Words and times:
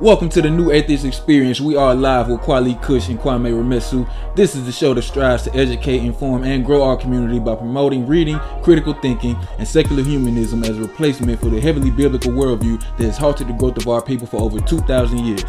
Welcome 0.00 0.28
to 0.28 0.40
the 0.40 0.48
New 0.48 0.70
Atheist 0.70 1.04
Experience. 1.04 1.60
We 1.60 1.74
are 1.74 1.92
live 1.92 2.28
with 2.28 2.38
Kwali 2.42 2.80
Kush 2.80 3.08
and 3.08 3.18
Kwame 3.18 3.50
Remesu. 3.50 4.08
This 4.36 4.54
is 4.54 4.64
the 4.64 4.70
show 4.70 4.94
that 4.94 5.02
strives 5.02 5.42
to 5.42 5.54
educate, 5.56 6.04
inform, 6.04 6.44
and 6.44 6.64
grow 6.64 6.84
our 6.84 6.96
community 6.96 7.40
by 7.40 7.56
promoting 7.56 8.06
reading, 8.06 8.38
critical 8.62 8.94
thinking, 8.94 9.36
and 9.58 9.66
secular 9.66 10.04
humanism 10.04 10.62
as 10.62 10.78
a 10.78 10.82
replacement 10.82 11.40
for 11.40 11.46
the 11.46 11.60
heavily 11.60 11.90
biblical 11.90 12.30
worldview 12.30 12.78
that 12.96 13.06
has 13.06 13.18
halted 13.18 13.48
the 13.48 13.52
growth 13.54 13.76
of 13.76 13.88
our 13.88 14.00
people 14.00 14.28
for 14.28 14.40
over 14.40 14.60
2,000 14.60 15.18
years. 15.18 15.42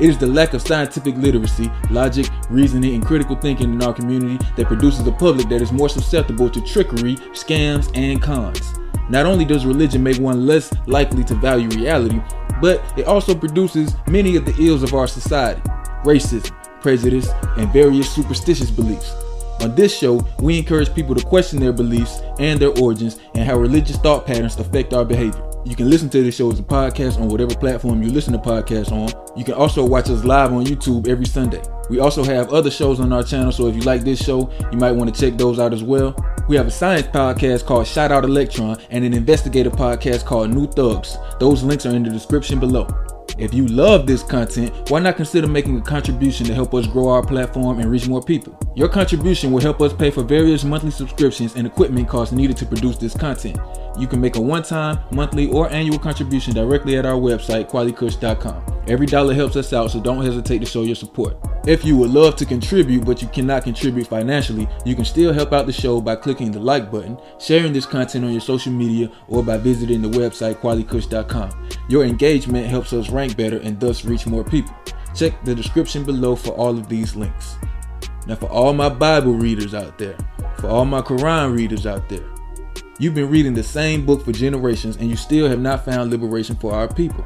It 0.00 0.08
is 0.08 0.16
the 0.16 0.26
lack 0.26 0.54
of 0.54 0.62
scientific 0.62 1.16
literacy, 1.16 1.70
logic, 1.90 2.26
reasoning, 2.48 2.94
and 2.94 3.04
critical 3.04 3.36
thinking 3.36 3.74
in 3.74 3.82
our 3.82 3.92
community 3.92 4.42
that 4.56 4.66
produces 4.66 5.06
a 5.06 5.12
public 5.12 5.50
that 5.50 5.60
is 5.60 5.72
more 5.72 5.90
susceptible 5.90 6.48
to 6.48 6.62
trickery, 6.62 7.16
scams, 7.34 7.94
and 7.94 8.22
cons. 8.22 8.78
Not 9.08 9.26
only 9.26 9.44
does 9.44 9.64
religion 9.64 10.02
make 10.02 10.18
one 10.18 10.46
less 10.46 10.72
likely 10.86 11.24
to 11.24 11.34
value 11.34 11.68
reality, 11.70 12.20
but 12.60 12.82
it 12.98 13.06
also 13.06 13.34
produces 13.34 13.94
many 14.06 14.36
of 14.36 14.44
the 14.44 14.54
ills 14.62 14.82
of 14.82 14.94
our 14.94 15.06
society 15.06 15.62
racism, 16.04 16.52
prejudice, 16.80 17.28
and 17.56 17.72
various 17.72 18.10
superstitious 18.10 18.70
beliefs. 18.70 19.12
On 19.60 19.74
this 19.74 19.96
show, 19.96 20.24
we 20.38 20.58
encourage 20.58 20.94
people 20.94 21.14
to 21.14 21.24
question 21.24 21.58
their 21.58 21.72
beliefs 21.72 22.20
and 22.38 22.60
their 22.60 22.70
origins 22.78 23.18
and 23.34 23.44
how 23.44 23.58
religious 23.58 23.96
thought 23.96 24.26
patterns 24.26 24.56
affect 24.56 24.92
our 24.92 25.04
behavior. 25.04 25.47
You 25.64 25.74
can 25.74 25.90
listen 25.90 26.08
to 26.10 26.22
this 26.22 26.36
show 26.36 26.50
as 26.50 26.60
a 26.60 26.62
podcast 26.62 27.20
on 27.20 27.28
whatever 27.28 27.54
platform 27.54 28.02
you 28.02 28.10
listen 28.10 28.32
to 28.32 28.38
podcasts 28.38 28.92
on. 28.92 29.10
You 29.36 29.44
can 29.44 29.54
also 29.54 29.84
watch 29.84 30.08
us 30.08 30.24
live 30.24 30.52
on 30.52 30.64
YouTube 30.64 31.08
every 31.08 31.26
Sunday. 31.26 31.60
We 31.90 31.98
also 31.98 32.22
have 32.24 32.52
other 32.52 32.70
shows 32.70 33.00
on 33.00 33.12
our 33.12 33.22
channel, 33.22 33.52
so 33.52 33.66
if 33.66 33.74
you 33.74 33.82
like 33.82 34.02
this 34.02 34.22
show, 34.22 34.50
you 34.70 34.78
might 34.78 34.92
want 34.92 35.14
to 35.14 35.20
check 35.20 35.36
those 35.36 35.58
out 35.58 35.74
as 35.74 35.82
well. 35.82 36.16
We 36.48 36.56
have 36.56 36.66
a 36.66 36.70
science 36.70 37.06
podcast 37.08 37.66
called 37.66 37.86
Shout 37.86 38.12
Out 38.12 38.24
Electron 38.24 38.78
and 38.90 39.04
an 39.04 39.12
investigative 39.12 39.72
podcast 39.72 40.24
called 40.24 40.50
New 40.50 40.66
Thugs. 40.68 41.18
Those 41.40 41.62
links 41.62 41.86
are 41.86 41.94
in 41.94 42.02
the 42.02 42.10
description 42.10 42.60
below. 42.60 42.86
If 43.36 43.54
you 43.54 43.66
love 43.66 44.06
this 44.06 44.22
content, 44.22 44.90
why 44.90 45.00
not 45.00 45.16
consider 45.16 45.46
making 45.46 45.78
a 45.78 45.82
contribution 45.82 46.46
to 46.46 46.54
help 46.54 46.74
us 46.74 46.86
grow 46.86 47.08
our 47.08 47.24
platform 47.24 47.78
and 47.78 47.90
reach 47.90 48.08
more 48.08 48.22
people? 48.22 48.58
Your 48.74 48.88
contribution 48.88 49.52
will 49.52 49.60
help 49.60 49.80
us 49.80 49.92
pay 49.92 50.10
for 50.10 50.22
various 50.22 50.64
monthly 50.64 50.90
subscriptions 50.90 51.54
and 51.54 51.66
equipment 51.66 52.08
costs 52.08 52.32
needed 52.32 52.56
to 52.56 52.66
produce 52.66 52.96
this 52.96 53.14
content. 53.14 53.58
You 53.98 54.06
can 54.06 54.20
make 54.20 54.36
a 54.36 54.40
one 54.40 54.62
time, 54.62 55.00
monthly, 55.10 55.48
or 55.48 55.68
annual 55.70 55.98
contribution 55.98 56.54
directly 56.54 56.96
at 56.96 57.04
our 57.04 57.18
website, 57.18 57.68
qualitykush.com. 57.68 58.84
Every 58.86 59.06
dollar 59.06 59.34
helps 59.34 59.56
us 59.56 59.72
out, 59.72 59.90
so 59.90 60.00
don't 60.00 60.24
hesitate 60.24 60.60
to 60.60 60.66
show 60.66 60.82
your 60.82 60.94
support. 60.94 61.36
If 61.66 61.84
you 61.84 61.96
would 61.98 62.10
love 62.10 62.36
to 62.36 62.46
contribute 62.46 63.04
but 63.04 63.20
you 63.20 63.28
cannot 63.28 63.64
contribute 63.64 64.06
financially, 64.06 64.66
you 64.86 64.94
can 64.94 65.04
still 65.04 65.32
help 65.32 65.52
out 65.52 65.66
the 65.66 65.72
show 65.72 66.00
by 66.00 66.16
clicking 66.16 66.50
the 66.50 66.60
like 66.60 66.90
button, 66.90 67.18
sharing 67.38 67.72
this 67.72 67.84
content 67.84 68.24
on 68.24 68.32
your 68.32 68.40
social 68.40 68.72
media, 68.72 69.10
or 69.26 69.42
by 69.42 69.58
visiting 69.58 70.00
the 70.00 70.08
website 70.08 70.54
qualitykush.com. 70.54 71.68
Your 71.90 72.04
engagement 72.04 72.66
helps 72.66 72.92
us 72.92 73.10
rank 73.10 73.36
better 73.36 73.58
and 73.58 73.78
thus 73.78 74.04
reach 74.04 74.26
more 74.26 74.44
people. 74.44 74.74
Check 75.14 75.44
the 75.44 75.54
description 75.54 76.04
below 76.04 76.36
for 76.36 76.50
all 76.52 76.78
of 76.78 76.88
these 76.88 77.16
links. 77.16 77.56
Now, 78.26 78.36
for 78.36 78.48
all 78.48 78.72
my 78.72 78.88
Bible 78.88 79.34
readers 79.34 79.74
out 79.74 79.98
there, 79.98 80.16
for 80.58 80.68
all 80.68 80.84
my 80.84 81.00
Quran 81.00 81.54
readers 81.54 81.86
out 81.86 82.08
there, 82.08 82.24
you've 82.98 83.14
been 83.14 83.30
reading 83.30 83.54
the 83.54 83.62
same 83.62 84.04
book 84.04 84.24
for 84.24 84.32
generations 84.32 84.96
and 84.96 85.08
you 85.08 85.16
still 85.16 85.48
have 85.48 85.60
not 85.60 85.84
found 85.84 86.10
liberation 86.10 86.56
for 86.56 86.74
our 86.74 86.92
people. 86.92 87.24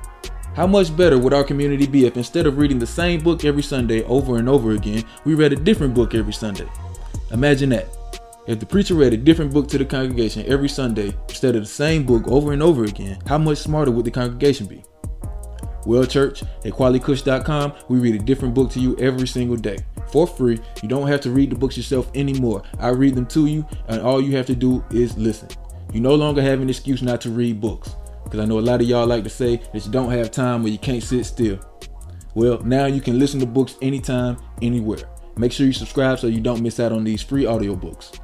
How 0.55 0.67
much 0.67 0.95
better 0.95 1.19
would 1.19 1.33
our 1.33 1.45
community 1.45 1.87
be 1.87 2.07
if 2.07 2.17
instead 2.17 2.47
of 2.47 2.59
reading 2.59 2.79
the 2.79 2.87
same 2.87 3.21
book 3.21 3.45
every 3.45 3.63
Sunday 3.63 4.03
over 4.05 4.37
and 4.37 4.49
over 4.49 4.73
again, 4.73 5.03
we 5.25 5.35
read 5.35 5.53
a 5.53 5.57
different 5.57 5.95
book 5.95 6.15
every 6.15 6.35
Sunday? 6.35 6.69
Imagine 7.31 7.71
that. 7.71 7.89
If 8.47 8.61
the 8.61 8.67
preacher 8.67 8.95
read 8.95 9.15
a 9.15 9.17
different 9.17 9.53
book 9.53 9.69
to 9.69 9.79
the 9.79 9.85
congregation 9.85 10.45
every 10.47 10.69
Sunday 10.69 11.17
instead 11.29 11.57
of 11.57 11.63
the 11.63 11.69
same 11.69 12.05
book 12.05 12.29
over 12.29 12.53
and 12.53 12.63
over 12.63 12.85
again, 12.85 13.19
how 13.27 13.39
much 13.39 13.59
smarter 13.59 13.91
would 13.91 14.05
the 14.05 14.11
congregation 14.11 14.67
be? 14.67 14.85
Well, 15.85 16.07
church, 16.07 16.43
at 16.43 16.73
qualitykush.com, 16.73 17.73
we 17.89 17.99
read 17.99 18.15
a 18.15 18.25
different 18.25 18.55
book 18.55 18.71
to 18.73 18.81
you 18.81 18.97
every 18.99 19.27
single 19.27 19.57
day. 19.57 19.79
For 20.13 20.27
free, 20.27 20.61
you 20.83 20.89
don't 20.89 21.09
have 21.09 21.21
to 21.23 21.31
read 21.31 21.51
the 21.51 21.57
books 21.57 21.77
yourself 21.77 22.11
anymore. 22.15 22.63
I 22.79 22.89
read 22.89 23.15
them 23.15 23.27
to 23.27 23.47
you, 23.47 23.67
and 23.89 24.01
all 24.01 24.21
you 24.21 24.37
have 24.37 24.47
to 24.47 24.55
do 24.55 24.85
is 24.91 25.17
listen. 25.19 25.49
You 25.93 26.01
no 26.01 26.15
longer 26.15 26.41
have 26.41 26.61
an 26.61 26.71
excuse 26.71 27.03
not 27.03 27.21
to 27.23 27.31
read 27.31 27.61
books. 27.61 27.97
Because 28.25 28.41
I 28.41 28.45
know 28.45 28.59
a 28.59 28.61
lot 28.61 28.81
of 28.81 28.87
y'all 28.87 29.07
like 29.07 29.25
to 29.25 29.31
say 29.31 29.57
that 29.57 29.85
you 29.85 29.91
don't 29.91 30.11
have 30.11 30.31
time 30.31 30.65
or 30.65 30.69
you 30.69 30.79
can't 30.79 31.03
sit 31.03 31.27
still. 31.27 31.59
Well, 32.35 32.63
now 32.63 32.87
you 32.87 33.01
can 33.01 33.19
listen 33.19 33.41
to 33.41 33.47
books 33.47 33.77
anytime, 33.83 34.39
anywhere. 34.63 35.11
Make 35.37 35.53
sure 35.53 35.67
you 35.67 35.73
subscribe 35.73 36.19
so 36.19 36.29
you 36.29 36.41
don't 36.41 36.63
miss 36.63 36.81
out 36.81 36.93
on 36.93 37.05
these 37.05 37.23
free 37.23 37.45
audiobooks. 37.45 38.19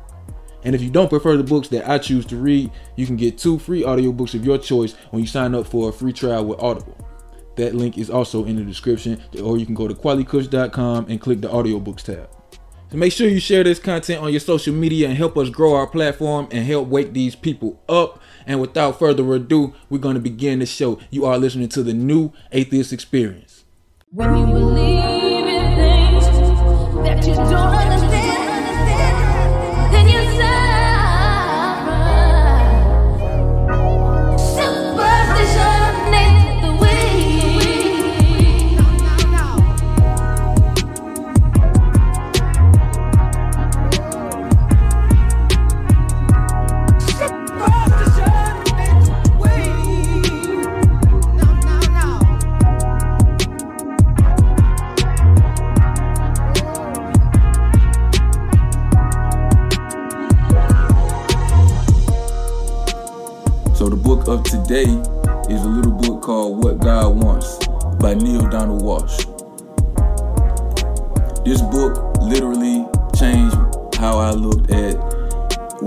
And 0.65 0.75
if 0.75 0.83
you 0.83 0.91
don't 0.91 1.09
prefer 1.09 1.37
the 1.37 1.45
books 1.45 1.69
that 1.69 1.89
I 1.89 1.99
choose 1.99 2.27
to 2.27 2.37
read, 2.37 2.71
you 2.97 3.07
can 3.07 3.17
get 3.17 3.39
two 3.39 3.59
free 3.59 3.83
audiobooks 3.83 4.35
of 4.35 4.45
your 4.45 4.59
choice 4.59 4.95
when 5.11 5.23
you 5.23 5.29
sign 5.29 5.55
up 5.55 5.67
for 5.67 5.89
a 5.89 5.93
free 5.93 6.13
trial 6.13 6.45
with 6.45 6.61
Audible. 6.61 6.97
That 7.59 7.75
link 7.75 7.99
is 7.99 8.09
also 8.09 8.45
in 8.45 8.57
the 8.57 8.63
description, 8.63 9.21
or 9.43 9.59
you 9.59 9.67
can 9.67 9.75
go 9.75 9.89
to 9.89 9.95
qualitykush.com 9.95 11.07
and 11.09 11.21
click 11.21 11.41
the 11.41 11.49
audiobooks 11.49 12.03
tab. 12.03 12.31
So 12.91 12.97
make 12.97 13.13
sure 13.13 13.29
you 13.29 13.41
share 13.41 13.65
this 13.65 13.81
content 13.81 14.23
on 14.23 14.31
your 14.31 14.41
social 14.41 14.73
media 14.73 15.09
and 15.09 15.17
help 15.19 15.37
us 15.37 15.51
grow 15.51 15.75
our 15.75 15.87
platform 15.87 16.49
and 16.51 16.65
help 16.65 16.89
wake 16.89 17.13
these 17.13 17.35
people 17.35 17.83
up. 17.89 18.23
And 18.47 18.61
without 18.61 18.99
further 18.99 19.35
ado, 19.35 19.75
we're 19.91 19.99
going 19.99 20.15
to 20.15 20.21
begin 20.21 20.61
the 20.61 20.67
show. 20.67 20.99
You 21.11 21.27
are 21.27 21.37
listening 21.37 21.69
to 21.71 21.83
the 21.83 21.93
new 21.93 22.33
Atheist 22.53 22.93
Experience. 22.93 23.65
When 24.11 24.35
you 24.35 24.47
believe 24.47 25.45
in 25.45 25.77
things 25.77 26.27
that 27.03 27.27
you 27.27 27.35
don't 27.35 27.53
understand, 27.53 27.98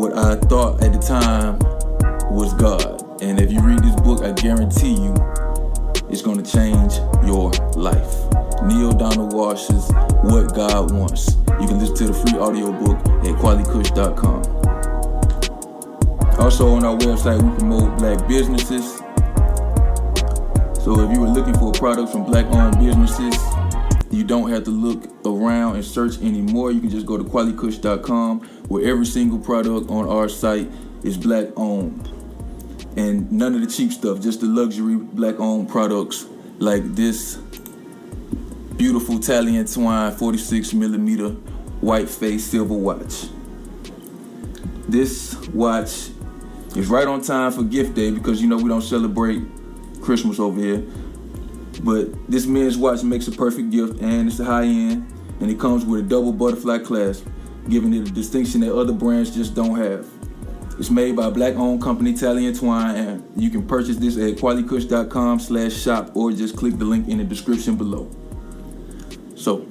what 0.02 0.18
I 0.18 0.36
thought 0.36 0.84
at 0.84 0.94
the 0.94 0.98
time 0.98 1.60
was 2.34 2.56
God. 2.56 3.22
And 3.22 3.40
if 3.40 3.52
you 3.52 3.62
read 3.62 3.84
this 3.84 3.94
book, 4.02 4.24
I 4.24 4.32
guarantee 4.32 4.96
you 4.96 5.14
it's 6.10 6.24
going 6.24 6.42
to 6.42 6.52
change 6.52 6.96
your 7.24 7.52
life. 7.78 8.18
Neale 8.64 8.94
Donald 8.94 9.34
Walsch's 9.34 9.92
What 10.24 10.56
God 10.56 10.92
Wants. 10.92 11.36
You 11.62 11.68
can 11.68 11.78
listen 11.78 11.96
to 11.98 12.06
the 12.08 12.14
free 12.16 12.40
audiobook 12.40 12.98
at 12.98 13.38
qualitykush.com. 13.38 14.42
Also 16.40 16.70
on 16.70 16.84
our 16.84 16.98
website, 16.98 17.40
we 17.40 17.56
promote 17.60 17.96
black 18.00 18.28
businesses. 18.28 18.98
So 20.84 21.00
if 21.00 21.12
you 21.14 21.22
were 21.22 21.30
looking 21.30 21.54
for 21.60 21.72
products 21.74 22.12
from 22.12 22.24
black-owned 22.24 22.80
businesses, 22.80 23.36
you 24.12 24.24
don't 24.24 24.50
have 24.50 24.66
to 24.66 24.72
look 24.72 25.06
around 25.26 25.76
and 25.76 25.86
search 25.86 26.18
anymore. 26.22 26.72
You 26.72 26.82
can 26.82 26.90
just 26.90 27.06
go 27.06 27.18
to 27.18 27.24
qualitykush.com 27.24 28.42
where 28.68 28.86
every 28.86 29.06
single 29.06 29.40
product 29.40 29.90
on 29.90 30.08
our 30.08 30.28
site 30.28 30.70
is 31.04 31.18
black-owned. 31.18 32.10
And 32.98 33.32
none 33.32 33.56
of 33.56 33.62
the 33.62 33.68
cheap 33.68 33.94
stuff, 33.94 34.20
just 34.20 34.42
the 34.42 34.48
luxury 34.48 34.98
black-owned 34.98 35.70
products 35.70 36.26
like 36.60 36.84
this 36.94 37.38
beautiful 38.76 39.18
Italian 39.18 39.66
twine 39.66 40.12
46 40.12 40.74
millimeter 40.74 41.30
white 41.80 42.10
face 42.10 42.44
silver 42.44 42.74
watch. 42.74 43.28
This 44.90 45.36
watch 45.50 46.10
is 46.76 46.88
right 46.88 47.08
on 47.08 47.22
time 47.22 47.52
for 47.52 47.64
gift 47.64 47.96
day 47.96 48.12
because 48.12 48.42
you 48.42 48.48
know 48.48 48.58
we 48.58 48.68
don't 48.68 48.82
celebrate 48.82 49.42
Christmas 50.02 50.40
over 50.40 50.60
here. 50.60 50.84
But 51.80 52.30
this 52.30 52.46
men's 52.46 52.78
watch 52.78 53.04
makes 53.04 53.28
a 53.28 53.32
perfect 53.32 53.72
gift 53.72 54.02
and 54.02 54.28
it's 54.28 54.40
a 54.40 54.46
high 54.46 54.66
end 54.66 55.12
and 55.40 55.50
it 55.50 55.60
comes 55.60 55.86
with 55.86 56.02
a 56.02 56.04
double 56.04 56.32
butterfly 56.32 56.80
clasp, 56.80 57.26
giving 57.70 57.94
it 57.94 58.08
a 58.08 58.12
distinction 58.12 58.62
that 58.62 58.76
other 58.76 58.94
brands 58.94 59.34
just 59.34 59.56
don't 59.56 59.76
have. 59.78 60.08
It's 60.78 60.90
made 60.90 61.16
by 61.16 61.28
a 61.28 61.32
black 61.32 61.56
owned 61.56 61.82
company, 61.82 62.12
Italian 62.12 62.54
Twine, 62.54 62.96
and 62.96 63.32
you 63.36 63.50
can 63.50 63.68
purchase 63.68 63.98
this 63.98 64.18
at 64.18 64.38
qualitykush.com 64.38 65.40
slash 65.40 65.74
shop 65.74 66.16
or 66.16 66.32
just 66.32 66.56
click 66.56 66.78
the 66.78 66.86
link 66.86 67.08
in 67.08 67.18
the 67.18 67.24
description 67.24 67.76
below. 67.76 68.10
So, 69.36 69.66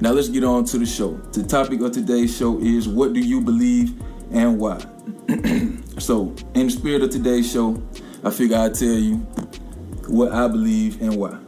now 0.00 0.12
let's 0.12 0.28
get 0.28 0.44
on 0.44 0.64
to 0.66 0.78
the 0.78 0.86
show. 0.86 1.14
The 1.32 1.42
topic 1.42 1.80
of 1.80 1.92
today's 1.92 2.36
show 2.36 2.58
is 2.60 2.88
what 2.88 3.12
do 3.12 3.20
you 3.20 3.40
believe 3.40 4.00
and 4.32 4.58
why? 4.58 4.78
so, 5.98 6.34
in 6.54 6.66
the 6.66 6.70
spirit 6.70 7.02
of 7.02 7.10
today's 7.10 7.50
show, 7.50 7.82
I 8.24 8.30
figure 8.30 8.56
I'd 8.56 8.74
tell 8.74 8.88
you 8.88 9.26
what 10.08 10.32
I 10.32 10.48
believe 10.48 11.00
and 11.00 11.16
why. 11.16 11.38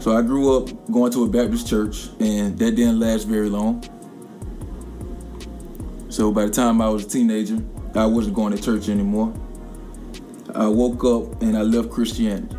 So 0.00 0.16
I 0.16 0.22
grew 0.22 0.56
up 0.56 0.68
going 0.90 1.12
to 1.12 1.24
a 1.24 1.28
Baptist 1.28 1.68
church, 1.68 2.08
and 2.20 2.58
that 2.58 2.76
didn't 2.76 3.00
last 3.00 3.24
very 3.24 3.48
long. 3.48 3.82
So 6.08 6.32
by 6.32 6.46
the 6.46 6.50
time 6.50 6.80
I 6.80 6.88
was 6.88 7.04
a 7.04 7.08
teenager, 7.08 7.58
I 7.94 8.06
wasn't 8.06 8.34
going 8.34 8.56
to 8.56 8.62
church 8.62 8.88
anymore. 8.88 9.32
I 10.54 10.66
woke 10.66 11.04
up 11.04 11.42
and 11.42 11.56
I 11.56 11.62
left 11.62 11.90
Christianity. 11.90 12.56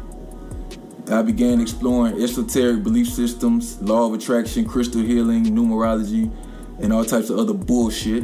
I 1.12 1.24
began 1.24 1.60
exploring 1.60 2.22
esoteric 2.22 2.84
belief 2.84 3.10
systems, 3.10 3.82
law 3.82 4.06
of 4.06 4.14
attraction, 4.14 4.66
crystal 4.66 5.02
healing, 5.02 5.46
numerology, 5.46 6.32
and 6.80 6.94
all 6.94 7.04
types 7.04 7.30
of 7.32 7.40
other 7.40 7.54
bullshit. 7.54 8.24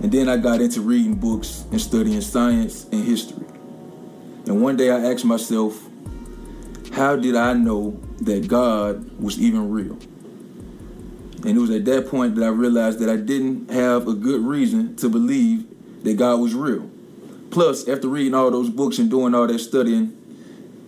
And 0.00 0.10
then 0.10 0.28
I 0.28 0.38
got 0.38 0.60
into 0.60 0.80
reading 0.80 1.14
books 1.14 1.64
and 1.70 1.80
studying 1.80 2.20
science 2.22 2.86
and 2.92 3.04
history. 3.04 3.44
And 4.46 4.62
one 4.62 4.76
day 4.76 4.90
I 4.90 5.12
asked 5.12 5.24
myself, 5.24 5.80
how 6.92 7.16
did 7.16 7.34
I 7.34 7.54
know 7.54 8.00
that 8.20 8.46
God 8.46 9.18
was 9.18 9.38
even 9.38 9.70
real? 9.70 9.98
And 11.44 11.56
it 11.56 11.58
was 11.58 11.70
at 11.70 11.84
that 11.86 12.08
point 12.08 12.36
that 12.36 12.44
I 12.44 12.48
realized 12.48 13.00
that 13.00 13.10
I 13.10 13.16
didn't 13.16 13.70
have 13.70 14.08
a 14.08 14.14
good 14.14 14.40
reason 14.40 14.96
to 14.96 15.08
believe 15.08 15.66
that 16.04 16.14
God 16.16 16.40
was 16.40 16.54
real. 16.54 16.90
Plus, 17.50 17.88
after 17.88 18.08
reading 18.08 18.34
all 18.34 18.50
those 18.50 18.70
books 18.70 18.98
and 18.98 19.10
doing 19.10 19.34
all 19.34 19.46
that 19.46 19.58
studying, 19.58 20.16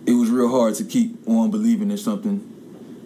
it 0.05 0.13
was 0.13 0.29
real 0.29 0.49
hard 0.49 0.75
to 0.75 0.83
keep 0.83 1.27
on 1.27 1.51
believing 1.51 1.91
in 1.91 1.97
something 1.97 2.53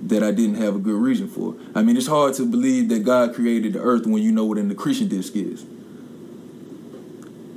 that 0.03 0.23
I 0.23 0.31
didn't 0.31 0.55
have 0.55 0.75
a 0.75 0.79
good 0.79 0.99
reason 0.99 1.27
for. 1.27 1.55
I 1.75 1.83
mean, 1.83 1.97
it's 1.97 2.07
hard 2.07 2.33
to 2.35 2.45
believe 2.45 2.89
that 2.89 3.03
God 3.03 3.35
created 3.35 3.73
the 3.73 3.81
earth 3.81 4.05
when 4.05 4.21
you 4.23 4.31
know 4.31 4.45
what 4.45 4.57
an 4.57 4.69
accretion 4.71 5.07
disk 5.07 5.35
is. 5.35 5.65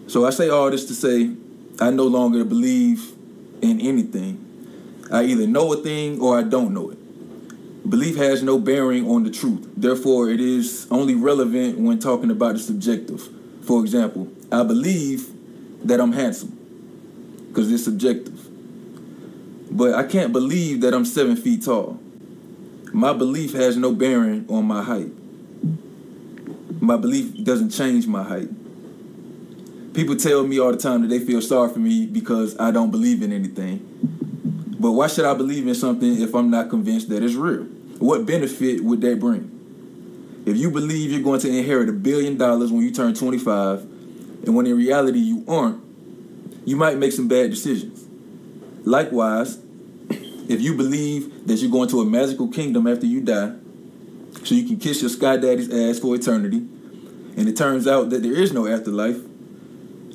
So 0.07 0.27
I 0.27 0.31
say 0.31 0.49
all 0.49 0.71
this 0.71 0.85
to 0.87 0.95
say 0.95 1.35
I 1.81 1.91
no 1.91 2.05
longer 2.05 2.45
believe 2.45 3.13
in 3.61 3.81
anything. 3.81 4.41
I 5.11 5.25
either 5.25 5.47
know 5.47 5.73
a 5.73 5.77
thing 5.77 6.21
or 6.21 6.39
I 6.39 6.43
don't 6.43 6.73
know 6.73 6.91
it. 6.91 6.99
Belief 7.89 8.17
has 8.17 8.43
no 8.43 8.59
bearing 8.59 9.09
on 9.11 9.25
the 9.25 9.31
truth. 9.31 9.69
Therefore, 9.77 10.31
it 10.31 10.41
is 10.41 10.87
only 10.91 11.15
relevant 11.15 11.79
when 11.79 11.99
talking 11.99 12.31
about 12.31 12.55
the 12.55 12.59
subjective. 12.61 13.29
For 13.63 13.81
example, 13.83 14.31
I 14.51 14.63
believe 14.63 15.31
that 15.85 16.01
I'm 16.01 16.13
handsome 16.13 16.59
because 17.49 17.71
it's 17.71 17.85
subjective. 17.85 18.41
But 19.71 19.95
I 19.95 20.05
can't 20.05 20.33
believe 20.33 20.81
that 20.83 20.95
I'm 20.95 21.05
seven 21.05 21.37
feet 21.37 21.65
tall. 21.65 22.01
My 22.93 23.13
belief 23.13 23.53
has 23.53 23.77
no 23.77 23.93
bearing 23.93 24.47
on 24.49 24.65
my 24.65 24.83
height. 24.83 25.11
My 26.81 26.97
belief 26.97 27.43
doesn't 27.45 27.71
change 27.71 28.07
my 28.07 28.23
height. 28.23 28.49
People 29.95 30.17
tell 30.17 30.45
me 30.45 30.59
all 30.59 30.73
the 30.73 30.77
time 30.77 31.03
that 31.03 31.09
they 31.09 31.21
feel 31.21 31.41
sorry 31.41 31.73
for 31.73 31.79
me 31.79 32.05
because 32.05 32.59
I 32.59 32.73
don't 32.73 32.91
believe 32.91 33.23
in 33.23 33.33
anything. 33.33 33.79
But 34.81 34.91
why 34.93 35.07
should 35.07 35.25
I 35.25 35.35
believe 35.35 35.69
in 35.69 35.75
something 35.75 36.21
if 36.21 36.35
I'm 36.35 36.51
not 36.51 36.69
convinced 36.69 37.09
that 37.11 37.23
it's 37.23 37.35
real? 37.35 37.63
What 38.01 38.27
benefit 38.27 38.83
would 38.83 39.01
that 39.03 39.21
bring? 39.21 39.51
If 40.47 40.57
you 40.57 40.71
believe 40.71 41.13
you're 41.13 41.23
going 41.23 41.41
to 41.41 41.49
inherit 41.49 41.89
a 41.89 41.93
billion 41.93 42.37
dollars 42.37 42.73
when 42.73 42.83
you 42.83 42.91
turn 42.91 43.15
25, 43.15 43.83
and 44.45 44.57
when 44.57 44.67
in 44.67 44.77
reality 44.77 45.21
you 45.21 45.45
aren't, 45.47 45.83
you 46.67 46.77
might 46.77 46.99
make 46.99 47.13
some 47.13 47.29
bad 47.29 47.51
decisions. 47.51 48.05
Likewise, 48.85 49.59
if 50.11 50.61
you 50.61 50.75
believe 50.75 51.47
that 51.47 51.57
you're 51.57 51.71
going 51.71 51.89
to 51.91 52.01
a 52.01 52.05
magical 52.05 52.49
kingdom 52.49 52.87
after 52.87 53.07
you 53.07 53.21
die, 53.21 53.55
so 54.43 54.55
you 54.55 54.67
can 54.67 54.77
kiss 54.77 55.01
your 55.01 55.09
sky 55.09 55.37
daddy's 55.37 55.73
ass 55.73 56.01
for 56.01 56.15
eternity, 56.15 56.59
and 57.37 57.49
it 57.49 57.57
turns 57.57 57.87
out 57.87 58.11
that 58.11 58.23
there 58.23 58.35
is 58.35 58.53
no 58.53 58.67
afterlife, 58.67 59.19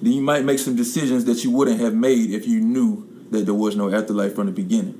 then 0.02 0.14
you 0.14 0.22
might 0.22 0.46
make 0.46 0.60
some 0.60 0.76
decisions 0.76 1.26
that 1.26 1.44
you 1.44 1.52
wouldn't 1.52 1.80
have 1.80 1.94
made 1.94 2.32
if 2.32 2.48
you 2.48 2.62
knew 2.62 3.06
that 3.32 3.46
there 3.46 3.54
was 3.54 3.76
no 3.76 3.94
afterlife 3.94 4.34
from 4.36 4.48
the 4.48 4.52
beginning. 4.52 4.96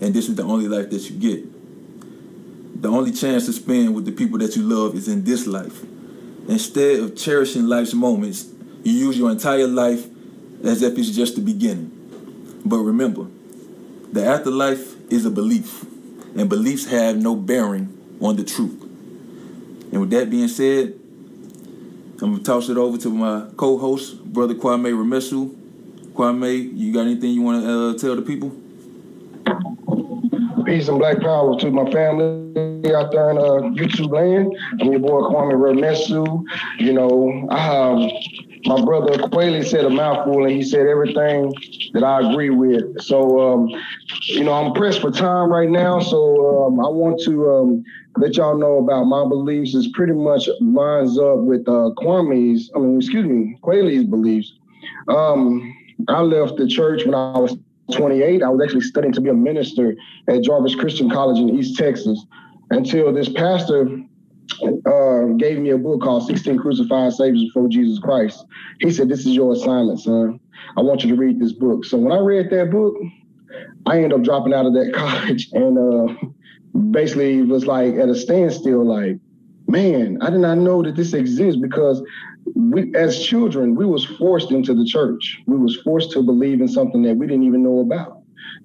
And 0.00 0.14
this 0.14 0.28
is 0.28 0.36
the 0.36 0.44
only 0.44 0.68
life 0.68 0.90
that 0.90 1.10
you 1.10 1.16
get. 1.16 2.82
The 2.82 2.88
only 2.88 3.12
chance 3.12 3.46
to 3.46 3.52
spend 3.52 3.94
with 3.94 4.04
the 4.04 4.12
people 4.12 4.38
that 4.38 4.56
you 4.56 4.62
love 4.62 4.94
is 4.94 5.08
in 5.08 5.24
this 5.24 5.46
life. 5.46 5.82
Instead 6.48 7.00
of 7.00 7.16
cherishing 7.16 7.66
life's 7.66 7.94
moments, 7.94 8.46
you 8.82 8.92
use 8.92 9.16
your 9.16 9.30
entire 9.30 9.66
life 9.66 10.06
as 10.64 10.82
if 10.82 10.98
it's 10.98 11.10
just 11.10 11.36
the 11.36 11.40
beginning. 11.40 11.90
But 12.64 12.78
remember, 12.78 13.26
the 14.12 14.24
afterlife 14.24 14.94
is 15.10 15.24
a 15.24 15.30
belief, 15.30 15.82
and 16.36 16.48
beliefs 16.48 16.86
have 16.86 17.16
no 17.16 17.34
bearing 17.34 18.16
on 18.20 18.36
the 18.36 18.44
truth. 18.44 18.80
And 19.92 20.00
with 20.00 20.10
that 20.10 20.30
being 20.30 20.48
said, 20.48 20.98
I'm 22.22 22.32
gonna 22.32 22.42
toss 22.44 22.68
it 22.68 22.76
over 22.76 22.96
to 22.98 23.10
my 23.10 23.46
co-host, 23.56 24.22
brother 24.24 24.54
Kwame 24.54 24.92
Remesu. 24.92 25.54
Kwame, 26.14 26.70
you 26.76 26.92
got 26.92 27.02
anything 27.02 27.30
you 27.30 27.42
want 27.42 27.64
to 27.64 27.70
uh, 27.70 27.98
tell 27.98 28.14
the 28.14 28.22
people? 28.22 28.50
Peace 30.64 30.88
and 30.88 30.98
black 30.98 31.20
power 31.20 31.58
to 31.58 31.70
my 31.70 31.90
family 31.90 32.94
out 32.94 33.10
there 33.10 33.30
in 33.30 33.38
uh, 33.38 33.68
YouTube 33.74 34.10
land. 34.12 34.56
I'm 34.80 34.92
your 34.92 35.00
boy 35.00 35.22
Kwame 35.22 35.54
Remesu. 35.54 36.44
You 36.78 36.92
know, 36.92 37.48
I 37.50 37.76
um, 37.76 38.10
my 38.66 38.82
brother 38.82 39.18
Quayle 39.28 39.62
said 39.62 39.84
a 39.84 39.90
mouthful 39.90 40.44
and 40.44 40.52
he 40.52 40.62
said 40.62 40.86
everything 40.86 41.52
that 41.92 42.02
I 42.02 42.30
agree 42.30 42.50
with. 42.50 43.00
So, 43.02 43.40
um, 43.40 43.68
you 44.22 44.44
know, 44.44 44.52
I'm 44.52 44.72
pressed 44.72 45.00
for 45.00 45.10
time 45.10 45.50
right 45.50 45.68
now. 45.68 46.00
So 46.00 46.66
um, 46.66 46.80
I 46.80 46.88
want 46.88 47.20
to 47.24 47.50
um, 47.50 47.84
let 48.16 48.36
y'all 48.36 48.56
know 48.56 48.78
about 48.78 49.04
my 49.04 49.28
beliefs. 49.28 49.74
Is 49.74 49.88
pretty 49.88 50.14
much 50.14 50.48
lines 50.60 51.18
up 51.18 51.38
with 51.40 51.68
uh, 51.68 51.90
Kwame's, 51.98 52.70
I 52.74 52.78
mean, 52.78 52.96
excuse 52.96 53.26
me, 53.26 53.58
Quayle's 53.62 54.04
beliefs. 54.04 54.54
Um, 55.08 55.76
I 56.08 56.20
left 56.20 56.56
the 56.56 56.66
church 56.66 57.04
when 57.04 57.14
I 57.14 57.38
was 57.38 57.56
28. 57.92 58.42
I 58.42 58.48
was 58.48 58.62
actually 58.62 58.80
studying 58.80 59.12
to 59.12 59.20
be 59.20 59.28
a 59.28 59.34
minister 59.34 59.94
at 60.28 60.42
Jarvis 60.42 60.74
Christian 60.74 61.10
College 61.10 61.38
in 61.38 61.50
East 61.50 61.76
Texas 61.76 62.24
until 62.70 63.12
this 63.12 63.28
pastor 63.28 64.00
uh, 64.62 65.24
gave 65.38 65.58
me 65.58 65.70
a 65.70 65.78
book 65.78 66.02
called 66.02 66.26
16 66.26 66.58
Crucified 66.58 67.12
Saviors 67.12 67.44
Before 67.44 67.68
Jesus 67.68 67.98
Christ. 67.98 68.44
He 68.80 68.90
said, 68.90 69.08
This 69.08 69.20
is 69.20 69.34
your 69.34 69.52
assignment, 69.52 70.00
son. 70.00 70.40
I 70.76 70.80
want 70.80 71.02
you 71.02 71.10
to 71.10 71.16
read 71.16 71.40
this 71.40 71.52
book. 71.52 71.84
So 71.84 71.96
when 71.98 72.12
I 72.12 72.18
read 72.18 72.50
that 72.50 72.70
book, 72.70 72.94
I 73.86 73.96
ended 73.96 74.12
up 74.12 74.22
dropping 74.22 74.54
out 74.54 74.66
of 74.66 74.74
that 74.74 74.92
college 74.94 75.48
and 75.52 75.78
uh, 75.78 76.14
basically 76.90 77.42
was 77.42 77.66
like 77.66 77.94
at 77.94 78.08
a 78.08 78.14
standstill, 78.14 78.84
like, 78.86 79.18
man, 79.66 80.18
I 80.20 80.30
did 80.30 80.40
not 80.40 80.58
know 80.58 80.82
that 80.82 80.96
this 80.96 81.12
exists 81.12 81.60
because 81.60 82.02
we 82.54 82.94
as 82.94 83.24
children 83.24 83.74
we 83.74 83.86
was 83.86 84.04
forced 84.04 84.50
into 84.50 84.74
the 84.74 84.84
church 84.84 85.38
we 85.46 85.56
was 85.56 85.76
forced 85.82 86.10
to 86.12 86.22
believe 86.22 86.60
in 86.60 86.68
something 86.68 87.02
that 87.02 87.16
we 87.16 87.26
didn't 87.26 87.44
even 87.44 87.62
know 87.62 87.80
about 87.80 88.13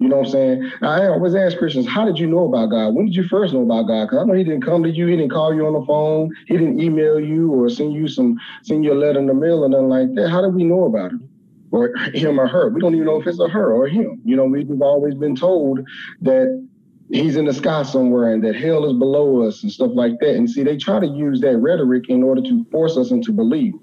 you 0.00 0.08
know 0.08 0.16
what 0.16 0.26
i'm 0.26 0.32
saying? 0.32 0.70
I 0.82 1.06
always 1.06 1.34
ask 1.34 1.58
christians 1.58 1.86
how 1.86 2.04
did 2.04 2.18
you 2.18 2.26
know 2.26 2.46
about 2.46 2.70
god? 2.70 2.94
When 2.94 3.06
did 3.06 3.14
you 3.14 3.24
first 3.28 3.52
know 3.54 3.62
about 3.62 3.84
god? 3.84 4.06
Because 4.06 4.18
i 4.18 4.24
know 4.24 4.32
he 4.32 4.44
didn't 4.44 4.64
come 4.64 4.82
to 4.82 4.90
you 4.90 5.06
he 5.06 5.16
didn't 5.16 5.30
call 5.30 5.54
you 5.54 5.66
on 5.66 5.74
the 5.74 5.86
phone 5.86 6.30
he 6.46 6.56
didn't 6.56 6.80
email 6.80 7.20
you 7.20 7.52
or 7.52 7.68
send 7.68 7.92
you 7.92 8.08
some 8.08 8.38
send 8.62 8.84
you 8.84 8.92
a 8.92 8.94
letter 8.94 9.20
in 9.20 9.26
the 9.26 9.34
mail 9.34 9.64
or 9.64 9.68
nothing 9.68 9.88
like 9.88 10.14
that. 10.14 10.30
How 10.30 10.40
did 10.40 10.54
we 10.54 10.64
know 10.64 10.84
about 10.84 11.12
him? 11.12 11.28
Or 11.70 11.94
him 12.14 12.40
or 12.40 12.48
her? 12.48 12.70
We 12.70 12.80
don't 12.80 12.94
even 12.94 13.06
know 13.06 13.20
if 13.20 13.26
it's 13.26 13.38
a 13.38 13.48
her 13.48 13.72
or 13.72 13.86
him. 13.86 14.20
You 14.24 14.36
know 14.36 14.44
we've 14.44 14.82
always 14.82 15.14
been 15.14 15.36
told 15.36 15.80
that 16.22 16.68
he's 17.10 17.36
in 17.36 17.44
the 17.44 17.52
sky 17.52 17.82
somewhere 17.82 18.32
and 18.32 18.42
that 18.44 18.54
hell 18.54 18.84
is 18.84 18.96
below 18.96 19.42
us 19.46 19.62
and 19.62 19.70
stuff 19.70 19.90
like 19.94 20.12
that. 20.20 20.34
And 20.34 20.48
see, 20.48 20.62
they 20.62 20.76
try 20.76 21.00
to 21.00 21.06
use 21.06 21.40
that 21.40 21.56
rhetoric 21.58 22.08
in 22.08 22.22
order 22.22 22.42
to 22.42 22.64
force 22.70 22.96
us 22.96 23.10
into 23.10 23.32
belief. 23.32 23.74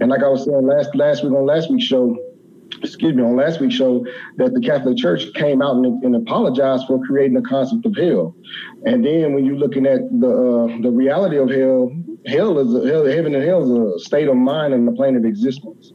And 0.00 0.08
like 0.08 0.22
I 0.22 0.28
was 0.28 0.44
saying 0.44 0.66
last 0.66 0.94
last 0.94 1.22
week 1.22 1.32
on 1.32 1.46
last 1.46 1.70
week's 1.70 1.84
show, 1.84 2.16
excuse 2.82 3.14
me, 3.14 3.22
on 3.22 3.36
last 3.36 3.60
week's 3.60 3.74
show, 3.74 4.04
that 4.36 4.54
the 4.54 4.60
Catholic 4.60 4.96
Church 4.96 5.32
came 5.34 5.62
out 5.62 5.76
and, 5.76 6.02
and 6.02 6.16
apologized 6.16 6.86
for 6.86 7.00
creating 7.06 7.34
the 7.34 7.48
concept 7.48 7.86
of 7.86 7.96
hell. 7.96 8.34
And 8.84 9.04
then 9.04 9.34
when 9.34 9.44
you're 9.44 9.56
looking 9.56 9.86
at 9.86 10.00
the 10.20 10.28
uh, 10.28 10.82
the 10.82 10.90
reality 10.90 11.38
of 11.38 11.50
hell, 11.50 11.92
hell 12.26 12.58
is 12.58 12.74
a, 12.74 12.88
hell, 12.88 13.06
heaven 13.06 13.34
and 13.34 13.44
hell 13.44 13.62
is 13.62 14.02
a 14.02 14.04
state 14.04 14.28
of 14.28 14.36
mind 14.36 14.74
and 14.74 14.88
a 14.88 14.92
plane 14.92 15.16
of 15.16 15.24
existence 15.24 15.92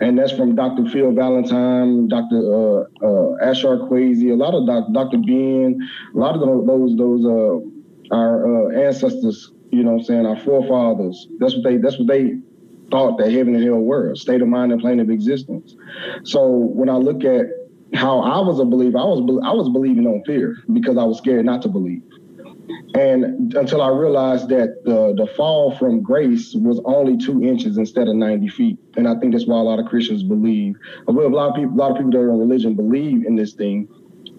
and 0.00 0.18
that's 0.18 0.32
from 0.32 0.54
Dr. 0.54 0.88
Phil 0.88 1.12
Valentine, 1.12 2.08
Dr. 2.08 2.36
Uh, 2.36 2.80
uh, 3.02 3.44
Ashra 3.44 3.88
Kwesi, 3.88 4.32
a 4.32 4.34
lot 4.34 4.54
of 4.54 4.66
doc, 4.66 4.86
Dr. 4.92 5.18
Ben, 5.18 5.78
a 6.14 6.18
lot 6.18 6.34
of 6.34 6.40
those 6.66 6.96
those 6.96 7.24
uh, 7.24 8.14
our 8.14 8.72
uh, 8.72 8.86
ancestors, 8.86 9.52
you 9.70 9.82
know, 9.82 9.92
what 9.92 9.98
I'm 10.00 10.04
saying 10.04 10.26
our 10.26 10.38
forefathers. 10.40 11.28
That's 11.38 11.54
what 11.54 11.64
they 11.64 11.76
that's 11.76 11.98
what 11.98 12.08
they 12.08 12.38
thought 12.90 13.18
that 13.18 13.32
heaven 13.32 13.54
and 13.54 13.64
hell 13.64 13.78
were, 13.78 14.12
a 14.12 14.16
state 14.16 14.42
of 14.42 14.48
mind 14.48 14.72
and 14.72 14.80
plane 14.80 15.00
of 15.00 15.10
existence. 15.10 15.74
So 16.24 16.48
when 16.48 16.88
I 16.88 16.96
look 16.96 17.24
at 17.24 17.46
how 17.94 18.20
I 18.20 18.40
was 18.40 18.60
a 18.60 18.64
believer, 18.64 18.98
I 18.98 19.04
was 19.04 19.20
I 19.44 19.52
was 19.52 19.68
believing 19.68 20.06
on 20.06 20.22
fear 20.24 20.56
because 20.72 20.96
I 20.96 21.04
was 21.04 21.18
scared 21.18 21.44
not 21.44 21.62
to 21.62 21.68
believe. 21.68 22.02
And 22.94 23.54
until 23.54 23.82
I 23.82 23.88
realized 23.88 24.48
that 24.48 24.84
the, 24.84 25.14
the 25.14 25.26
fall 25.36 25.76
from 25.76 26.02
grace 26.02 26.54
was 26.54 26.80
only 26.84 27.18
two 27.18 27.42
inches 27.42 27.76
instead 27.76 28.08
of 28.08 28.14
90 28.14 28.48
feet. 28.48 28.78
And 28.96 29.08
I 29.08 29.18
think 29.18 29.32
that's 29.32 29.46
why 29.46 29.58
a 29.58 29.62
lot 29.62 29.80
of 29.80 29.86
Christians 29.86 30.22
believe, 30.22 30.76
a 31.08 31.12
lot 31.12 31.50
of 31.50 31.54
people, 31.56 31.74
a 31.74 31.76
lot 31.76 31.90
of 31.90 31.96
people 31.96 32.12
that 32.12 32.18
are 32.18 32.30
in 32.30 32.38
religion 32.38 32.74
believe 32.74 33.26
in 33.26 33.34
this 33.34 33.52
thing 33.52 33.88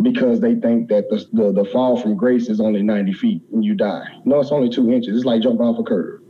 because 0.02 0.40
they 0.40 0.56
think 0.56 0.90
that 0.90 1.10
the, 1.10 1.26
the, 1.34 1.52
the 1.52 1.66
fall 1.66 2.00
from 2.00 2.16
grace 2.16 2.50
is 2.50 2.60
only 2.60 2.82
90 2.82 3.14
feet 3.14 3.42
and 3.52 3.64
you 3.64 3.76
die. 3.76 4.06
No, 4.24 4.40
it's 4.40 4.52
only 4.52 4.70
two 4.70 4.92
inches. 4.92 5.18
It's 5.18 5.26
like 5.26 5.42
jumping 5.42 5.66
off 5.66 5.80
a 5.80 5.84
curb. 5.84 6.22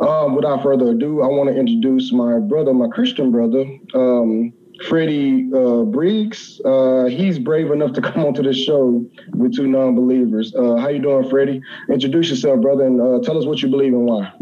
Um, 0.00 0.34
without 0.34 0.62
further 0.62 0.90
ado, 0.90 1.22
I 1.22 1.26
want 1.26 1.48
to 1.50 1.56
introduce 1.56 2.12
my 2.12 2.38
brother, 2.38 2.74
my 2.74 2.88
Christian 2.88 3.30
brother, 3.30 3.64
um, 3.94 4.52
Freddie 4.88 5.48
uh, 5.54 5.82
Briggs. 5.84 6.60
Uh, 6.64 7.04
he's 7.04 7.38
brave 7.38 7.70
enough 7.70 7.92
to 7.92 8.00
come 8.00 8.24
onto 8.24 8.42
the 8.42 8.52
show 8.52 9.04
with 9.34 9.54
two 9.54 9.68
non-believers. 9.68 10.54
Uh, 10.54 10.76
how 10.76 10.88
you 10.88 11.00
doing, 11.00 11.28
Freddie? 11.28 11.60
Introduce 11.88 12.30
yourself, 12.30 12.60
brother, 12.60 12.86
and 12.86 13.00
uh, 13.00 13.20
tell 13.22 13.38
us 13.38 13.46
what 13.46 13.62
you 13.62 13.68
believe 13.68 13.92
and 13.92 14.04
why. 14.06 14.32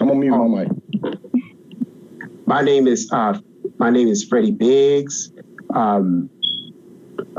I'm 0.00 0.08
gonna 0.08 0.14
mute 0.14 0.36
my 0.36 0.64
mic. 0.64 1.18
My 2.46 2.62
name 2.62 2.86
is 2.86 3.10
uh, 3.12 3.38
my 3.78 3.90
name 3.90 4.08
is 4.08 4.24
Freddie 4.24 4.50
Biggs. 4.50 5.32
Um, 5.74 6.30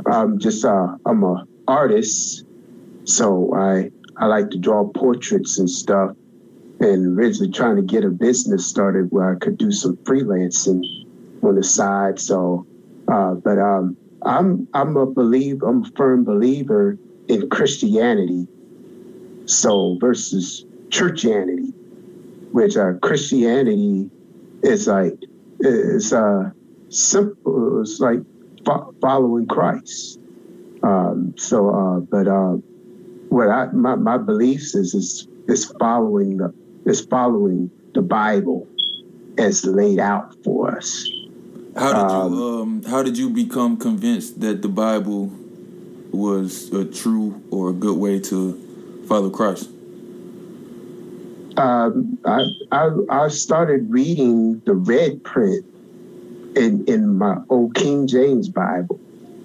I'm 0.05 0.39
just 0.39 0.63
uh, 0.63 0.95
I'm 1.05 1.23
a 1.23 1.45
artist, 1.67 2.45
so 3.03 3.53
I 3.53 3.91
I 4.17 4.27
like 4.27 4.49
to 4.51 4.57
draw 4.57 4.87
portraits 4.89 5.59
and 5.59 5.69
stuff. 5.69 6.15
And 6.79 7.17
originally 7.17 7.51
trying 7.51 7.77
to 7.77 7.81
get 7.81 8.03
a 8.03 8.09
business 8.09 8.67
started 8.67 9.07
where 9.09 9.33
I 9.33 9.39
could 9.39 9.57
do 9.57 9.71
some 9.71 9.97
freelancing 10.07 10.81
on 11.41 11.55
the 11.55 11.63
side. 11.63 12.19
So, 12.19 12.65
uh, 13.11 13.35
but 13.43 13.57
um, 13.57 13.97
I'm 14.23 14.67
I'm 14.73 14.97
a 14.97 15.05
believer. 15.05 15.67
I'm 15.67 15.83
a 15.83 15.91
firm 15.95 16.25
believer 16.25 16.97
in 17.27 17.49
Christianity. 17.49 18.47
So 19.45 19.97
versus 20.01 20.65
churchianity, 20.91 21.71
which 22.51 22.75
uh, 22.75 22.93
Christianity 23.01 24.09
is 24.63 24.87
like 24.87 25.13
it's 25.59 26.11
uh 26.11 26.49
simple. 26.89 27.81
It's 27.81 27.99
like 27.99 28.19
fo- 28.65 28.91
following 29.01 29.47
Christ. 29.47 30.19
Um, 30.83 31.33
so, 31.37 31.69
uh, 31.69 31.99
but 32.11 32.27
uh, 32.27 32.57
what 33.29 33.49
I 33.49 33.67
my, 33.71 33.95
my 33.95 34.17
beliefs 34.17 34.75
is 34.75 34.93
is 34.93 35.27
is 35.47 35.71
following 35.79 36.37
the 36.37 36.51
is 36.85 37.05
following 37.05 37.71
the 37.93 38.01
Bible 38.01 38.67
as 39.37 39.65
laid 39.65 39.99
out 39.99 40.35
for 40.43 40.77
us. 40.77 41.09
How 41.75 41.93
did 41.93 42.11
Um, 42.11 42.33
you 42.33 42.43
um 42.45 42.83
how 42.83 43.03
did 43.03 43.17
you 43.17 43.29
become 43.29 43.77
convinced 43.77 44.39
that 44.41 44.61
the 44.61 44.69
Bible 44.69 45.31
was 46.11 46.71
a 46.71 46.85
true 46.85 47.41
or 47.51 47.69
a 47.69 47.73
good 47.73 47.97
way 47.97 48.19
to 48.19 49.03
follow 49.07 49.29
Christ? 49.29 49.69
Um, 51.57 52.17
I, 52.25 52.43
I 52.71 52.89
I 53.09 53.27
started 53.29 53.89
reading 53.89 54.61
the 54.65 54.73
red 54.75 55.23
print 55.23 55.65
in 56.55 56.85
in 56.87 57.17
my 57.17 57.37
old 57.49 57.75
King 57.75 58.07
James 58.07 58.49
Bible, 58.49 58.99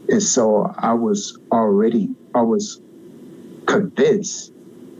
and 0.08 0.22
so 0.22 0.72
I 0.78 0.94
was 0.94 1.38
already 1.52 2.08
I 2.34 2.42
was 2.42 2.80
convinced 3.66 4.52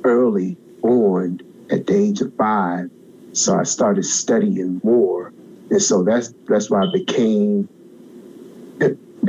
early 0.05 0.57
on 0.83 1.41
at 1.71 1.87
the 1.87 1.95
age 1.95 2.21
of 2.21 2.35
five. 2.37 2.91
So 3.33 3.57
I 3.59 3.63
started 3.63 4.05
studying 4.05 4.81
more, 4.83 5.33
and 5.71 5.81
so 5.81 6.03
that's 6.03 6.35
that's 6.49 6.69
why 6.69 6.83
I 6.83 6.93
became. 6.93 7.69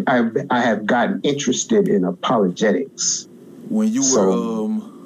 I 0.08 0.24
I 0.50 0.62
have 0.62 0.86
gotten 0.86 1.22
interested 1.24 1.88
in 1.88 2.04
apologetics. 2.04 3.28
When 3.70 3.90
you 3.94 4.02
were 4.02 4.08
So- 4.08 4.64
um 4.66 4.98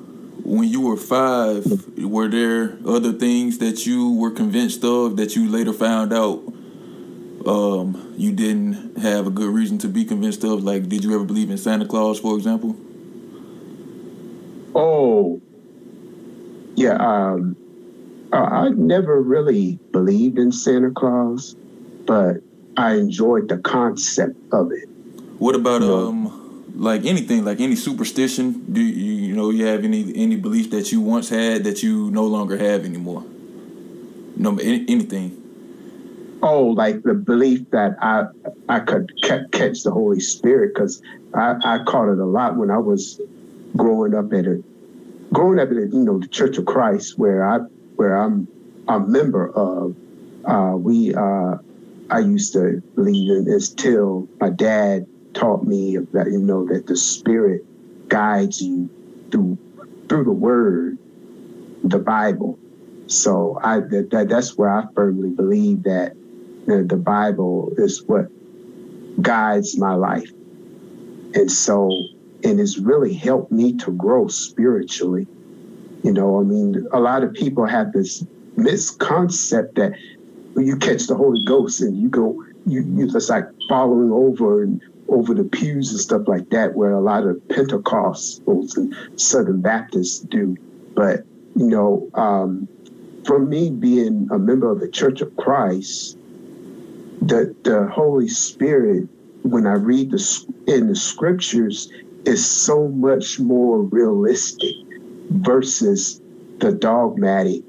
when 0.45 0.69
you 0.69 0.81
were 0.81 0.95
five, 0.97 1.65
were 1.97 2.27
there 2.27 2.77
other 2.85 3.11
things 3.11 3.57
that 3.57 3.85
you 3.87 4.13
were 4.13 4.29
convinced 4.29 4.83
of 4.83 5.17
that 5.17 5.35
you 5.35 5.49
later 5.49 5.73
found 5.73 6.13
out 6.13 6.43
um 7.47 8.13
you 8.15 8.31
didn't 8.31 8.97
have 8.97 9.25
a 9.27 9.29
good 9.31 9.53
reason 9.53 9.77
to 9.79 9.87
be 9.87 10.05
convinced 10.05 10.43
of? 10.43 10.63
Like 10.63 10.87
did 10.87 11.03
you 11.03 11.13
ever 11.15 11.25
believe 11.25 11.49
in 11.49 11.57
Santa 11.57 11.85
Claus, 11.85 12.19
for 12.19 12.37
example? 12.37 12.75
Oh, 14.73 15.41
yeah. 16.75 16.95
Um, 16.95 17.55
I, 18.31 18.37
I 18.37 18.69
never 18.69 19.21
really 19.21 19.79
believed 19.91 20.37
in 20.37 20.51
Santa 20.51 20.91
Claus, 20.91 21.55
but 22.05 22.37
I 22.77 22.95
enjoyed 22.95 23.49
the 23.49 23.57
concept 23.57 24.35
of 24.51 24.71
it. 24.71 24.87
What 25.39 25.55
about 25.55 25.81
No. 25.81 26.07
um 26.09 26.41
like 26.77 27.05
anything, 27.05 27.45
like 27.45 27.61
any 27.61 27.75
superstition? 27.75 28.65
Do 28.71 28.81
you 28.81 29.13
you 29.29 29.35
know 29.35 29.49
you 29.49 29.65
have 29.65 29.83
any 29.83 30.13
any 30.15 30.35
belief 30.35 30.71
that 30.71 30.91
you 30.91 31.01
once 31.01 31.29
had 31.29 31.63
that 31.63 31.83
you 31.83 32.11
no 32.11 32.25
longer 32.25 32.57
have 32.57 32.85
anymore? 32.85 33.23
No, 34.37 34.57
any, 34.57 34.85
anything. 34.89 35.41
Oh, 36.43 36.65
like 36.67 37.01
the 37.03 37.13
belief 37.13 37.61
that 37.71 37.95
I 38.01 38.25
I 38.67 38.79
could 38.81 39.09
ca- 39.23 39.47
catch 39.51 39.83
the 39.83 39.91
Holy 39.91 40.19
Spirit 40.19 40.73
because 40.75 41.01
I, 41.33 41.55
I 41.63 41.83
caught 41.85 42.11
it 42.11 42.19
a 42.19 42.25
lot 42.25 42.57
when 42.57 42.69
I 42.69 42.77
was 42.77 43.19
growing 43.75 44.13
up 44.13 44.31
at 44.33 44.45
it, 44.45 44.63
growing 45.33 45.59
up 45.59 45.69
in 45.69 45.89
you 45.91 46.03
know 46.03 46.19
the 46.19 46.27
Church 46.27 46.57
of 46.57 46.65
Christ 46.65 47.13
where 47.17 47.47
I 47.47 47.59
where 47.95 48.15
I'm 48.15 48.47
a 48.87 48.99
member 48.99 49.49
of. 49.55 49.95
Uh, 50.47 50.75
we 50.77 51.13
uh, 51.15 51.55
I 52.09 52.19
used 52.19 52.53
to 52.53 52.81
believe 52.95 53.31
in 53.31 53.45
this 53.45 53.73
till 53.73 54.27
my 54.39 54.49
dad 54.51 55.05
taught 55.33 55.63
me 55.63 55.97
that 56.13 56.27
you 56.27 56.39
know 56.39 56.67
that 56.67 56.85
the 56.85 56.95
Spirit 56.95 57.61
guides 58.09 58.61
you 58.61 58.89
through 59.31 59.57
through 60.07 60.23
the 60.25 60.31
Word, 60.31 60.97
the 61.83 61.99
Bible. 61.99 62.59
So 63.07 63.57
I 63.63 63.79
that, 63.79 64.09
that 64.11 64.29
that's 64.29 64.57
where 64.57 64.69
I 64.69 64.83
firmly 64.95 65.31
believe 65.35 65.83
that 65.83 66.13
the, 66.67 66.85
the 66.87 66.97
Bible 66.97 67.71
is 67.77 68.03
what 68.05 68.25
guides 69.21 69.77
my 69.77 69.93
life. 69.93 70.29
And 71.33 71.51
so, 71.51 71.89
and 72.43 72.59
it's 72.59 72.77
really 72.77 73.13
helped 73.13 73.51
me 73.51 73.75
to 73.77 73.91
grow 73.91 74.27
spiritually. 74.27 75.27
You 76.03 76.13
know, 76.13 76.39
I 76.39 76.43
mean, 76.43 76.87
a 76.91 76.99
lot 76.99 77.23
of 77.23 77.33
people 77.33 77.65
have 77.65 77.93
this 77.93 78.23
misconcept 78.57 79.75
that 79.75 79.93
you 80.55 80.77
catch 80.77 81.07
the 81.07 81.15
Holy 81.15 81.43
Ghost 81.45 81.81
and 81.81 81.97
you 81.97 82.09
go, 82.09 82.43
you, 82.65 82.83
you 82.95 83.11
just 83.11 83.29
like 83.29 83.45
following 83.67 84.11
over 84.11 84.63
and 84.63 84.81
over 85.07 85.33
the 85.33 85.43
pews 85.43 85.91
and 85.91 85.99
stuff 85.99 86.27
like 86.27 86.49
that, 86.49 86.75
where 86.75 86.91
a 86.91 87.01
lot 87.01 87.25
of 87.25 87.37
Pentecostals 87.49 88.75
and 88.77 88.95
Southern 89.19 89.61
Baptists 89.61 90.19
do. 90.19 90.55
But, 90.95 91.25
you 91.55 91.67
know, 91.67 92.09
um, 92.13 92.67
for 93.25 93.39
me 93.39 93.71
being 93.71 94.27
a 94.31 94.37
member 94.37 94.71
of 94.71 94.79
the 94.79 94.87
Church 94.87 95.21
of 95.21 95.35
Christ, 95.35 96.17
the 97.21 97.55
the 97.63 97.87
Holy 97.87 98.27
Spirit, 98.27 99.07
when 99.43 99.65
I 99.65 99.73
read 99.73 100.11
the 100.11 100.45
in 100.67 100.87
the 100.87 100.95
scriptures, 100.95 101.91
is 102.25 102.49
so 102.49 102.87
much 102.87 103.39
more 103.39 103.81
realistic 103.81 104.75
versus 105.29 106.21
the 106.59 106.71
dogmatic 106.71 107.61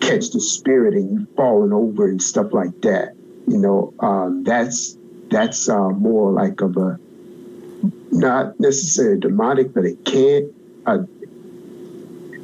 catch 0.00 0.30
the 0.30 0.40
spirit 0.40 0.94
and 0.94 1.20
you 1.20 1.26
falling 1.36 1.72
over 1.72 2.08
and 2.08 2.20
stuff 2.20 2.52
like 2.52 2.80
that. 2.82 3.14
You 3.46 3.58
know, 3.58 3.94
um, 4.00 4.44
that's 4.44 4.96
that's 5.30 5.68
uh, 5.68 5.90
more 5.90 6.32
like 6.32 6.60
of 6.60 6.76
a 6.76 6.98
not 8.10 8.58
necessarily 8.60 9.20
demonic, 9.20 9.72
but 9.72 9.84
it 9.84 10.04
can. 10.04 10.52
Uh, 10.86 10.98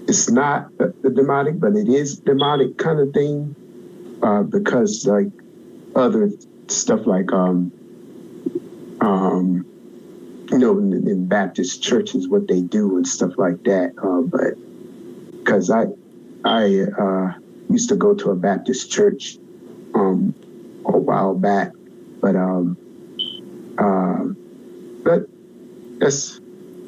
it's 0.08 0.30
not 0.30 0.68
a 0.78 1.10
demonic, 1.10 1.60
but 1.60 1.76
it 1.76 1.88
is 1.88 2.18
demonic 2.20 2.78
kind 2.78 2.98
of 2.98 3.12
thing 3.12 3.54
uh, 4.22 4.42
because 4.42 5.06
like 5.06 5.28
other 5.94 6.30
stuff 6.68 7.06
like 7.06 7.32
um 7.32 7.72
um 9.00 9.57
you 10.50 10.58
know 10.58 10.78
in, 10.78 10.92
in 11.08 11.28
Baptist 11.28 11.82
churches 11.82 12.28
what 12.28 12.48
they 12.48 12.60
do 12.60 12.96
and 12.96 13.06
stuff 13.06 13.32
like 13.36 13.62
that 13.64 13.92
uh, 14.02 14.22
but 14.22 14.54
because 15.44 15.70
I 15.70 15.84
I 16.44 16.84
uh, 16.98 17.32
used 17.70 17.88
to 17.90 17.96
go 17.96 18.14
to 18.14 18.30
a 18.30 18.36
Baptist 18.36 18.90
church 18.90 19.36
um 19.94 20.34
a 20.86 20.96
while 20.96 21.34
back 21.34 21.72
but 22.20 22.36
um 22.36 22.76
um 23.78 24.36
but 25.04 25.22
that's 26.00 26.38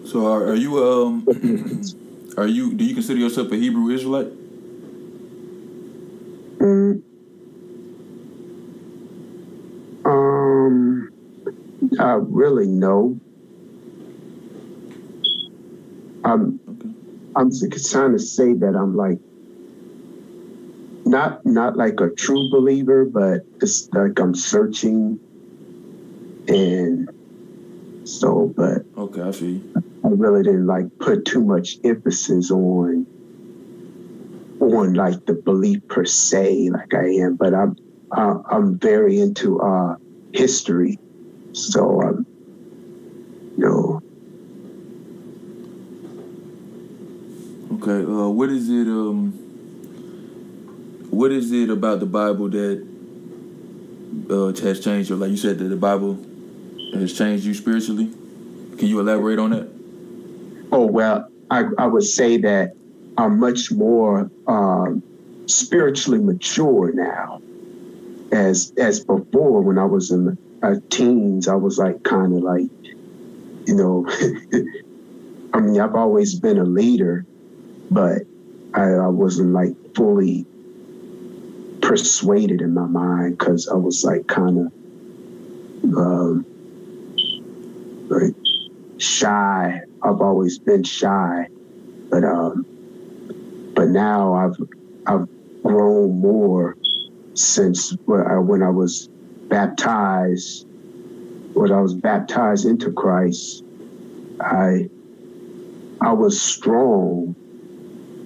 So 0.04 0.26
are, 0.26 0.44
are 0.48 0.56
you 0.56 0.82
um 0.82 1.26
are 2.36 2.46
you 2.46 2.74
do 2.74 2.84
you 2.84 2.94
consider 2.94 3.20
yourself 3.20 3.52
a 3.52 3.56
Hebrew 3.56 3.90
Israelite? 3.90 4.32
Mm. 6.60 7.02
Um, 10.04 11.10
uh, 11.98 12.18
really 12.18 12.66
no. 12.66 13.18
I'm, 16.30 16.60
I'm 17.36 17.50
trying 17.90 18.12
to 18.12 18.18
say 18.18 18.54
that 18.54 18.76
I'm 18.76 18.96
like 18.96 19.18
not 21.04 21.40
not 21.44 21.76
like 21.76 22.00
a 22.00 22.10
true 22.16 22.50
believer, 22.50 23.04
but 23.04 23.40
it's 23.60 23.88
like 23.92 24.18
I'm 24.20 24.34
searching, 24.34 25.20
and 26.46 27.08
so, 28.04 28.52
but 28.56 28.82
Okay, 28.96 29.22
I 29.22 29.30
see. 29.30 29.62
I 29.76 30.08
really 30.08 30.42
didn't 30.42 30.66
like 30.66 30.86
put 31.00 31.24
too 31.24 31.44
much 31.44 31.78
emphasis 31.84 32.50
on 32.50 33.06
on 34.60 34.94
like 34.94 35.18
the 35.26 35.34
belief 35.44 35.78
per 35.88 36.04
se, 36.04 36.70
like 36.70 36.94
I 36.94 37.06
am. 37.24 37.36
But 37.36 37.54
I'm 37.54 37.74
uh, 38.16 38.38
I'm 38.50 38.78
very 38.78 39.20
into 39.20 39.60
uh, 39.60 39.94
history, 40.32 40.98
so 41.54 42.02
um, 42.02 42.26
you 43.56 43.64
know, 43.66 43.99
Okay, 47.82 48.04
uh, 48.04 48.28
what 48.28 48.50
is 48.50 48.68
it? 48.68 48.86
Um, 48.88 49.32
what 51.08 51.32
is 51.32 51.50
it 51.50 51.70
about 51.70 52.00
the 52.00 52.06
Bible 52.06 52.50
that 52.50 52.86
uh, 54.28 54.52
has 54.62 54.84
changed 54.84 55.08
you? 55.08 55.16
Like 55.16 55.30
you 55.30 55.38
said 55.38 55.58
that 55.60 55.64
the 55.64 55.76
Bible 55.76 56.18
has 56.92 57.16
changed 57.16 57.46
you 57.46 57.54
spiritually. 57.54 58.10
Can 58.76 58.86
you 58.86 59.00
elaborate 59.00 59.38
on 59.38 59.50
that? 59.52 59.68
Oh 60.70 60.84
well, 60.84 61.30
I, 61.50 61.64
I 61.78 61.86
would 61.86 62.02
say 62.02 62.36
that 62.36 62.74
I'm 63.16 63.40
much 63.40 63.72
more 63.72 64.30
um, 64.46 65.02
spiritually 65.46 66.20
mature 66.20 66.92
now. 66.92 67.40
As 68.30 68.74
as 68.76 69.00
before, 69.00 69.62
when 69.62 69.78
I 69.78 69.86
was 69.86 70.10
in 70.10 70.36
uh, 70.62 70.74
teens, 70.90 71.48
I 71.48 71.54
was 71.54 71.78
like 71.78 72.02
kind 72.02 72.36
of 72.36 72.42
like, 72.42 72.68
you 73.66 73.74
know, 73.74 74.06
I 75.54 75.60
mean, 75.60 75.80
I've 75.80 75.94
always 75.94 76.34
been 76.38 76.58
a 76.58 76.64
leader, 76.64 77.24
but 77.90 78.22
I, 78.74 78.82
I 78.82 79.08
wasn't 79.08 79.52
like 79.52 79.74
fully 79.94 80.46
persuaded 81.82 82.60
in 82.60 82.72
my 82.72 82.86
mind 82.86 83.38
because 83.38 83.68
I 83.68 83.74
was 83.74 84.04
like 84.04 84.26
kind 84.28 84.58
of 84.58 85.96
um, 85.96 86.46
like 88.08 88.34
shy. 88.98 89.80
I've 90.02 90.20
always 90.20 90.58
been 90.58 90.84
shy, 90.84 91.48
but 92.10 92.24
um, 92.24 92.64
but 93.74 93.88
now 93.88 94.34
I've 94.34 94.56
I've 95.06 95.28
grown 95.64 96.20
more 96.20 96.76
since 97.34 97.96
when 98.04 98.62
I 98.62 98.70
was 98.70 99.08
baptized. 99.48 100.66
When 101.54 101.72
I 101.72 101.80
was 101.80 101.94
baptized 101.94 102.64
into 102.64 102.92
Christ, 102.92 103.64
I 104.40 104.88
I 106.00 106.12
was 106.12 106.40
strong 106.40 107.34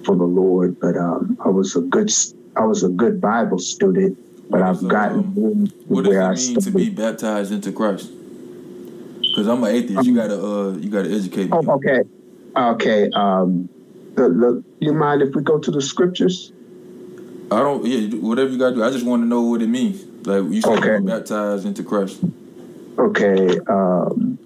for 0.05 0.15
the 0.15 0.23
Lord, 0.23 0.77
but 0.79 0.95
um, 0.97 1.37
I 1.43 1.49
was 1.49 1.75
a 1.75 1.81
good 1.81 2.11
I 2.55 2.65
was 2.65 2.83
a 2.83 2.89
good 2.89 3.19
Bible 3.19 3.59
student, 3.59 4.17
but 4.49 4.61
I've 4.61 4.79
So, 4.79 4.87
gotten 4.87 5.19
um, 5.19 5.67
what 5.87 6.05
where 6.05 6.23
I 6.23 6.33
does 6.33 6.47
it 6.47 6.51
mean 6.51 6.59
to 6.61 6.71
be 6.71 6.89
baptized 6.89 7.51
into 7.51 7.71
Christ? 7.71 8.09
Because 9.19 9.47
I'm 9.47 9.63
an 9.63 9.75
atheist. 9.75 10.05
You 10.05 10.15
gotta 10.15 10.41
uh, 10.41 10.71
you 10.77 10.89
gotta 10.89 11.11
educate 11.11 11.49
me. 11.51 11.57
Oh, 11.57 11.73
okay, 11.75 11.99
okay. 12.57 13.09
Um, 13.15 13.69
the, 14.15 14.29
the, 14.29 14.63
you 14.79 14.93
mind 14.93 15.21
if 15.21 15.35
we 15.35 15.41
go 15.41 15.59
to 15.59 15.71
the 15.71 15.81
scriptures? 15.81 16.51
I 17.51 17.59
don't. 17.59 17.85
Yeah, 17.85 18.17
whatever 18.19 18.51
you 18.51 18.57
gotta 18.57 18.75
do. 18.75 18.83
I 18.83 18.91
just 18.91 19.05
want 19.05 19.23
to 19.23 19.27
know 19.27 19.41
what 19.41 19.61
it 19.61 19.67
means. 19.67 20.03
Like 20.25 20.43
you 20.51 20.61
said, 20.61 20.77
Okay. 20.77 20.97
baptized 21.05 21.65
into 21.65 21.83
Christ. 21.83 22.21
Okay, 22.97 23.59
um, 23.69 24.39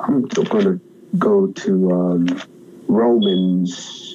I'm 0.00 0.22
going 0.22 0.64
to 0.64 0.80
go 1.18 1.46
to 1.46 1.92
um, 1.92 2.26
Romans, 2.88 4.05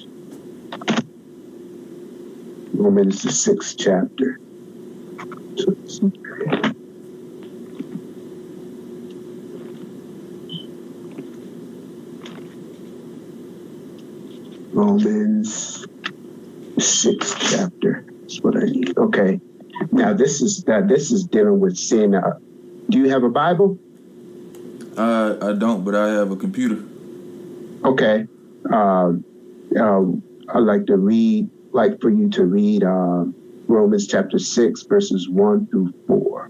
Romans 2.82 3.22
the 3.22 3.32
sixth 3.32 3.78
chapter. 3.78 4.40
Romans 14.74 15.86
sixth 16.80 17.38
chapter. 17.52 18.04
That's 18.22 18.42
what 18.42 18.58
I 18.58 18.66
need. 18.66 18.98
Okay. 18.98 19.40
Now 19.92 20.14
this 20.14 20.42
is 20.42 20.64
that 20.64 20.88
this 20.88 21.12
is 21.12 21.24
dealing 21.26 21.60
with 21.60 21.78
sin. 21.78 22.16
Uh, 22.16 22.40
do 22.90 22.98
you 22.98 23.10
have 23.10 23.24
a 23.24 23.30
Bible? 23.30 23.78
I 24.98 25.38
I 25.40 25.54
don't, 25.54 25.86
but 25.86 25.94
I 25.94 26.08
have 26.14 26.32
a 26.32 26.36
computer. 26.36 26.82
Okay. 27.86 28.26
Um, 28.74 29.24
um, 29.80 30.24
I'd 30.50 30.64
like 30.64 30.88
to 30.88 30.98
read, 30.98 31.48
like 31.74 32.00
for 32.02 32.10
you 32.10 32.30
to 32.30 32.46
read 32.46 32.84
um, 32.84 33.36
Romans 33.68 34.08
chapter 34.08 34.40
6, 34.40 34.84
verses 34.84 35.30
1 35.30 35.68
through 35.68 35.94
4. 36.08 36.50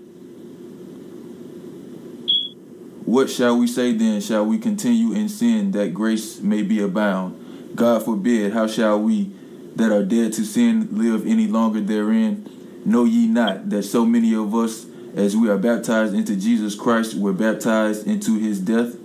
What 3.05 3.29
shall 3.29 3.57
we 3.57 3.67
say 3.67 3.93
then? 3.93 4.21
Shall 4.21 4.45
we 4.45 4.57
continue 4.57 5.13
in 5.13 5.27
sin 5.27 5.71
that 5.71 5.93
grace 5.93 6.39
may 6.39 6.61
be 6.61 6.81
abound? 6.81 7.75
God 7.75 8.03
forbid. 8.03 8.53
How 8.53 8.67
shall 8.67 9.01
we 9.01 9.31
that 9.75 9.91
are 9.91 10.03
dead 10.03 10.33
to 10.33 10.45
sin 10.45 10.87
live 10.91 11.25
any 11.25 11.47
longer 11.47 11.81
therein? 11.81 12.47
Know 12.85 13.05
ye 13.05 13.27
not 13.27 13.69
that 13.69 13.83
so 13.83 14.05
many 14.05 14.33
of 14.33 14.55
us, 14.55 14.85
as 15.15 15.35
we 15.35 15.49
are 15.49 15.57
baptized 15.57 16.13
into 16.13 16.35
Jesus 16.35 16.75
Christ, 16.75 17.17
were 17.17 17.33
baptized 17.33 18.07
into 18.07 18.39
his 18.39 18.59
death? 18.59 18.95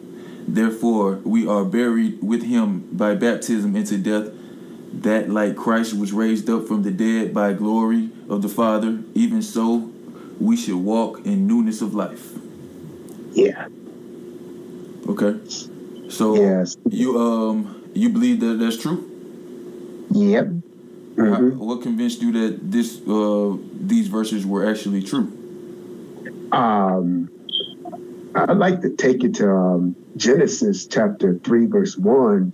Therefore, 0.47 1.17
we 1.25 1.47
are 1.47 1.65
buried 1.65 2.23
with 2.23 2.45
him 2.45 2.89
by 2.93 3.15
baptism 3.15 3.75
into 3.75 3.99
death, 3.99 4.33
that 5.03 5.29
like 5.31 5.57
Christ 5.57 5.95
was 5.95 6.13
raised 6.13 6.49
up 6.49 6.67
from 6.67 6.83
the 6.83 6.91
dead 6.91 7.35
by 7.35 7.53
glory 7.53 8.11
of 8.29 8.43
the 8.43 8.49
Father, 8.49 8.99
even 9.15 9.43
so 9.43 9.91
we 10.41 10.57
should 10.57 10.77
walk 10.77 11.25
in 11.25 11.47
newness 11.47 11.83
of 11.83 11.95
life. 11.95 12.33
Yeah. 13.35 13.67
Okay. 15.09 15.37
So 16.09 16.35
Yes. 16.35 16.77
you 16.91 17.19
um 17.21 17.83
you 17.95 18.09
believe 18.11 18.41
that 18.41 18.59
that's 18.59 18.77
true? 18.77 19.05
Yep. 20.11 20.47
How- 21.19 21.25
Mhm. 21.41 21.57
what 21.57 21.83
convinced 21.83 22.21
you 22.23 22.33
that 22.33 22.71
this 22.71 23.01
uh 23.09 23.57
these 23.87 24.09
verses 24.09 24.45
were 24.45 24.67
actually 24.67 25.03
true? 25.03 25.33
Um, 26.53 27.29
I'd 28.35 28.57
like 28.59 28.81
to 28.83 28.91
take 28.97 29.25
it 29.25 29.35
to 29.37 29.51
um, 29.51 29.97
Genesis 30.17 30.87
chapter 30.87 31.39
3, 31.43 31.67
verse 31.67 31.97
1, 31.97 32.53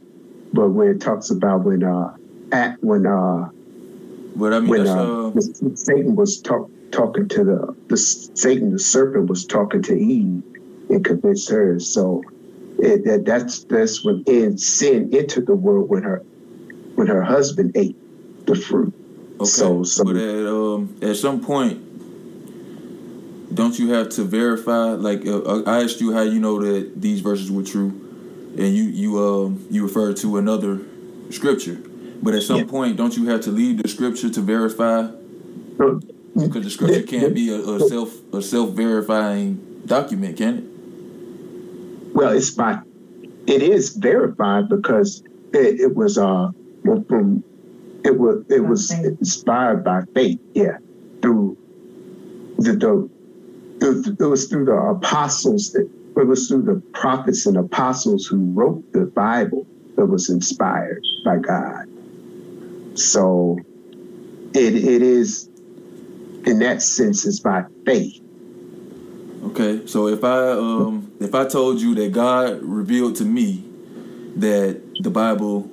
but 0.53 0.71
where 0.71 0.93
it 0.93 1.01
talks 1.01 1.31
about 1.31 1.65
when, 1.65 1.83
uh, 1.83 2.13
at, 2.53 2.77
when, 2.81 3.07
uh, 3.07 3.49
But 4.37 4.53
I 4.53 4.61
mean 4.61 4.69
when 4.71 4.87
uh, 4.87 5.29
uh 5.29 5.41
Satan 5.75 6.15
was 6.15 6.41
talk, 6.41 6.69
talking 6.93 7.29
to 7.29 7.45
the, 7.45 7.75
the 7.89 7.97
Satan, 7.97 8.73
the 8.73 8.79
serpent 8.79 9.29
was 9.29 9.47
talking 9.47 9.83
to 9.83 9.95
Eve 9.95 10.43
and 10.91 11.05
convinced 11.05 11.51
her. 11.51 11.79
So 11.81 12.23
it, 12.79 13.05
that, 13.05 13.25
that's 13.25 13.65
that's 13.65 14.05
when 14.05 14.23
in 14.27 14.59
sin 14.59 15.11
entered 15.13 15.47
the 15.47 15.55
world 15.55 15.89
when 15.89 16.03
her 16.03 16.23
when 16.95 17.07
her 17.07 17.23
husband 17.23 17.73
ate 17.75 17.97
the 18.47 18.55
fruit. 18.55 18.93
okay. 19.41 19.49
so- 19.49 19.83
so- 19.83 20.05
but 20.05 20.17
at 20.17 20.47
um 20.47 20.97
at 21.03 21.17
some 21.17 21.41
point 21.41 21.81
don't 23.55 23.79
you 23.79 23.91
have 23.93 24.09
to 24.09 24.25
verify 24.25 24.93
like 24.93 25.27
uh, 25.27 25.63
I 25.65 25.83
asked 25.83 26.01
you 26.01 26.13
how 26.13 26.23
you 26.23 26.39
know 26.41 26.59
that 26.61 27.01
these 27.01 27.21
verses 27.21 27.51
were 27.51 27.63
true 27.63 27.91
and 28.57 28.75
you 28.75 28.85
you 28.85 29.19
um 29.19 29.67
you 29.71 29.83
referred 29.83 30.17
to 30.19 30.39
another 30.39 30.81
scripture. 31.31 31.79
But 32.23 32.35
at 32.35 32.43
some 32.43 32.59
Yeah. 32.59 32.65
point 32.65 32.97
don't 32.97 33.17
you 33.17 33.27
have 33.27 33.41
to 33.43 33.51
leave 33.51 33.83
the 33.83 33.89
scripture 33.89 34.31
to 34.31 34.41
verify 34.41 35.09
because 36.35 36.65
the 36.65 36.71
scripture 36.71 37.03
can't 37.03 37.35
be 37.35 37.51
a, 37.51 37.59
a 37.59 37.81
self 37.81 38.17
a 38.33 38.41
self 38.43 38.71
verifying 38.71 39.59
document, 39.87 40.37
can 40.37 40.59
it? 40.59 40.65
Well, 42.15 42.33
it's 42.33 42.53
by 42.53 42.79
it 43.47 43.63
is 43.63 43.97
verified 43.97 44.69
because 44.69 45.23
it, 45.53 45.81
it 45.81 45.97
was 45.97 46.19
uh 46.19 46.49
from 47.09 47.43
it 48.05 48.19
was 48.19 48.45
it 48.49 48.61
was 48.61 48.91
inspired 48.91 49.85
by 49.85 50.01
faith, 50.15 50.39
yeah, 50.55 50.77
through 51.21 51.57
the, 52.59 52.73
the 52.73 53.09
it, 53.81 54.17
it 54.21 54.25
was 54.25 54.47
through 54.47 54.67
the 54.67 54.73
apostles 54.77 55.71
that 55.73 55.89
it 56.17 56.27
was 56.27 56.47
through 56.49 56.63
the 56.63 56.83
prophets 56.95 57.47
and 57.47 57.57
apostles 57.57 58.27
who 58.27 58.53
wrote 58.55 58.85
the 58.93 59.11
Bible 59.15 59.67
that 59.97 60.07
was 60.07 60.31
inspired 60.31 61.01
by 61.25 61.39
God. 61.39 61.82
So 62.95 63.59
it 64.55 64.75
it 64.75 65.03
is 65.03 65.49
in 66.45 66.59
that 66.61 66.83
sense 66.83 67.25
it's 67.25 67.41
by 67.41 67.65
faith. 67.85 68.21
Okay, 69.45 69.87
so 69.87 70.09
if 70.09 70.25
I 70.25 70.51
um 70.51 71.13
if 71.21 71.35
I 71.35 71.47
told 71.47 71.81
you 71.81 71.95
that 71.97 72.13
God 72.13 72.63
revealed 72.63 73.17
to 73.17 73.25
me 73.25 73.65
that 74.37 74.81
the 75.01 75.11
Bible 75.11 75.71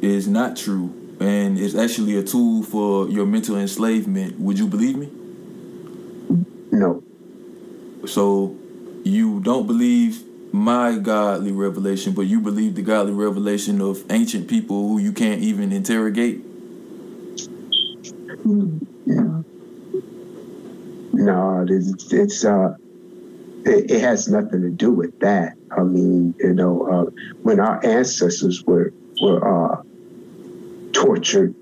is 0.00 0.26
not 0.26 0.56
true 0.56 0.92
and 1.20 1.58
is 1.58 1.76
actually 1.76 2.16
a 2.16 2.22
tool 2.22 2.62
for 2.62 3.08
your 3.08 3.26
mental 3.26 3.56
enslavement, 3.56 4.38
would 4.40 4.58
you 4.58 4.66
believe 4.66 4.96
me? 4.96 5.10
No. 6.70 7.02
So 8.06 8.56
you 9.04 9.40
don't 9.40 9.66
believe 9.66 10.24
my 10.52 10.98
godly 10.98 11.52
revelation, 11.52 12.12
but 12.12 12.22
you 12.22 12.40
believe 12.40 12.74
the 12.74 12.82
godly 12.82 13.12
revelation 13.12 13.80
of 13.80 14.04
ancient 14.10 14.48
people 14.48 14.88
who 14.88 14.98
you 14.98 15.12
can't 15.12 15.42
even 15.42 15.72
interrogate? 15.72 16.42
No, 21.12 21.66
it's, 21.68 22.12
it's 22.12 22.44
uh, 22.44 22.70
it, 23.64 23.90
it 23.90 24.00
has 24.02 24.28
nothing 24.28 24.62
to 24.62 24.70
do 24.70 24.92
with 24.92 25.12
that. 25.20 25.54
I 25.76 25.82
mean, 25.82 26.34
you 26.40 26.54
know, 26.54 26.88
uh, 27.08 27.10
when 27.42 27.60
our 27.60 27.84
ancestors 27.84 28.62
were 28.66 28.92
were 29.22 29.72
uh, 29.74 29.76
tortured, 30.94 31.54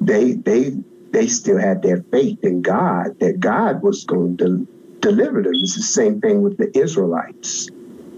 they 0.00 0.34
they 0.34 0.72
they 1.12 1.28
still 1.28 1.58
had 1.58 1.82
their 1.82 2.04
faith 2.12 2.38
in 2.42 2.62
God 2.62 3.08
that 3.20 3.40
God 3.40 3.82
was 3.82 4.04
going 4.04 4.38
to 4.38 4.66
deliver 5.02 5.42
them. 5.42 5.52
It's 5.54 5.76
the 5.76 5.82
same 5.82 6.20
thing 6.20 6.42
with 6.42 6.56
the 6.58 6.70
Israelites. 6.78 7.68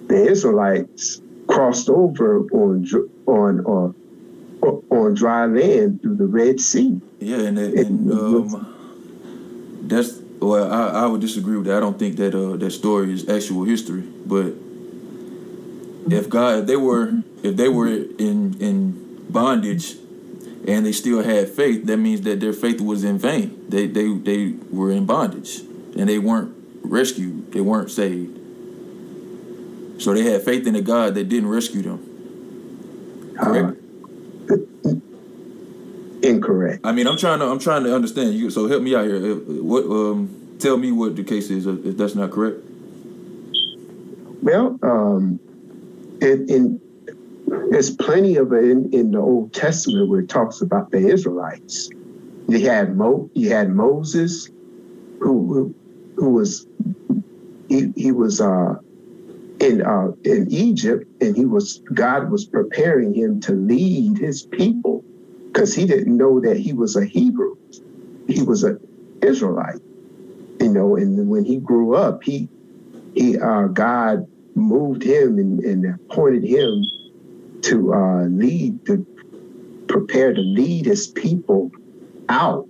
The 0.08 0.26
Israelites 0.30 1.20
crossed 1.50 1.90
over 1.90 2.40
on 2.52 2.84
dr- 2.88 3.08
on 3.26 3.66
on 4.64 4.84
on 4.90 5.14
dry 5.14 5.46
land 5.46 6.02
through 6.02 6.16
the 6.16 6.26
Red 6.26 6.60
Sea. 6.60 7.00
Yeah, 7.20 7.40
and, 7.40 7.58
and 7.58 8.12
um, 8.12 9.82
That's 9.82 10.20
well, 10.40 10.72
I, 10.72 11.04
I 11.04 11.06
would 11.06 11.20
disagree 11.20 11.56
with 11.56 11.66
that. 11.66 11.76
I 11.76 11.80
don't 11.80 11.98
think 11.98 12.16
that 12.16 12.34
uh, 12.34 12.56
that 12.56 12.70
story 12.70 13.12
is 13.12 13.28
actual 13.28 13.64
history. 13.64 14.02
But 14.02 14.54
if 16.12 16.28
God, 16.28 16.60
if 16.60 16.66
they 16.66 16.76
were, 16.76 17.22
if 17.42 17.56
they 17.56 17.68
were 17.68 17.88
in 17.88 18.60
in 18.60 19.26
bondage, 19.30 19.96
and 20.66 20.84
they 20.84 20.92
still 20.92 21.22
had 21.22 21.48
faith, 21.48 21.86
that 21.86 21.96
means 21.96 22.22
that 22.22 22.40
their 22.40 22.52
faith 22.52 22.80
was 22.80 23.04
in 23.04 23.18
vain. 23.18 23.64
They 23.68 23.86
they 23.86 24.12
they 24.12 24.54
were 24.70 24.90
in 24.90 25.06
bondage, 25.06 25.60
and 25.96 26.08
they 26.08 26.18
weren't 26.18 26.54
rescued. 26.82 27.52
They 27.52 27.60
weren't 27.60 27.90
saved. 27.90 28.40
So 29.98 30.12
they 30.12 30.22
had 30.22 30.42
faith 30.42 30.66
in 30.66 30.74
a 30.74 30.82
God 30.82 31.14
that 31.14 31.28
didn't 31.28 31.48
rescue 31.48 31.82
them. 31.82 33.34
Correct. 33.38 33.83
Incorrect. 36.24 36.80
I 36.84 36.92
mean, 36.92 37.06
I'm 37.06 37.18
trying 37.18 37.40
to 37.40 37.46
I'm 37.46 37.58
trying 37.58 37.84
to 37.84 37.94
understand 37.94 38.34
you. 38.34 38.50
So 38.50 38.66
help 38.66 38.82
me 38.82 38.94
out 38.94 39.04
here. 39.04 39.34
What 39.36 39.84
um, 39.84 40.56
tell 40.58 40.78
me 40.78 40.90
what 40.90 41.16
the 41.16 41.22
case 41.24 41.50
is 41.50 41.66
if 41.66 41.96
that's 41.98 42.14
not 42.14 42.30
correct. 42.30 42.56
Well, 44.42 44.78
um, 44.82 45.38
in, 46.22 46.48
in 46.48 46.80
there's 47.70 47.94
plenty 47.96 48.36
of 48.36 48.52
it 48.52 48.64
in, 48.64 48.90
in 48.92 49.10
the 49.10 49.18
Old 49.18 49.52
Testament 49.52 50.08
where 50.08 50.20
it 50.20 50.28
talks 50.30 50.62
about 50.62 50.90
the 50.90 50.98
Israelites. 50.98 51.90
You 52.48 52.60
had 52.68 52.96
Mo, 52.96 53.30
you 53.34 53.50
had 53.50 53.70
Moses, 53.70 54.48
who 55.20 55.52
who, 55.52 55.74
who 56.16 56.30
was 56.30 56.66
he, 57.68 57.92
he 57.96 58.12
was 58.12 58.40
uh, 58.40 58.74
in 59.60 59.82
uh, 59.82 60.08
in 60.24 60.50
Egypt, 60.50 61.04
and 61.20 61.36
he 61.36 61.44
was 61.44 61.82
God 61.92 62.30
was 62.30 62.46
preparing 62.46 63.14
him 63.14 63.40
to 63.42 63.52
lead 63.52 64.16
his 64.18 64.46
people 64.46 65.04
because 65.54 65.74
he 65.74 65.86
didn't 65.86 66.16
know 66.16 66.40
that 66.40 66.58
he 66.58 66.74
was 66.74 66.96
a 66.96 67.06
Hebrew, 67.06 67.54
he 68.28 68.42
was 68.42 68.64
an 68.64 68.78
Israelite, 69.22 69.80
you 70.60 70.70
know. 70.70 70.96
And 70.96 71.28
when 71.28 71.44
he 71.44 71.58
grew 71.58 71.96
up, 71.96 72.20
he 72.24 72.48
he 73.14 73.38
uh, 73.38 73.68
God 73.68 74.20
moved 74.56 75.04
him 75.04 75.38
and, 75.38 75.60
and 75.60 75.98
appointed 76.10 76.44
him 76.44 76.84
to 77.64 77.94
uh, 77.94 78.24
lead, 78.26 78.78
to 78.86 79.06
prepare 79.88 80.34
to 80.34 80.40
lead 80.40 80.86
his 80.86 81.12
people 81.12 81.70
out 82.28 82.68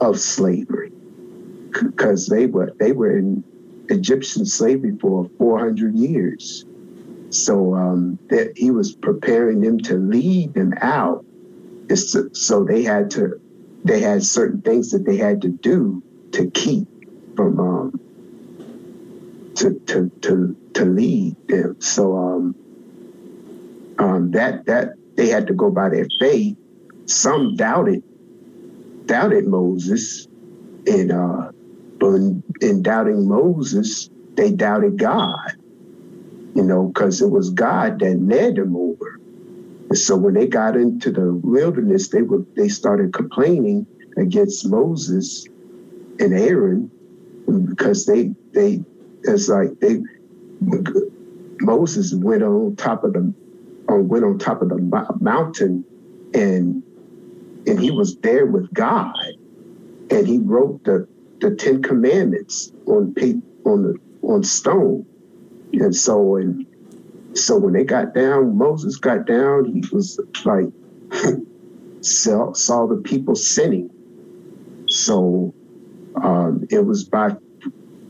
of 0.00 0.20
slavery, 0.20 0.90
because 1.72 2.26
they 2.26 2.46
were 2.46 2.72
they 2.80 2.92
were 2.92 3.16
in 3.18 3.44
Egyptian 3.88 4.46
slavery 4.46 4.94
for 5.00 5.28
400 5.38 5.96
years. 5.96 6.64
So 7.30 7.74
um, 7.74 8.18
that 8.30 8.52
he 8.56 8.70
was 8.70 8.96
preparing 9.02 9.60
them 9.60 9.78
to 9.80 9.96
lead 9.96 10.54
them 10.54 10.72
out. 10.80 11.24
It's 11.90 12.12
to- 12.12 12.30
so 12.34 12.64
they 12.64 12.84
had 12.84 13.12
to, 13.12 13.34
they 13.84 14.00
had 14.02 14.24
certain 14.24 14.62
things 14.62 14.92
that 14.92 15.06
they 15.06 15.18
had 15.18 15.42
to 15.42 15.50
do 15.62 16.02
to 16.34 16.50
keep 16.52 16.88
from 17.36 17.60
um, 17.60 17.92
to 19.56 19.80
to 19.88 20.10
to 20.22 20.56
to 20.74 20.86
lead 20.86 21.34
them. 21.48 21.76
So 21.80 22.16
um, 22.16 22.54
um, 23.98 24.32
that 24.32 24.66
that 24.66 24.90
they 25.16 25.28
had 25.28 25.48
to 25.48 25.54
go 25.54 25.70
by 25.70 25.90
their 25.90 26.08
faith. 26.20 26.56
Some 27.08 27.56
doubted 27.56 28.02
doubted 29.06 29.46
Moses, 29.48 30.26
and 30.86 31.12
uh, 31.12 31.50
but 32.00 32.14
in, 32.14 32.42
in 32.62 32.82
doubting 32.82 33.28
Moses, 33.28 34.08
they 34.36 34.52
doubted 34.52 34.98
God. 34.98 35.38
You 36.54 36.64
know, 36.64 36.88
because 36.88 37.22
it 37.22 37.30
was 37.30 37.50
God 37.50 38.00
that 38.00 38.20
led 38.20 38.56
them. 38.56 38.89
And 39.90 39.98
so 39.98 40.16
when 40.16 40.34
they 40.34 40.48
got 40.48 40.76
into 40.76 41.12
the 41.12 41.34
wilderness, 41.44 42.10
they 42.10 42.22
were 42.22 42.44
they 42.56 42.68
started 42.70 43.14
complaining 43.14 43.88
against 44.18 44.68
Moses 44.68 45.44
and 46.20 46.34
Aaron 46.34 46.92
because 47.68 48.06
they 48.06 48.32
they 48.54 48.80
it's 49.24 49.48
like 49.48 49.70
they 49.80 49.98
Moses 51.62 52.14
went 52.16 52.42
on 52.42 52.76
top 52.76 53.04
of 53.04 53.14
the 53.14 53.34
on 53.88 54.08
went 54.08 54.24
on 54.24 54.38
top 54.38 54.62
of 54.62 54.70
the 54.70 55.06
mountain 55.20 55.86
and 56.34 56.84
and 57.66 57.80
he 57.80 57.90
was 57.90 58.18
there 58.22 58.46
with 58.46 58.72
God. 58.74 59.14
And 60.10 60.26
he 60.26 60.38
wrote 60.38 60.80
the 60.84 61.06
the 61.40 61.56
Ten 61.56 61.82
Commandments 61.82 62.72
on 62.86 63.14
pa- 63.14 63.70
on 63.70 63.82
the 63.84 63.96
on 64.22 64.44
stone. 64.44 65.06
And 65.72 65.94
so 65.96 66.36
and 66.36 66.66
so 67.34 67.58
when 67.58 67.72
they 67.72 67.84
got 67.84 68.14
down 68.14 68.56
Moses 68.56 68.96
got 68.96 69.26
down 69.26 69.64
he 69.64 69.84
was 69.92 70.18
like 70.44 70.66
saw, 72.02 72.52
saw 72.52 72.86
the 72.86 73.00
people 73.04 73.34
sinning 73.34 73.90
so 74.88 75.54
um, 76.22 76.64
it 76.70 76.84
was 76.84 77.04
by 77.04 77.30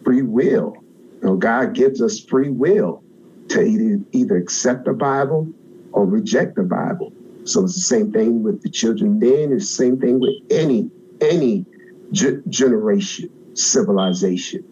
free 0.04 0.22
will 0.22 0.74
you 1.22 1.28
know, 1.28 1.36
God 1.36 1.74
gives 1.74 2.00
us 2.00 2.20
free 2.20 2.50
will 2.50 3.04
to 3.50 3.62
either, 3.62 3.98
either 4.12 4.36
accept 4.36 4.86
the 4.86 4.94
Bible 4.94 5.52
or 5.92 6.06
reject 6.06 6.56
the 6.56 6.62
Bible. 6.62 7.12
So 7.44 7.64
it's 7.64 7.74
the 7.74 7.80
same 7.80 8.12
thing 8.12 8.42
with 8.42 8.62
the 8.62 8.70
children 8.70 9.18
then. 9.18 9.52
It's 9.52 9.76
the 9.76 9.84
same 9.84 9.98
thing 9.98 10.20
with 10.20 10.34
any 10.50 10.90
any 11.20 11.66
ge- 12.12 12.42
generation, 12.48 13.28
civilization. 13.54 14.62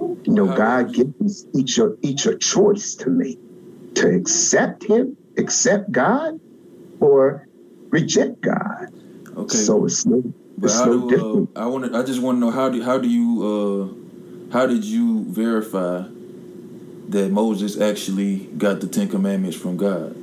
You 0.00 0.34
know, 0.34 0.46
God 0.46 0.92
gives 0.92 1.46
each 1.54 1.78
a, 1.78 1.92
each 2.02 2.26
a 2.26 2.36
choice 2.38 2.94
to 2.96 3.10
make 3.10 3.38
to 3.96 4.08
accept 4.14 4.84
Him, 4.84 5.16
accept 5.38 5.90
God, 5.90 6.34
or 7.00 7.48
reject 7.90 8.40
God. 8.42 8.88
Okay. 9.36 9.58
So 9.58 9.84
it's 9.84 10.06
no, 10.06 10.22
But 10.58 10.68
it's 10.68 10.84
no 10.84 11.00
do 11.00 11.08
different. 11.08 11.50
uh, 11.56 11.60
I 11.60 11.66
want 11.66 11.92
to? 11.92 11.98
I 11.98 12.02
just 12.02 12.20
want 12.22 12.36
to 12.36 12.40
know 12.40 12.50
how 12.50 12.68
do 12.68 12.82
how 12.82 12.98
do 12.98 13.08
you 13.08 13.42
uh, 13.42 13.94
how 14.52 14.66
did 14.66 14.84
you 14.84 15.24
verify 15.28 16.04
that 17.08 17.30
Moses 17.30 17.80
actually 17.80 18.48
got 18.58 18.80
the 18.80 18.88
Ten 18.88 19.08
Commandments 19.08 19.56
from 19.56 19.76
God? 19.76 20.16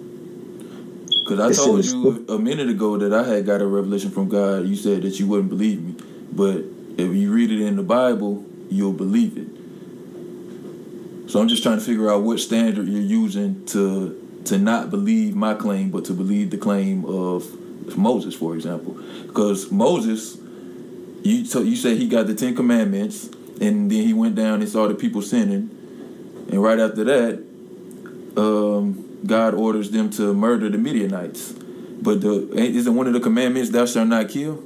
Because 1.23 1.39
I 1.39 1.49
It's 1.49 1.57
told 1.57 1.86
you 1.86 2.25
a 2.27 2.38
minute 2.38 2.69
ago 2.69 2.97
that 2.97 3.13
I 3.13 3.23
had 3.27 3.45
got 3.45 3.62
a 3.62 3.65
revelation 3.65 4.12
from 4.12 4.27
God. 4.27 4.65
You 4.65 4.75
said 4.75 5.03
that 5.03 5.19
you 5.19 5.27
wouldn't 5.27 5.49
believe 5.49 5.81
me, 5.81 5.95
but 6.31 6.65
if 6.97 7.13
you 7.13 7.31
read 7.31 7.51
it 7.51 7.62
in 7.62 7.75
the 7.77 7.83
Bible, 7.83 8.43
you'll 8.69 8.93
believe 8.93 9.38
it. 9.38 9.47
So 11.33 11.41
I'm 11.41 11.47
just 11.47 11.63
trying 11.63 11.79
to 11.79 11.83
figure 11.83 12.11
out 12.11 12.21
what 12.21 12.39
standard 12.39 12.87
you're 12.87 13.01
using 13.01 13.65
to 13.65 14.43
to 14.45 14.59
not 14.59 14.91
believe 14.91 15.35
my 15.35 15.55
claim, 15.55 15.89
but 15.89 16.05
to 16.05 16.13
believe 16.13 16.51
the 16.51 16.59
claim 16.59 17.05
of 17.05 17.97
Moses, 17.97 18.35
for 18.35 18.53
example. 18.53 18.93
Because 19.25 19.71
Moses, 19.71 20.37
you 21.23 21.43
so 21.45 21.61
you 21.61 21.75
say 21.75 21.95
he 21.95 22.07
got 22.07 22.27
the 22.27 22.35
Ten 22.35 22.55
Commandments, 22.55 23.31
and 23.59 23.89
then 23.89 24.03
he 24.03 24.13
went 24.13 24.35
down 24.35 24.61
and 24.61 24.69
saw 24.69 24.87
the 24.87 24.93
people 24.93 25.23
sinning, 25.23 25.71
and 26.51 26.61
right 26.61 26.79
after 26.79 27.03
that, 27.03 27.43
um, 28.37 29.17
God 29.25 29.55
orders 29.55 29.89
them 29.89 30.11
to 30.11 30.35
murder 30.35 30.69
the 30.69 30.77
Midianites. 30.77 31.51
But 31.53 32.21
the 32.21 32.47
isn't 32.55 32.95
one 32.95 33.07
of 33.07 33.13
the 33.13 33.19
commandments 33.19 33.71
thou 33.71 33.87
shalt 33.87 34.07
not 34.07 34.29
kill? 34.29 34.63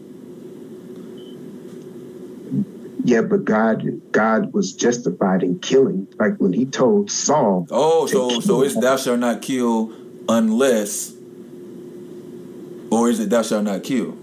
Yeah, 3.08 3.22
but 3.22 3.46
God 3.46 3.84
God 4.12 4.54
was 4.54 4.74
justified 4.74 5.42
in 5.42 5.60
killing. 5.60 6.10
Like 6.20 6.34
when 6.40 6.52
he 6.52 6.66
told 6.66 7.10
Saul, 7.10 7.66
Oh, 7.72 8.06
so 8.06 8.42
so 8.42 8.64
it's 8.64 8.76
thou 8.76 8.98
shalt 8.98 9.20
not 9.22 9.42
kill 9.42 9.94
unless, 10.28 11.14
or 12.92 13.10
is 13.10 13.22
it 13.22 13.30
thou 13.30 13.44
shalt 13.44 13.64
not 13.64 13.84
kill? 13.84 14.18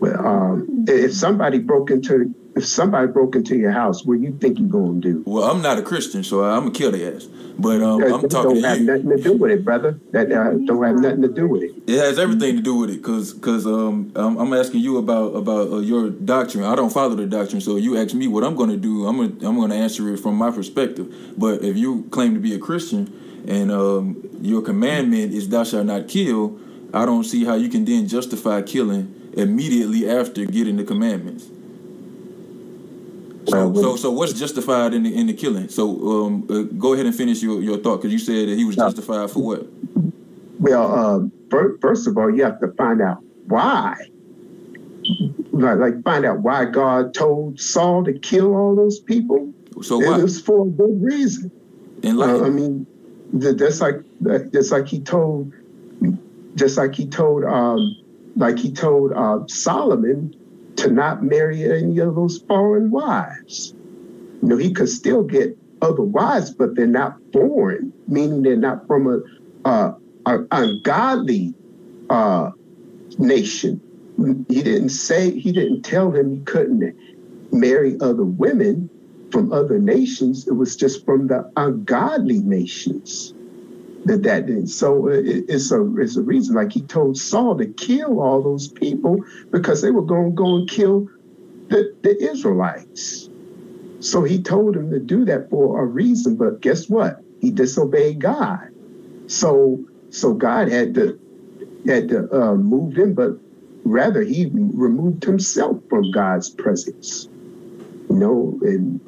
well, 0.00 0.26
um, 0.26 0.84
if 0.88 1.14
somebody 1.14 1.60
broke 1.60 1.92
into 1.92 2.34
if 2.56 2.66
somebody 2.66 3.08
broke 3.08 3.34
into 3.34 3.56
your 3.56 3.72
house, 3.72 4.04
what 4.04 4.18
do 4.18 4.22
you 4.22 4.36
think 4.38 4.58
you're 4.58 4.68
gonna 4.68 5.00
do? 5.00 5.22
Well, 5.26 5.50
I'm 5.50 5.60
not 5.60 5.78
a 5.78 5.82
Christian, 5.82 6.22
so 6.22 6.44
I'm 6.44 6.60
gonna 6.60 6.70
kill 6.72 6.92
their 6.92 7.16
ass. 7.16 7.28
But 7.58 7.82
um, 7.82 8.02
I'm 8.02 8.22
that 8.22 8.30
talking 8.30 8.54
don't 8.54 8.62
to 8.62 8.68
have 8.68 8.78
you. 8.80 8.84
nothing 8.84 9.08
to 9.10 9.16
do 9.16 9.32
with 9.34 9.50
it, 9.52 9.64
brother. 9.64 9.98
That 10.10 10.30
uh, 10.32 10.54
don't 10.64 10.82
have 10.82 10.98
nothing 10.98 11.22
to 11.22 11.28
do 11.28 11.46
with 11.46 11.62
it. 11.62 11.74
It 11.86 11.98
has 11.98 12.18
everything 12.18 12.56
to 12.56 12.62
do 12.62 12.74
with 12.76 12.90
it, 12.90 13.02
cause, 13.02 13.32
cause 13.34 13.64
um, 13.64 14.12
I'm, 14.16 14.36
I'm 14.38 14.52
asking 14.52 14.80
you 14.80 14.98
about 14.98 15.36
about 15.36 15.72
uh, 15.72 15.78
your 15.78 16.10
doctrine. 16.10 16.64
I 16.64 16.74
don't 16.74 16.92
follow 16.92 17.14
the 17.14 17.26
doctrine, 17.26 17.60
so 17.60 17.76
you 17.76 17.96
ask 17.96 18.14
me 18.14 18.28
what 18.28 18.44
I'm 18.44 18.56
gonna 18.56 18.76
do. 18.76 19.06
I'm 19.06 19.16
gonna 19.16 19.48
I'm 19.48 19.58
gonna 19.58 19.74
answer 19.76 20.12
it 20.12 20.18
from 20.18 20.36
my 20.36 20.50
perspective. 20.50 21.12
But 21.36 21.62
if 21.62 21.76
you 21.76 22.04
claim 22.10 22.34
to 22.34 22.40
be 22.40 22.54
a 22.54 22.58
Christian 22.58 23.44
and 23.46 23.70
um, 23.70 24.28
your 24.40 24.62
commandment 24.62 25.32
is 25.32 25.48
thou 25.48 25.64
shalt 25.64 25.86
not 25.86 26.08
kill, 26.08 26.58
I 26.92 27.04
don't 27.04 27.24
see 27.24 27.44
how 27.44 27.54
you 27.54 27.68
can 27.68 27.84
then 27.84 28.08
justify 28.08 28.62
killing 28.62 29.32
immediately 29.36 30.08
after 30.08 30.44
getting 30.44 30.76
the 30.76 30.84
commandments. 30.84 31.46
So, 33.46 33.74
so, 33.74 33.96
so 33.96 34.10
what's 34.10 34.32
justified 34.32 34.94
in 34.94 35.02
the 35.02 35.14
in 35.14 35.26
the 35.26 35.34
killing? 35.34 35.68
So, 35.68 36.24
um, 36.24 36.46
uh, 36.48 36.62
go 36.78 36.94
ahead 36.94 37.06
and 37.06 37.14
finish 37.14 37.42
your, 37.42 37.60
your 37.60 37.78
thought 37.78 37.98
because 37.98 38.12
you 38.12 38.18
said 38.18 38.48
that 38.48 38.56
he 38.56 38.64
was 38.64 38.76
justified 38.76 39.30
for 39.30 39.40
what? 39.40 39.66
Well, 40.58 40.94
uh, 40.94 41.28
fir- 41.50 41.76
first 41.80 42.06
of 42.06 42.16
all, 42.16 42.34
you 42.34 42.42
have 42.44 42.58
to 42.60 42.72
find 42.78 43.02
out 43.02 43.18
why. 43.46 43.96
Like, 45.52 45.78
like 45.78 46.02
find 46.02 46.24
out 46.24 46.40
why 46.40 46.64
God 46.64 47.12
told 47.12 47.60
Saul 47.60 48.04
to 48.04 48.18
kill 48.18 48.54
all 48.54 48.74
those 48.74 49.00
people. 49.00 49.52
So 49.82 50.00
It 50.00 50.06
why? 50.06 50.18
was 50.18 50.40
for 50.40 50.66
a 50.66 50.70
good 50.70 51.02
reason. 51.02 51.50
Enlighten. 52.02 52.42
Uh, 52.42 52.46
I 52.46 52.50
mean, 52.50 52.86
that's 53.32 53.80
like 53.80 53.96
just 54.52 54.72
like 54.72 54.86
he 54.86 55.00
told, 55.00 55.52
just 56.54 56.78
like 56.78 56.94
he 56.94 57.06
told, 57.06 57.44
um, 57.44 57.94
like 58.36 58.58
he 58.58 58.72
told 58.72 59.12
uh, 59.12 59.40
Solomon 59.48 60.34
to 60.84 60.90
not 60.90 61.22
marry 61.22 61.64
any 61.64 61.98
of 61.98 62.14
those 62.14 62.42
foreign 62.46 62.90
wives. 62.90 63.74
You 64.42 64.48
know, 64.48 64.56
he 64.56 64.72
could 64.72 64.90
still 64.90 65.22
get 65.22 65.56
other 65.80 66.02
wives, 66.02 66.54
but 66.54 66.76
they're 66.76 66.86
not 66.86 67.16
foreign, 67.32 67.92
meaning 68.06 68.42
they're 68.42 68.56
not 68.56 68.86
from 68.86 69.06
a, 69.06 69.68
uh, 69.68 69.92
a 70.26 70.38
ungodly 70.50 71.54
uh, 72.10 72.50
nation. 73.18 73.80
He 74.48 74.62
didn't 74.62 74.90
say, 74.90 75.30
he 75.30 75.52
didn't 75.52 75.82
tell 75.82 76.10
him 76.10 76.36
he 76.36 76.44
couldn't 76.44 76.94
marry 77.50 77.96
other 78.00 78.24
women 78.24 78.90
from 79.32 79.52
other 79.52 79.78
nations. 79.78 80.46
It 80.46 80.54
was 80.54 80.76
just 80.76 81.04
from 81.04 81.28
the 81.28 81.50
ungodly 81.56 82.38
nations 82.40 83.33
that 84.04 84.22
that 84.24 84.46
did. 84.46 84.68
So 84.68 85.08
it, 85.08 85.46
it's 85.48 85.72
a 85.72 85.84
it's 85.98 86.16
a 86.16 86.22
reason. 86.22 86.56
Like 86.56 86.72
he 86.72 86.84
told 86.86 87.16
Saul 87.16 87.56
to 87.58 87.66
kill 87.74 88.20
all 88.20 88.42
those 88.42 88.70
people 88.72 89.18
because 89.52 89.82
they 89.82 89.90
were 89.90 90.04
going 90.04 90.30
to 90.30 90.34
go 90.34 90.56
and 90.56 90.70
kill 90.70 91.06
the, 91.70 91.92
the 92.02 92.22
Israelites. 92.30 93.30
So 94.00 94.24
he 94.24 94.42
told 94.42 94.76
him 94.76 94.90
to 94.90 95.00
do 95.00 95.24
that 95.26 95.48
for 95.50 95.82
a 95.82 95.86
reason. 95.86 96.36
But 96.36 96.60
guess 96.62 96.88
what? 96.88 97.16
He 97.40 97.50
disobeyed 97.50 98.20
God. 98.20 98.60
So 99.28 99.84
so 100.10 100.34
God 100.34 100.68
had 100.68 100.94
to 100.94 101.18
had 101.86 102.08
to 102.10 102.28
uh, 102.32 102.54
move 102.56 102.96
him, 102.96 103.14
but 103.14 103.32
rather 103.84 104.22
he 104.22 104.50
removed 104.52 105.24
himself 105.24 105.78
from 105.88 106.10
God's 106.10 106.50
presence. 106.50 107.28
You 108.10 108.16
know, 108.16 108.58
and 108.62 109.00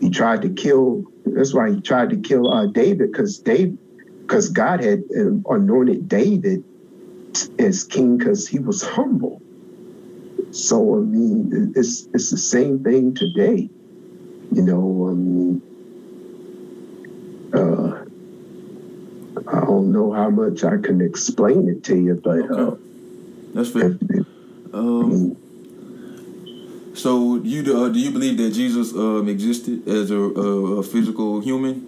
he 0.00 0.10
tried 0.10 0.42
to 0.42 0.50
kill. 0.50 1.04
That's 1.24 1.54
why 1.54 1.72
he 1.72 1.80
tried 1.82 2.10
to 2.10 2.20
kill 2.20 2.52
uh, 2.52 2.66
David 2.68 3.12
because 3.12 3.40
David 3.40 3.78
because 4.28 4.50
God 4.50 4.84
had 4.84 5.02
um, 5.18 5.42
anointed 5.48 6.06
David 6.06 6.62
as 7.58 7.84
king 7.84 8.18
because 8.18 8.46
he 8.46 8.58
was 8.58 8.82
humble. 8.82 9.40
So 10.50 10.96
I 10.96 10.98
mean, 10.98 11.72
it's 11.74 12.06
it's 12.12 12.30
the 12.30 12.36
same 12.36 12.84
thing 12.84 13.14
today. 13.14 13.70
You 14.52 14.62
know, 14.62 15.08
um, 15.08 15.62
uh, 17.54 18.04
I 19.50 19.60
don't 19.64 19.92
know 19.92 20.12
how 20.12 20.28
much 20.28 20.62
I 20.62 20.76
can 20.76 21.00
explain 21.00 21.68
it 21.68 21.84
to 21.84 21.96
you, 21.96 22.20
but 22.22 22.50
uh, 22.50 22.76
That's 23.54 23.70
fair. 23.70 23.96
Um, 24.74 25.36
so 26.92 27.36
you 27.36 27.60
uh, 27.76 27.88
do 27.88 27.98
you 27.98 28.10
believe 28.10 28.36
that 28.38 28.50
Jesus 28.50 28.92
um, 28.92 29.28
existed 29.28 29.88
as 29.88 30.10
a, 30.10 30.18
a, 30.18 30.80
a 30.80 30.82
physical 30.82 31.40
human? 31.40 31.87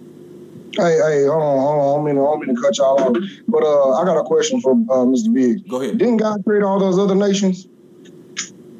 Hey, 0.77 0.97
hey, 0.97 1.25
hold 1.25 1.43
on, 1.43 1.59
hold 1.59 1.79
on. 1.79 1.81
I 1.81 1.95
don't 1.95 2.05
mean, 2.05 2.17
I 2.17 2.21
don't 2.21 2.39
mean 2.39 2.55
to 2.55 2.61
cut 2.61 2.77
y'all 2.77 2.99
off. 2.99 3.17
But 3.47 3.63
uh, 3.63 3.91
I 4.01 4.05
got 4.05 4.17
a 4.17 4.23
question 4.23 4.61
for 4.61 4.71
uh, 4.71 5.05
Mr. 5.05 5.33
Big. 5.33 5.67
Go 5.67 5.81
ahead. 5.81 5.97
Didn't 5.97 6.17
God 6.17 6.41
create 6.45 6.63
all 6.63 6.79
those 6.79 6.97
other 6.97 7.15
nations? 7.15 7.67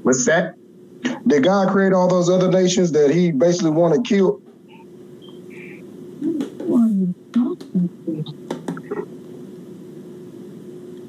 what's 0.03 0.25
that? 0.25 0.55
Did 1.27 1.43
God 1.43 1.69
create 1.69 1.93
all 1.93 2.07
those 2.07 2.29
other 2.29 2.49
nations 2.49 2.91
that 2.93 3.11
he 3.11 3.31
basically 3.31 3.71
wanted 3.71 4.05
killed? 4.05 4.41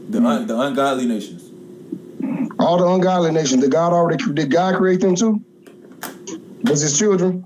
The 0.09 0.19
un, 0.19 0.47
the 0.47 0.61
ungodly 0.61 1.07
nations. 1.07 1.53
All 2.59 2.79
the 2.79 2.87
ungodly 2.87 3.31
nations. 3.31 3.63
Did 3.63 3.73
God 3.73 3.93
already 3.93 4.23
did 4.35 4.51
God 4.51 4.77
create 4.77 5.01
them 5.01 5.15
too? 5.17 5.41
Was 6.65 6.81
his 6.81 6.99
children? 6.99 7.45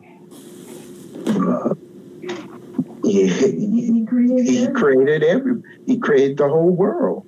Yeah, 3.06 3.26
he, 3.26 4.04
he 4.42 4.68
created 4.74 5.22
every. 5.22 5.62
He 5.86 5.98
created 5.98 6.38
the 6.38 6.48
whole 6.48 6.74
world. 6.74 7.24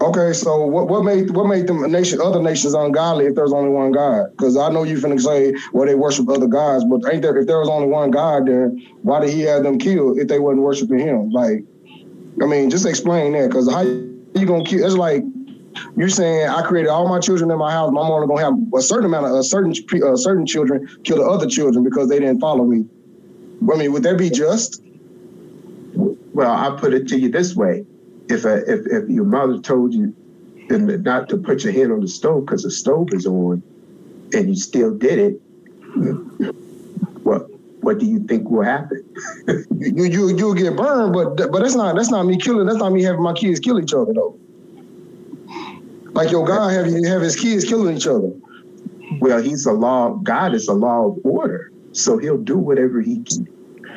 Okay, 0.00 0.32
so 0.32 0.66
what, 0.66 0.88
what 0.88 1.04
made 1.04 1.30
what 1.30 1.46
made 1.46 1.66
them 1.66 1.90
nation 1.90 2.20
other 2.20 2.42
nations 2.42 2.74
ungodly 2.74 3.26
if 3.26 3.34
there's 3.34 3.52
only 3.52 3.70
one 3.70 3.92
God? 3.92 4.26
Because 4.36 4.56
I 4.56 4.68
know 4.70 4.82
you 4.82 4.96
finna 4.96 5.20
say 5.20 5.54
well 5.72 5.86
they 5.86 5.94
worship 5.94 6.28
other 6.28 6.46
gods, 6.46 6.84
but 6.84 7.00
ain't 7.12 7.22
there 7.22 7.36
if 7.36 7.46
there 7.46 7.58
was 7.58 7.68
only 7.68 7.88
one 7.88 8.10
God, 8.10 8.46
then 8.46 8.82
why 9.02 9.20
did 9.20 9.30
he 9.30 9.42
have 9.42 9.62
them 9.62 9.78
killed 9.78 10.18
if 10.18 10.28
they 10.28 10.38
wasn't 10.38 10.62
worshiping 10.62 10.98
him? 10.98 11.30
Like, 11.30 11.64
I 12.42 12.46
mean, 12.46 12.70
just 12.70 12.86
explain 12.86 13.32
that. 13.32 13.48
Because 13.48 13.70
how 13.70 13.82
you 13.82 14.46
gonna 14.46 14.64
kill? 14.64 14.84
It's 14.84 14.96
like 14.96 15.22
you're 15.96 16.08
saying 16.08 16.48
I 16.48 16.62
created 16.62 16.88
all 16.88 17.08
my 17.08 17.20
children 17.20 17.50
in 17.50 17.58
my 17.58 17.70
house. 17.70 17.88
I'm 17.90 17.96
only 17.96 18.26
gonna 18.26 18.42
have 18.42 18.54
a 18.74 18.82
certain 18.82 19.06
amount 19.06 19.26
of 19.26 19.32
a 19.32 19.44
certain 19.44 19.72
uh, 20.02 20.16
certain 20.16 20.46
children 20.46 20.88
kill 21.04 21.18
the 21.18 21.24
other 21.24 21.46
children 21.46 21.84
because 21.84 22.08
they 22.08 22.18
didn't 22.18 22.40
follow 22.40 22.64
me. 22.64 22.84
I 23.72 23.76
mean, 23.76 23.92
would 23.92 24.02
that 24.02 24.18
be 24.18 24.28
just? 24.28 24.80
Well, 26.34 26.50
I'll 26.50 26.76
put 26.76 26.92
it 26.92 27.06
to 27.08 27.18
you 27.18 27.30
this 27.30 27.54
way: 27.54 27.84
if 28.28 28.44
a, 28.44 28.56
if 28.70 28.86
if 28.86 29.08
your 29.08 29.24
mother 29.24 29.60
told 29.60 29.94
you 29.94 30.14
not 30.68 31.28
to 31.28 31.36
put 31.36 31.62
your 31.62 31.72
hand 31.72 31.92
on 31.92 32.00
the 32.00 32.08
stove 32.08 32.44
because 32.44 32.64
the 32.64 32.72
stove 32.72 33.08
is 33.12 33.24
on, 33.24 33.62
and 34.32 34.48
you 34.48 34.56
still 34.56 34.92
did 34.96 35.18
it, 35.20 35.40
what 37.22 37.46
what 37.82 37.98
do 37.98 38.06
you 38.06 38.24
think 38.26 38.50
will 38.50 38.64
happen? 38.64 39.02
You 39.70 40.04
you 40.04 40.36
you'll 40.36 40.54
get 40.54 40.76
burned, 40.76 41.12
but 41.12 41.36
but 41.52 41.60
that's 41.60 41.74
not 41.74 41.94
that's 41.94 42.10
not 42.10 42.24
me 42.24 42.38
killing. 42.38 42.66
That's 42.66 42.78
not 42.78 42.90
me 42.90 43.02
having 43.02 43.22
my 43.22 43.34
kids 43.34 43.60
kill 43.60 43.78
each 43.78 43.92
other 43.92 44.14
though. 44.14 44.38
Like 46.14 46.30
your 46.30 46.46
God 46.46 46.70
have 46.70 46.86
you 46.86 47.06
have 47.06 47.20
his 47.20 47.36
kids 47.36 47.64
killing 47.64 47.96
each 47.96 48.06
other. 48.06 48.30
Well, 49.18 49.42
he's 49.42 49.66
a 49.66 49.72
law. 49.72 50.14
God 50.22 50.54
is 50.54 50.68
a 50.68 50.72
law 50.72 51.08
of 51.08 51.18
order, 51.22 51.70
so 51.92 52.16
he'll 52.16 52.38
do 52.42 52.56
whatever 52.56 53.02
he 53.02 53.22
can, 53.24 53.46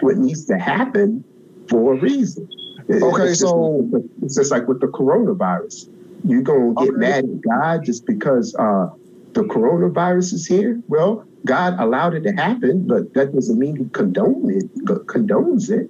what 0.02 0.18
needs 0.18 0.46
to 0.46 0.58
happen 0.58 1.24
for 1.70 1.94
a 1.94 2.00
reason. 2.00 2.48
Okay, 2.90 3.24
it's 3.24 3.40
just- 3.40 3.52
so- 3.52 3.90
it's 4.22 4.36
just 4.36 4.52
like 4.52 4.68
with 4.68 4.80
the 4.80 4.88
coronavirus. 4.88 5.90
You're 6.24 6.42
gonna 6.42 6.74
get 6.76 6.90
Okay. 6.90 6.98
mad 6.98 7.26
at 7.26 7.42
God 7.42 7.86
just 7.86 8.06
because 8.06 8.56
uh, 8.56 8.88
the 9.34 9.44
coronavirus 9.44 10.34
is 10.34 10.48
here. 10.48 10.82
Well, 10.88 11.24
God 11.46 11.76
allowed 11.80 12.16
it 12.16 12.22
to 12.24 12.32
happen, 12.32 12.86
but 12.88 13.14
that 13.14 13.34
doesn't 13.34 13.58
mean 13.60 13.76
He 13.78 13.86
condone 13.94 14.50
it, 14.50 14.66
condones 14.86 15.70
it. 15.70 15.90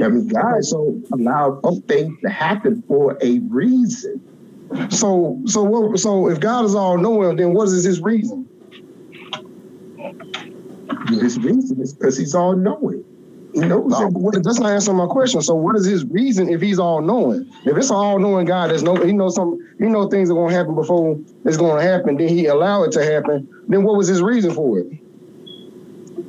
I 0.00 0.08
mean, 0.08 0.28
God 0.28 0.64
so 0.64 1.00
allowed 1.12 1.60
things 1.86 2.14
to 2.24 2.30
happen 2.30 2.82
for 2.88 3.16
a 3.22 3.38
reason. 3.48 4.20
So 4.90 5.40
so 5.46 5.62
what 5.62 5.98
so 5.98 6.28
if 6.28 6.40
God 6.40 6.64
is 6.64 6.74
all 6.74 6.98
knowing, 6.98 7.36
then 7.36 7.54
what 7.54 7.68
is 7.68 7.84
his 7.84 8.00
reason? 8.00 8.46
His 11.08 11.38
reason 11.38 11.80
is 11.80 11.94
because 11.94 12.16
He's 12.16 12.34
all 12.34 12.54
knowing. 12.56 13.04
No, 13.58 13.88
that's 13.88 14.60
not 14.60 14.70
answering 14.70 14.96
my 14.98 15.06
question. 15.06 15.42
So 15.42 15.54
what 15.54 15.76
is 15.76 15.84
his 15.84 16.04
reason 16.06 16.48
if 16.48 16.60
he's 16.60 16.78
all 16.78 17.00
knowing? 17.00 17.50
If 17.64 17.76
it's 17.76 17.90
all 17.90 18.18
knowing 18.18 18.46
God, 18.46 18.70
there's 18.70 18.82
no 18.82 18.94
he 18.96 19.12
knows 19.12 19.34
some 19.34 19.58
he 19.78 19.86
knows 19.86 20.10
things 20.10 20.30
are 20.30 20.34
gonna 20.34 20.54
happen 20.54 20.74
before 20.74 21.18
it's 21.44 21.56
gonna 21.56 21.82
happen, 21.82 22.16
then 22.16 22.28
he 22.28 22.46
allow 22.46 22.84
it 22.84 22.92
to 22.92 23.04
happen. 23.04 23.48
Then 23.68 23.82
what 23.84 23.96
was 23.96 24.06
his 24.06 24.22
reason 24.22 24.52
for 24.52 24.78
it? 24.78 24.86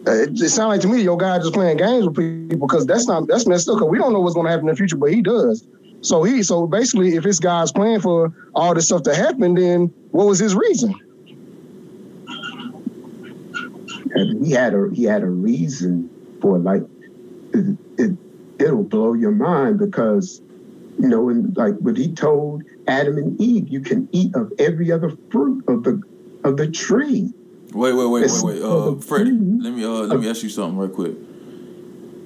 Uh, 0.08 0.12
It, 0.12 0.42
it 0.42 0.50
sounds 0.50 0.70
like 0.70 0.82
to 0.82 0.88
me 0.88 1.02
your 1.02 1.18
God 1.18 1.42
just 1.42 1.54
playing 1.54 1.78
games 1.78 2.06
with 2.06 2.15
people 2.15 2.68
because 2.68 2.86
that's 2.86 3.08
not 3.08 3.28
that's 3.28 3.46
messed 3.48 3.70
up. 3.70 3.76
Because 3.76 3.89
we 3.89 3.98
don't 3.98 4.13
know 4.13 4.22
what's 4.22 4.36
gonna 4.36 4.50
happen 4.50 4.68
in 4.68 4.74
the 4.74 4.78
future, 4.78 4.98
but 4.98 5.12
he 5.13 5.22
does. 5.22 5.65
So 6.02 6.24
he 6.24 6.42
so 6.44 6.65
basically, 6.65 7.15
if 7.15 7.26
it's 7.26 7.39
God's 7.39 7.72
plan 7.72 8.00
for 8.00 8.34
all 8.56 8.74
this 8.74 8.86
stuff 8.86 9.04
to 9.04 9.15
happen, 9.15 9.56
then 9.56 9.94
what 10.12 10.26
was 10.28 10.39
his 10.39 10.56
reason? 10.56 10.96
He 14.44 14.52
had 14.52 14.74
a 14.74 14.89
he 14.94 15.04
had 15.04 15.22
a 15.24 15.30
reason 15.30 16.10
for 16.42 16.58
like 16.58 16.84
it, 17.60 17.78
it 17.98 18.17
it'll 18.60 18.84
blow 18.84 19.13
your 19.13 19.32
mind 19.32 19.80
because 19.80 20.41
you 20.98 21.08
know 21.08 21.30
and 21.30 21.56
like 21.56 21.76
what 21.80 21.98
he 21.98 22.13
told 22.13 22.63
Adam 22.88 23.17
and 23.17 23.39
Eve 23.39 23.67
you 23.69 23.82
can 23.82 24.08
eat 24.12 24.36
of 24.36 24.52
every 24.60 24.91
other 24.91 25.12
fruit 25.32 25.63
of 25.67 25.84
the 25.84 26.02
of 26.43 26.58
the 26.58 26.69
tree 26.69 27.32
Wait, 27.74 27.93
wait, 27.93 28.06
wait, 28.08 28.24
It's- 28.24 28.43
wait, 28.43 28.56
wait. 28.56 28.63
Uh, 28.63 28.95
Freddie, 28.95 29.32
let 29.32 29.74
me 29.74 29.84
uh, 29.84 30.02
let 30.02 30.19
me 30.19 30.28
ask 30.30 30.41
you 30.41 30.50
something 30.50 30.78
real 30.78 30.89
quick. 30.89 31.13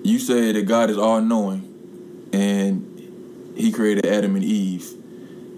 You 0.03 0.17
said 0.19 0.55
that 0.55 0.63
God 0.63 0.89
is 0.89 0.97
all 0.97 1.21
knowing, 1.21 1.67
and 2.31 2.87
He 3.55 3.71
created 3.71 4.05
Adam 4.05 4.35
and 4.35 4.43
Eve. 4.43 4.89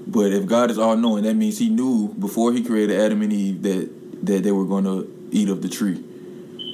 But 0.08 0.32
if 0.32 0.46
God 0.48 0.72
is 0.72 0.78
all 0.80 0.96
knowing, 0.98 1.24
that 1.24 1.36
means 1.36 1.60
He 1.60 1.70
knew 1.70 2.10
before 2.16 2.52
He 2.52 2.64
created 2.64 3.00
Adam 3.00 3.22
and 3.22 3.32
Eve 3.32 3.62
that 3.62 4.26
that 4.26 4.44
they 4.44 4.52
were 4.52 4.66
going 4.66 4.86
to 4.86 5.08
eat 5.32 5.50
of 5.50 5.62
the 5.62 5.70
tree. 5.70 6.04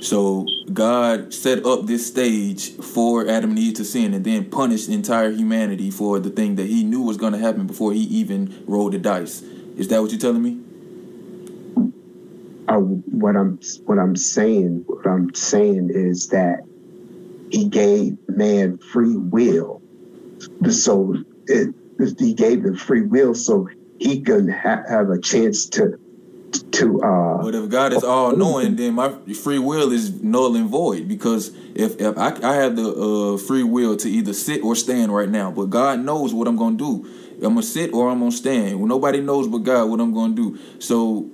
So 0.01 0.45
God 0.73 1.33
set 1.33 1.65
up 1.65 1.85
this 1.85 2.07
stage 2.07 2.71
for 2.77 3.27
Adam 3.27 3.51
and 3.51 3.59
Eve 3.59 3.75
to 3.75 3.85
sin, 3.85 4.13
and 4.13 4.25
then 4.25 4.49
punished 4.49 4.89
entire 4.89 5.31
humanity 5.31 5.91
for 5.91 6.19
the 6.19 6.29
thing 6.31 6.55
that 6.55 6.67
He 6.67 6.83
knew 6.83 7.01
was 7.01 7.17
going 7.17 7.33
to 7.33 7.39
happen 7.39 7.67
before 7.67 7.93
He 7.93 8.01
even 8.01 8.53
rolled 8.67 8.93
the 8.93 8.99
dice. 8.99 9.43
Is 9.77 9.87
that 9.89 10.01
what 10.01 10.11
you're 10.11 10.19
telling 10.19 10.43
me? 10.43 10.59
uh, 12.67 12.77
what 12.77 13.35
I'm 13.35 13.59
what 13.85 13.99
I'm 13.99 14.15
saying 14.15 14.83
what 14.87 15.07
I'm 15.07 15.33
saying 15.35 15.91
is 15.93 16.27
that 16.27 16.59
he 17.49 17.69
gave 17.69 18.13
man 18.27 18.79
free 18.91 19.17
will 19.17 19.81
so 20.69 21.15
it, 21.47 21.69
he 22.19 22.33
gave 22.33 22.63
them 22.63 22.75
free 22.75 23.03
will 23.03 23.33
so 23.35 23.67
he 23.99 24.21
could 24.21 24.49
ha- 24.49 24.83
have 24.87 25.09
a 25.09 25.19
chance 25.19 25.69
to 25.69 25.97
to 26.51 27.01
uh 27.01 27.41
But 27.41 27.55
if 27.55 27.69
God 27.69 27.93
is 27.93 28.03
all 28.03 28.35
knowing, 28.35 28.75
then 28.75 28.93
my 28.93 29.09
free 29.33 29.59
will 29.59 29.91
is 29.91 30.21
null 30.21 30.55
and 30.55 30.69
void 30.69 31.07
because 31.07 31.51
if, 31.75 31.99
if 31.99 32.17
I, 32.17 32.37
I 32.43 32.55
have 32.55 32.75
the 32.75 32.89
uh, 32.91 33.37
free 33.37 33.63
will 33.63 33.95
to 33.97 34.09
either 34.09 34.33
sit 34.33 34.63
or 34.63 34.75
stand 34.75 35.13
right 35.13 35.29
now, 35.29 35.51
but 35.51 35.69
God 35.69 35.99
knows 35.99 36.33
what 36.33 36.47
I'm 36.47 36.57
gonna 36.57 36.77
do. 36.77 37.07
I'm 37.35 37.55
gonna 37.55 37.63
sit 37.63 37.93
or 37.93 38.09
I'm 38.09 38.19
gonna 38.19 38.31
stand. 38.31 38.79
Well, 38.79 38.87
nobody 38.87 39.21
knows 39.21 39.47
but 39.47 39.59
God 39.59 39.89
what 39.89 39.99
I'm 39.99 40.13
gonna 40.13 40.35
do. 40.35 40.59
So 40.79 41.29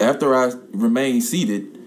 after 0.00 0.34
I 0.34 0.52
remained 0.72 1.24
seated, 1.24 1.78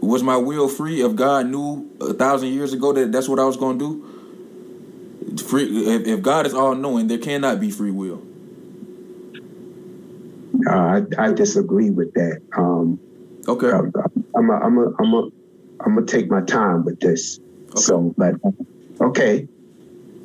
was 0.00 0.22
my 0.22 0.36
will 0.36 0.68
free 0.68 1.00
if 1.00 1.14
God 1.14 1.46
knew 1.46 1.90
a 2.00 2.12
thousand 2.12 2.48
years 2.50 2.72
ago 2.72 2.92
that 2.92 3.12
that's 3.12 3.28
what 3.28 3.38
I 3.38 3.44
was 3.44 3.56
to 3.56 3.78
do? 3.78 4.08
Free, 5.44 5.86
if, 5.86 6.06
if 6.06 6.22
God 6.22 6.46
is 6.46 6.54
all 6.54 6.74
knowing, 6.74 7.06
there 7.06 7.18
cannot 7.18 7.60
be 7.60 7.70
free 7.70 7.92
will. 7.92 8.22
Uh, 10.68 10.70
I, 10.70 11.02
I 11.18 11.32
disagree 11.32 11.90
with 11.90 12.12
that. 12.14 12.38
Um, 12.56 12.98
Okay. 13.48 13.70
I'm 13.70 13.90
I'm 14.36 14.50
a, 14.50 14.54
I'm 14.54 14.78
a, 14.78 14.86
I'm 15.00 15.14
a, 15.14 15.28
I'm 15.84 15.94
gonna 15.94 16.06
take 16.06 16.30
my 16.30 16.42
time 16.42 16.84
with 16.84 16.98
this. 17.00 17.38
Okay. 17.72 17.80
So, 17.80 18.14
but 18.16 18.34
okay, 19.00 19.46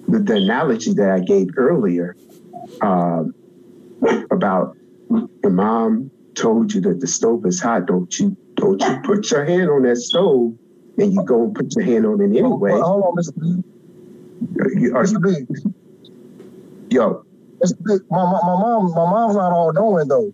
the, 0.08 0.20
the 0.20 0.36
analogy 0.36 0.94
that 0.94 1.10
I 1.10 1.20
gave 1.20 1.48
earlier 1.58 2.16
um, 2.82 3.34
about 4.32 4.76
your 5.44 5.52
mom 5.52 6.12
told 6.36 6.74
you 6.74 6.82
that 6.82 7.00
the 7.00 7.08
stove 7.08 7.46
is 7.46 7.60
hot. 7.60 7.88
Don't 7.88 8.14
you 8.20 8.36
don't 8.56 8.82
you 8.82 9.00
put 9.04 9.32
your 9.32 9.46
hand 9.46 9.70
on 9.70 9.84
that 9.84 9.98
stove 9.98 10.54
and 10.98 11.14
you 11.14 11.24
go 11.24 11.44
and 11.46 11.56
put 11.56 11.74
your 11.76 11.86
hand 11.86 12.06
on 12.06 12.22
it 12.22 12.38
anyway. 12.38 12.72
Hold 12.72 13.04
on, 13.04 13.16
Mr. 13.16 13.34
B. 13.40 13.64
Mr. 14.60 15.22
B. 15.24 15.72
yo, 16.90 17.24
My, 17.62 18.24
my, 18.24 18.40
my 18.44 18.58
mom, 18.60 18.92
my 18.94 19.10
mom's 19.10 19.36
not 19.36 19.52
all 19.52 19.74
knowing 19.74 20.08
though. 20.08 20.32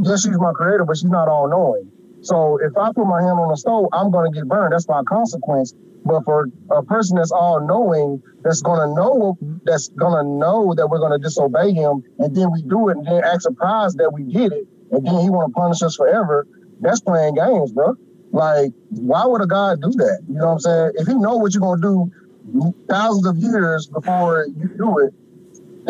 Yes, 0.00 0.22
she's 0.22 0.38
my 0.38 0.52
creator, 0.52 0.84
but 0.84 0.96
she's 0.96 1.10
not 1.10 1.28
all 1.28 1.48
knowing. 1.48 1.90
So 2.22 2.58
if 2.58 2.76
I 2.76 2.92
put 2.92 3.06
my 3.06 3.20
hand 3.20 3.38
on 3.38 3.48
the 3.48 3.56
stove, 3.56 3.86
I'm 3.92 4.10
gonna 4.10 4.30
get 4.30 4.46
burned. 4.46 4.72
That's 4.72 4.88
my 4.88 5.02
consequence. 5.04 5.74
But 6.04 6.24
for 6.24 6.48
a 6.70 6.82
person 6.82 7.16
that's 7.16 7.32
all 7.32 7.60
knowing, 7.66 8.22
that's 8.42 8.62
gonna 8.62 8.94
know, 8.94 9.36
that's 9.64 9.88
gonna 9.88 10.22
know 10.22 10.74
that 10.74 10.88
we're 10.88 11.00
gonna 11.00 11.18
disobey 11.18 11.72
him, 11.72 12.02
and 12.18 12.34
then 12.34 12.50
we 12.52 12.62
do 12.62 12.88
it, 12.88 12.96
and 12.96 13.06
then 13.06 13.22
act 13.24 13.42
surprised 13.42 13.98
that 13.98 14.12
we 14.12 14.24
did 14.24 14.52
it, 14.52 14.66
and 14.92 15.06
then 15.06 15.18
he 15.20 15.30
wanna 15.30 15.52
punish 15.52 15.82
us 15.82 15.96
forever. 15.96 16.46
That's 16.80 17.00
playing 17.00 17.34
games, 17.34 17.72
bro. 17.72 17.94
Like, 18.32 18.72
why 18.90 19.26
would 19.26 19.42
a 19.42 19.46
God 19.46 19.82
do 19.82 19.90
that? 19.90 20.22
You 20.28 20.34
know 20.34 20.46
what 20.46 20.52
I'm 20.52 20.60
saying? 20.60 20.90
If 20.94 21.06
he 21.08 21.14
know 21.14 21.36
what 21.36 21.52
you're 21.52 21.60
gonna 21.60 21.82
do 21.82 22.10
thousands 22.88 23.26
of 23.26 23.36
years 23.36 23.86
before 23.86 24.46
you 24.46 24.68
do 24.78 24.98
it, 24.98 25.12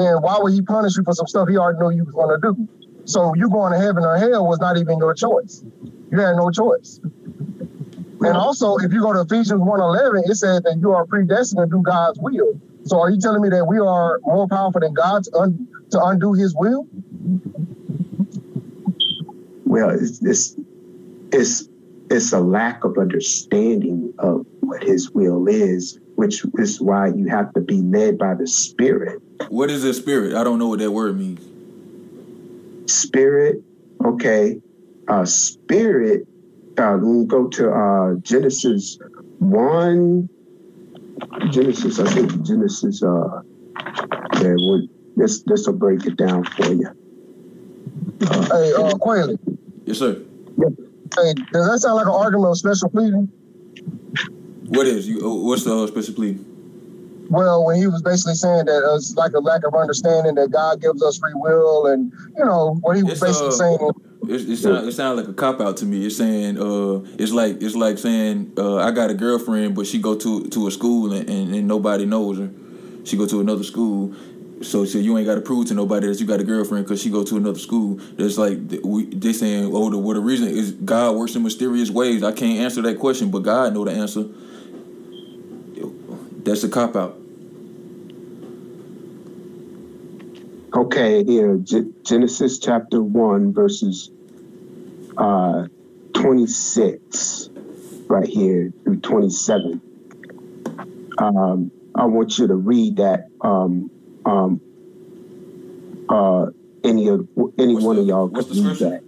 then 0.01 0.15
why 0.23 0.39
would 0.41 0.53
he 0.53 0.63
punish 0.63 0.97
you 0.97 1.05
for 1.05 1.13
some 1.13 1.27
stuff 1.27 1.49
he 1.49 1.57
already 1.57 1.79
knew 1.79 1.91
you 1.91 2.05
was 2.05 2.15
gonna 2.15 2.39
do? 2.41 2.69
So 3.05 3.35
you 3.35 3.51
going 3.51 3.73
to 3.73 3.79
heaven 3.79 4.05
or 4.05 4.17
hell 4.17 4.47
was 4.47 4.61
not 4.61 4.77
even 4.77 4.99
your 4.99 5.15
choice. 5.15 5.65
You 6.11 6.21
had 6.21 6.37
no 6.37 6.51
choice. 6.51 7.01
And 8.21 8.37
also, 8.37 8.77
if 8.77 8.93
you 8.93 9.01
go 9.01 9.13
to 9.13 9.21
Ephesians 9.21 9.61
1.11, 9.61 10.29
it 10.29 10.37
says 10.37 10.63
that 10.63 10.79
you 10.81 10.93
are 10.93 11.07
predestined 11.07 11.71
to 11.71 11.77
do 11.77 11.83
God's 11.83 12.19
will. 12.21 12.61
So 12.85 13.01
are 13.01 13.11
you 13.11 13.19
telling 13.19 13.43
me 13.43 13.49
that 13.49 13.65
we 13.67 13.79
are 13.79 14.21
more 14.25 14.47
powerful 14.49 14.81
than 14.81 14.93
God 14.93 15.25
to, 15.25 15.37
un- 15.39 15.69
to 15.93 16.05
undo 16.05 16.35
his 16.35 16.55
will? 16.55 16.87
well, 19.71 19.91
it's, 19.91 20.21
it's 20.23 20.57
it's 21.33 21.69
it's 22.11 22.33
a 22.33 22.41
lack 22.41 22.85
of 22.85 22.99
understanding 22.99 24.13
of 24.19 24.45
what 24.61 24.83
His 24.83 25.11
will 25.13 25.47
is, 25.47 25.99
which 26.21 26.45
is 26.59 26.79
why 26.83 27.07
you 27.07 27.29
have 27.31 27.51
to 27.55 27.63
be 27.63 27.81
led 27.81 28.19
by 28.19 28.35
the 28.35 28.47
Spirit. 28.47 29.23
What 29.49 29.71
is 29.71 29.83
the 29.85 29.95
spirit? 29.95 30.35
I 30.35 30.45
don't 30.45 30.59
know 30.59 30.69
what 30.69 30.79
that 30.81 30.91
word 30.91 31.19
means. 31.19 31.41
Spirit, 32.87 33.65
okay, 34.05 34.61
uh, 35.09 35.25
Spirit. 35.25 36.29
Uh, 36.77 36.99
when 36.99 37.21
we 37.21 37.25
go 37.25 37.49
to 37.49 37.71
uh, 37.71 38.15
Genesis 38.21 38.99
one, 39.39 40.29
Genesis, 41.53 41.99
I 41.99 42.13
think 42.13 42.43
Genesis. 42.47 43.03
Uh, 43.03 43.41
yeah, 44.43 44.53
well, 44.61 44.87
this 45.17 45.43
this 45.47 45.67
will 45.67 45.79
break 45.79 46.05
it 46.05 46.19
down 46.19 46.45
for 46.45 46.71
you. 46.71 46.87
Hey, 48.21 48.75
uh, 48.75 48.95
Quayle, 48.99 49.39
Yes, 49.87 49.99
sir. 49.99 50.21
hey, 50.59 51.33
does 51.51 51.67
that 51.67 51.79
sound 51.81 51.97
like 51.97 52.07
an 52.07 52.13
argument 52.13 52.51
of 52.51 52.59
special 52.59 52.91
pleading? 52.91 53.33
What 54.71 54.87
is 54.87 55.09
you? 55.09 55.27
uh, 55.27 55.35
What's 55.35 55.65
the 55.65 55.77
uh, 55.77 55.87
special 55.89 56.15
plea? 56.15 56.39
Well, 57.29 57.65
when 57.65 57.77
he 57.77 57.89
was 57.89 58.03
basically 58.03 58.35
saying 58.35 58.67
that 58.67 58.83
it's 58.95 59.15
like 59.15 59.33
a 59.33 59.41
lack 59.41 59.65
of 59.65 59.75
understanding 59.75 60.37
that 60.37 60.51
God 60.53 60.81
gives 60.81 61.03
us 61.03 61.19
free 61.19 61.33
will, 61.35 61.87
and 61.87 62.13
you 62.39 62.45
know 62.45 62.77
what 62.81 62.97
he 62.97 63.03
was 63.03 63.13
It's, 63.13 63.21
basically 63.21 63.49
uh, 63.49 63.51
saying. 63.51 63.91
It, 64.29 64.51
it 64.51 64.57
sounds 64.59 64.87
it 64.87 64.93
sound 64.93 65.17
like 65.17 65.27
a 65.27 65.33
cop 65.33 65.61
out 65.61 65.77
to 65.79 65.87
me. 65.87 66.07
It's 66.07 66.17
saying 66.17 66.59
uh, 66.59 67.01
it's 67.19 67.33
like 67.33 67.61
it's 67.61 67.75
like 67.75 67.99
saying 67.99 68.53
uh, 68.57 68.77
I 68.77 68.93
got 68.93 69.11
a 69.11 69.15
girlfriend, 69.15 69.75
but 69.75 69.87
she 69.87 70.01
go 70.01 70.15
to 70.15 70.47
to 70.49 70.67
a 70.69 70.71
school 70.71 71.13
and, 71.13 71.29
and, 71.29 71.53
and 71.53 71.67
nobody 71.67 72.07
knows 72.07 72.39
her. 72.39 72.51
She 73.03 73.17
go 73.17 73.27
to 73.27 73.41
another 73.41 73.65
school, 73.65 74.15
so 74.61 74.85
so 74.85 74.99
you 74.99 75.17
ain't 75.19 75.27
got 75.27 75.35
to 75.35 75.41
prove 75.41 75.67
to 75.69 75.75
nobody 75.75 76.07
that 76.07 76.21
you 76.21 76.27
got 76.27 76.39
a 76.39 76.45
girlfriend 76.45 76.85
because 76.85 77.03
she 77.03 77.11
go 77.11 77.25
to 77.25 77.37
another 77.37 77.59
school. 77.59 78.01
It's 78.19 78.39
like 78.39 78.59
we 78.85 79.07
they 79.07 79.33
saying 79.33 79.71
oh 79.73 79.91
the 79.91 79.99
what 79.99 80.15
the 80.15 80.21
reason 80.21 80.49
is 80.49 80.73
God 80.73 81.17
works 81.17 81.35
in 81.35 81.43
mysterious 81.43 81.91
ways. 81.91 82.23
I 82.23 82.31
can't 82.31 82.61
answer 82.61 82.83
that 82.83 83.01
question, 83.01 83.33
but 83.33 83.41
God 83.41 83.75
know 83.75 83.85
the 83.85 83.93
answer. 83.93 84.27
That's 86.51 86.65
a 86.65 86.69
cop 86.69 86.97
out. 86.97 87.17
Okay, 90.75 91.23
here, 91.23 91.57
G- 91.59 91.93
Genesis 92.03 92.59
chapter 92.59 93.01
1, 93.01 93.53
verses 93.53 94.11
uh, 95.17 95.69
26, 96.15 97.51
right 98.09 98.27
here 98.27 98.73
through 98.83 98.99
27. 98.99 99.81
Um, 101.19 101.71
I 101.95 102.07
want 102.07 102.37
you 102.37 102.49
to 102.49 102.57
read 102.57 102.97
that. 102.97 103.29
Um, 103.43 103.89
um, 104.27 104.61
uh, 106.09 106.47
any 106.83 107.07
of 107.07 107.29
any 107.59 107.75
What's 107.75 107.87
one 107.87 107.95
the- 107.95 108.03
of 108.03 108.09
y'all 108.09 108.29
could 108.29 108.49
read 108.51 108.77
that. 108.79 109.03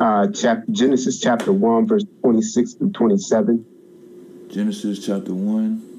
Uh, 0.00 0.28
chap- 0.32 0.64
Genesis 0.70 1.20
chapter 1.20 1.52
1, 1.52 1.86
verse 1.86 2.06
26 2.22 2.72
through 2.72 2.92
27. 2.92 3.66
Genesis 4.48 5.04
chapter 5.04 5.34
1. 5.34 5.89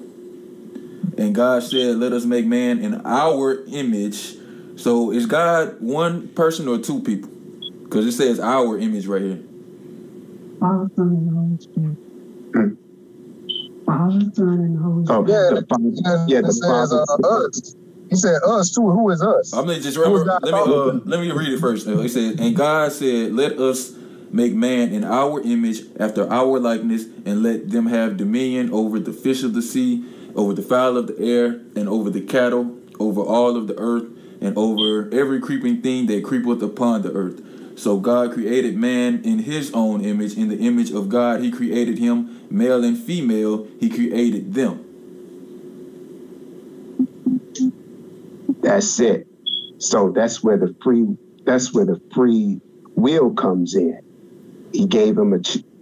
And 1.22 1.36
God 1.36 1.62
said, 1.62 1.98
Let 1.98 2.14
us 2.14 2.26
make 2.26 2.48
man 2.48 2.80
in 2.80 3.06
our 3.06 3.64
image. 3.68 4.36
So 4.76 5.12
is 5.12 5.28
God 5.28 5.80
one 5.80 6.30
person 6.30 6.68
or 6.68 6.80
two 6.80 7.00
people? 7.02 7.30
Because 7.84 8.08
it 8.08 8.14
says 8.14 8.40
our 8.40 8.80
image 8.80 9.06
right 9.06 9.22
here. 9.22 9.40
Father, 10.60 10.90
Son, 10.96 11.08
and 11.10 11.30
Holy 11.36 11.58
Spirit. 11.60 12.78
Father, 13.86 14.32
Son, 14.34 14.48
and 14.48 14.80
Holy 14.80 15.06
Oh, 15.10 15.24
Spirit. 15.24 15.28
Yeah, 15.30 15.60
the 15.60 15.66
Father, 15.70 16.24
yeah, 16.28 16.42
the 16.42 16.66
Father. 16.68 17.06
uh, 17.24 17.46
us. 17.46 17.76
He 18.10 18.16
said 18.16 18.40
us 18.44 18.72
too. 18.74 18.90
Who 18.90 19.10
is 19.12 19.22
us? 19.22 19.54
I'm 19.54 19.68
gonna 19.68 19.80
just 19.80 19.98
remember. 19.98 20.40
Let 20.42 20.54
me 20.54 20.60
uh, 20.60 21.00
let 21.06 21.20
me 21.20 21.32
read 21.32 21.54
it 21.54 21.60
first. 21.60 21.86
It 21.88 22.10
says, 22.10 22.40
And 22.40 22.56
God 22.56 22.92
said, 22.92 23.34
Let 23.34 23.60
us 23.60 23.94
make 24.32 24.54
man 24.54 24.92
in 24.92 25.04
our 25.04 25.40
image 25.42 25.82
after 26.00 26.28
our 26.32 26.60
likeness, 26.60 27.06
and 27.26 27.44
let 27.44 27.70
them 27.70 27.86
have 27.86 28.18
dominion 28.18 28.74
over 28.74 28.98
the 29.00 29.14
fish 29.14 29.44
of 29.44 29.54
the 29.54 29.62
sea, 29.62 30.04
over 30.36 30.54
the 30.54 30.62
fowl 30.62 30.98
of 30.98 31.08
the 31.08 31.20
air, 31.20 31.60
and 31.76 31.88
over 31.88 32.10
the 32.10 32.22
cattle, 32.22 32.78
over 33.00 33.22
all 33.22 33.56
of 33.56 33.68
the 33.68 33.78
earth, 33.78 34.06
and 34.42 34.58
over 34.58 35.10
every 35.14 35.40
creeping 35.40 35.82
thing 35.82 36.08
that 36.08 36.24
creepeth 36.24 36.62
upon 36.62 37.02
the 37.04 37.12
earth. 37.14 37.42
So 37.78 38.00
God 38.00 38.34
created 38.34 38.76
man 38.76 39.24
in 39.24 39.40
his 39.40 39.72
own 39.74 40.04
image. 40.04 40.36
In 40.38 40.50
the 40.50 40.58
image 40.58 40.92
of 40.92 41.10
God, 41.10 41.42
he 41.42 41.52
created 41.52 41.98
him, 41.98 42.46
male 42.50 42.84
and 42.84 42.98
female, 42.98 43.68
he 43.80 43.90
created 43.90 44.54
them. 44.54 44.86
That's 48.62 49.00
it. 49.00 49.28
So 49.80 50.12
that's 50.12 50.44
where 50.44 50.58
the 50.58 50.76
free 50.84 51.08
that's 51.44 51.74
where 51.74 51.86
the 51.86 52.00
free 52.14 52.62
will 52.96 53.34
comes 53.34 53.76
in. 53.76 54.00
He 54.72 54.86
gave 54.86 55.18
him 55.18 55.34
a 55.34 55.40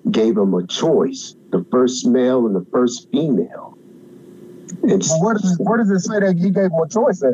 gave 0.09 0.37
him 0.37 0.53
a 0.53 0.65
choice, 0.65 1.35
the 1.51 1.65
first 1.71 2.07
male 2.07 2.45
and 2.45 2.55
the 2.55 2.65
first 2.71 3.09
female. 3.11 3.78
And 4.83 5.03
Well, 5.07 5.21
where 5.21 5.33
does 5.35 5.59
it, 5.59 5.63
does 5.77 5.91
it 5.91 5.99
say 5.99 6.19
that 6.19 6.37
he 6.37 6.49
gave 6.49 6.71
him 6.71 6.79
a 6.83 6.87
choice 6.87 7.21
at? 7.23 7.33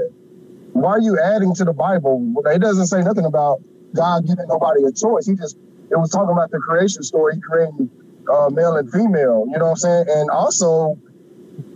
Why 0.73 0.91
are 0.91 0.99
you 0.99 1.17
adding 1.19 1.55
to 1.55 1.63
the 1.63 1.73
Bible? 1.73 2.33
It 2.45 2.59
doesn't 2.59 2.87
say 2.87 3.01
nothing 3.01 3.25
about 3.25 3.61
God 3.95 4.27
giving 4.27 4.45
nobody 4.47 4.83
a 4.83 4.91
choice. 4.91 5.25
He 5.25 5.35
just 5.35 5.57
it 5.89 5.97
was 5.97 6.09
talking 6.09 6.31
about 6.31 6.51
the 6.51 6.59
creation 6.59 7.03
story. 7.03 7.35
He 7.35 7.41
created 7.41 7.89
uh, 8.31 8.49
male 8.49 8.75
and 8.75 8.91
female. 8.91 9.45
You 9.47 9.57
know 9.57 9.65
what 9.65 9.71
I'm 9.71 9.75
saying? 9.77 10.05
And 10.09 10.29
also, 10.29 10.97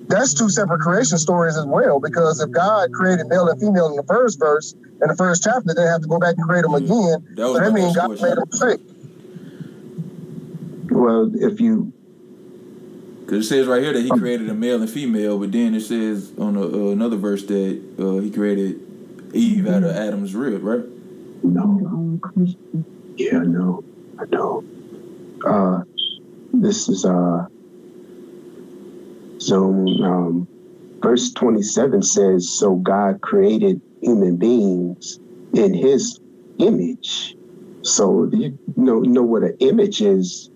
that's 0.07 0.33
two 0.33 0.49
separate 0.49 0.81
creation 0.81 1.17
stories 1.17 1.55
as 1.55 1.65
well. 1.65 1.99
Because 1.99 2.41
if 2.41 2.51
God 2.51 2.91
created 2.91 3.27
male 3.27 3.47
and 3.47 3.59
female 3.59 3.87
in 3.87 3.95
the 3.95 4.03
first 4.03 4.39
verse, 4.39 4.73
in 5.01 5.07
the 5.07 5.15
first 5.15 5.43
chapter, 5.43 5.73
they 5.73 5.85
have 5.85 6.01
to 6.01 6.07
go 6.07 6.19
back 6.19 6.35
and 6.37 6.45
create 6.47 6.63
them 6.63 6.73
again. 6.73 7.23
That 7.35 7.47
was 7.47 7.57
so 7.57 7.63
that 7.63 7.71
means 7.71 7.95
God 7.95 8.07
question. 8.07 8.29
made 8.29 8.37
a 8.37 8.45
mistake. 8.45 8.79
well, 10.91 11.31
if 11.35 11.61
you 11.61 11.93
Because 13.29 13.45
it 13.45 13.49
says 13.49 13.67
right 13.67 13.83
here 13.83 13.93
that 13.93 14.01
he 14.01 14.09
created 14.09 14.49
a 14.49 14.55
male 14.55 14.81
and 14.81 14.89
female, 14.89 15.37
but 15.37 15.51
then 15.51 15.75
it 15.75 15.81
says 15.81 16.31
on 16.39 16.55
a, 16.55 16.63
uh, 16.63 16.91
another 16.91 17.15
verse 17.15 17.45
that 17.45 17.79
uh, 17.99 18.19
he 18.21 18.31
created 18.31 18.79
Eve 19.35 19.67
out 19.67 19.83
of 19.83 19.95
Adam's 19.95 20.33
rib, 20.33 20.63
right? 20.63 20.83
no, 21.43 21.77
Your 21.79 22.19
Christian. 22.21 22.85
yeah, 23.17 23.37
no, 23.45 23.83
I 24.17 24.23
know. 24.31 24.63
Uh, 25.45 25.83
this 26.53 26.89
is 26.89 27.05
uh, 27.05 27.45
so 29.37 29.63
um, 30.03 30.47
verse 31.03 31.31
twenty 31.33 31.61
seven 31.61 32.01
says, 32.01 32.49
"So 32.57 32.77
God 32.77 33.21
created 33.21 33.79
human 34.01 34.37
beings 34.37 35.19
in 35.53 35.75
His 35.75 36.19
image, 36.57 37.35
So 37.83 38.25
do 38.25 38.37
you 38.37 38.59
know 38.75 38.99
know 38.99 39.23
what 39.23 39.43
an 39.43 39.55
image 39.59 40.01
is? 40.01 40.49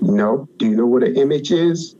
No. 0.00 0.48
Do 0.58 0.66
you 0.66 0.76
know 0.76 0.86
what 0.86 1.02
an 1.02 1.16
image 1.16 1.52
is? 1.52 1.94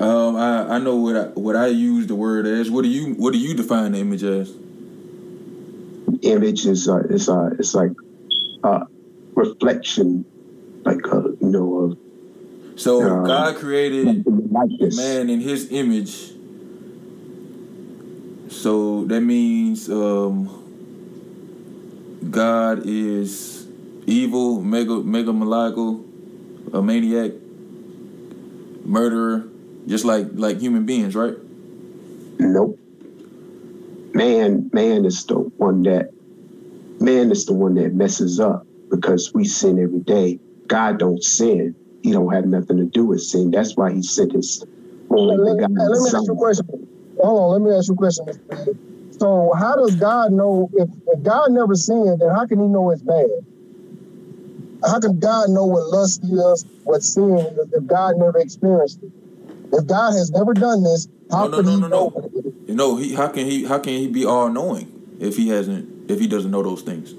Um, 0.00 0.36
I, 0.36 0.74
I 0.74 0.78
know 0.78 0.96
what 0.96 1.16
I 1.16 1.24
what 1.34 1.56
I 1.56 1.68
use 1.68 2.06
the 2.06 2.14
word 2.14 2.46
as. 2.46 2.70
What 2.70 2.82
do 2.82 2.88
you 2.88 3.14
what 3.14 3.32
do 3.32 3.38
you 3.38 3.54
define 3.54 3.92
the 3.92 3.98
image 3.98 4.24
as? 4.24 4.52
Image 6.22 6.66
is 6.66 6.88
uh, 6.88 6.98
is 7.10 7.28
uh, 7.28 7.50
it's 7.58 7.74
like 7.74 7.92
a 8.64 8.82
reflection, 9.34 10.24
like 10.84 11.06
uh, 11.12 11.22
you 11.22 11.36
know 11.40 11.74
of 11.78 11.98
So 12.76 13.02
Um, 13.02 13.24
God 13.24 13.56
created 13.56 14.24
like 14.50 14.94
man 14.94 15.30
in 15.30 15.40
His 15.40 15.70
image. 15.70 16.32
So 18.48 19.04
that 19.04 19.20
means 19.20 19.88
um, 19.88 20.50
God 22.30 22.82
is 22.84 23.53
evil, 24.06 24.60
mega 24.60 24.96
mega 25.02 25.32
maniacal, 25.32 26.04
a 26.72 26.82
maniac, 26.82 27.32
murderer, 28.84 29.48
just 29.86 30.04
like 30.04 30.26
like 30.34 30.58
human 30.58 30.84
beings, 30.84 31.14
right? 31.14 31.34
Nope. 32.38 32.78
Man, 34.12 34.70
man 34.72 35.04
is 35.04 35.24
the 35.24 35.36
one 35.56 35.82
that 35.82 36.10
man 37.00 37.30
is 37.30 37.46
the 37.46 37.52
one 37.52 37.74
that 37.74 37.94
messes 37.94 38.38
up 38.38 38.66
because 38.90 39.32
we 39.34 39.44
sin 39.44 39.78
every 39.78 40.00
day. 40.00 40.38
God 40.68 40.98
don't 40.98 41.22
sin. 41.22 41.74
He 42.02 42.12
don't 42.12 42.32
have 42.32 42.46
nothing 42.46 42.76
to 42.76 42.84
do 42.84 43.06
with 43.06 43.22
sin. 43.22 43.50
That's 43.50 43.76
why 43.76 43.92
he 43.92 44.02
sent 44.02 44.32
his 44.32 44.64
only 45.10 45.36
let, 45.36 45.56
begotten 45.56 45.76
let 45.76 46.00
me 46.00 46.10
ask 46.14 46.26
you 46.26 46.32
a 46.32 46.36
question. 46.36 46.66
Hold 47.18 47.40
on, 47.40 47.62
let 47.62 47.70
me 47.70 47.76
ask 47.76 47.88
you 47.88 47.94
a 47.94 47.96
question. 47.96 48.26
So, 49.20 49.52
how 49.56 49.76
does 49.76 49.94
God 49.96 50.32
know 50.32 50.68
if, 50.74 50.88
if 51.06 51.22
God 51.22 51.52
never 51.52 51.74
sinned? 51.74 52.20
Then 52.20 52.30
how 52.30 52.46
can 52.46 52.60
He 52.60 52.66
know 52.66 52.90
it's 52.90 53.02
bad? 53.02 53.26
How 54.86 55.00
can 55.00 55.18
God 55.18 55.50
know 55.50 55.64
what 55.64 55.88
lust 55.88 56.22
is, 56.24 56.64
what 56.84 57.02
sin 57.02 57.38
is, 57.38 57.72
if 57.72 57.86
God 57.86 58.16
never 58.16 58.38
experienced 58.38 59.02
it? 59.02 59.12
If 59.72 59.86
God 59.86 60.12
has 60.12 60.30
never 60.30 60.52
done 60.54 60.82
this, 60.82 61.08
how 61.30 61.48
No, 61.48 61.48
no, 61.48 61.56
could 61.56 61.66
no, 61.66 61.70
He 61.72 61.80
no, 61.80 61.88
know? 61.88 61.88
no. 61.88 62.06
what 62.08 62.24
it 62.24 62.46
is? 62.46 62.52
You 62.68 62.74
know, 62.74 62.96
he 62.96 63.14
how 63.14 63.28
can 63.28 63.46
he 63.46 63.64
how 63.64 63.78
can 63.78 63.94
he 63.94 64.08
be 64.08 64.24
all 64.24 64.48
knowing 64.48 64.92
if 65.20 65.36
he 65.36 65.48
hasn't 65.48 66.10
if 66.10 66.18
he 66.20 66.26
doesn't 66.26 66.50
know 66.50 66.62
those 66.62 66.82
things? 66.82 67.12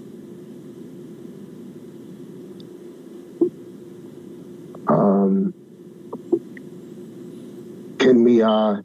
Um, 4.87 5.53
can 7.99 8.23
we 8.23 8.41
uh, 8.41 8.77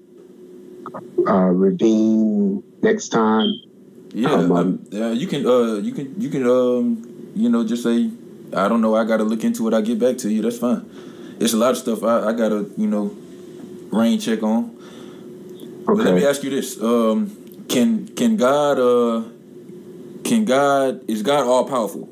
uh, 1.27 1.33
ravine 1.33 2.63
next 2.83 3.09
time? 3.11 3.53
Yeah, 4.13 4.33
Um, 4.33 4.53
um, 4.53 4.85
uh, 4.93 5.11
you 5.11 5.27
can 5.27 5.47
uh 5.47 5.75
you 5.77 5.93
can 5.93 6.21
you 6.21 6.29
can 6.31 6.45
um 6.47 7.33
you 7.35 7.49
know 7.49 7.65
just 7.65 7.83
say 7.83 8.11
I 8.55 8.69
don't 8.69 8.81
know 8.81 8.95
I 8.95 9.05
got 9.05 9.19
to 9.19 9.25
look 9.25 9.45
into 9.45 9.69
it. 9.69 9.75
I 9.75 9.81
get 9.81 9.99
back 9.99 10.19
to 10.19 10.31
you. 10.31 10.43
That's 10.43 10.59
fine. 10.59 10.89
It's 11.41 11.53
a 11.53 11.57
lot 11.57 11.71
of 11.71 11.79
stuff 11.79 12.03
I, 12.05 12.29
I 12.29 12.33
gotta 12.33 12.71
you 12.77 12.87
know 12.87 13.17
rain 13.91 14.19
check 14.21 14.43
on. 14.43 14.77
But 15.87 16.05
let 16.05 16.15
me 16.15 16.25
ask 16.27 16.43
you 16.43 16.51
this: 16.51 16.81
um, 16.83 17.65
Can 17.69 18.09
can 18.09 18.37
God 18.37 18.79
uh 18.79 19.29
can 20.25 20.45
God 20.45 21.09
is 21.09 21.23
God 21.23 21.47
all 21.47 21.65
powerful? 21.67 22.09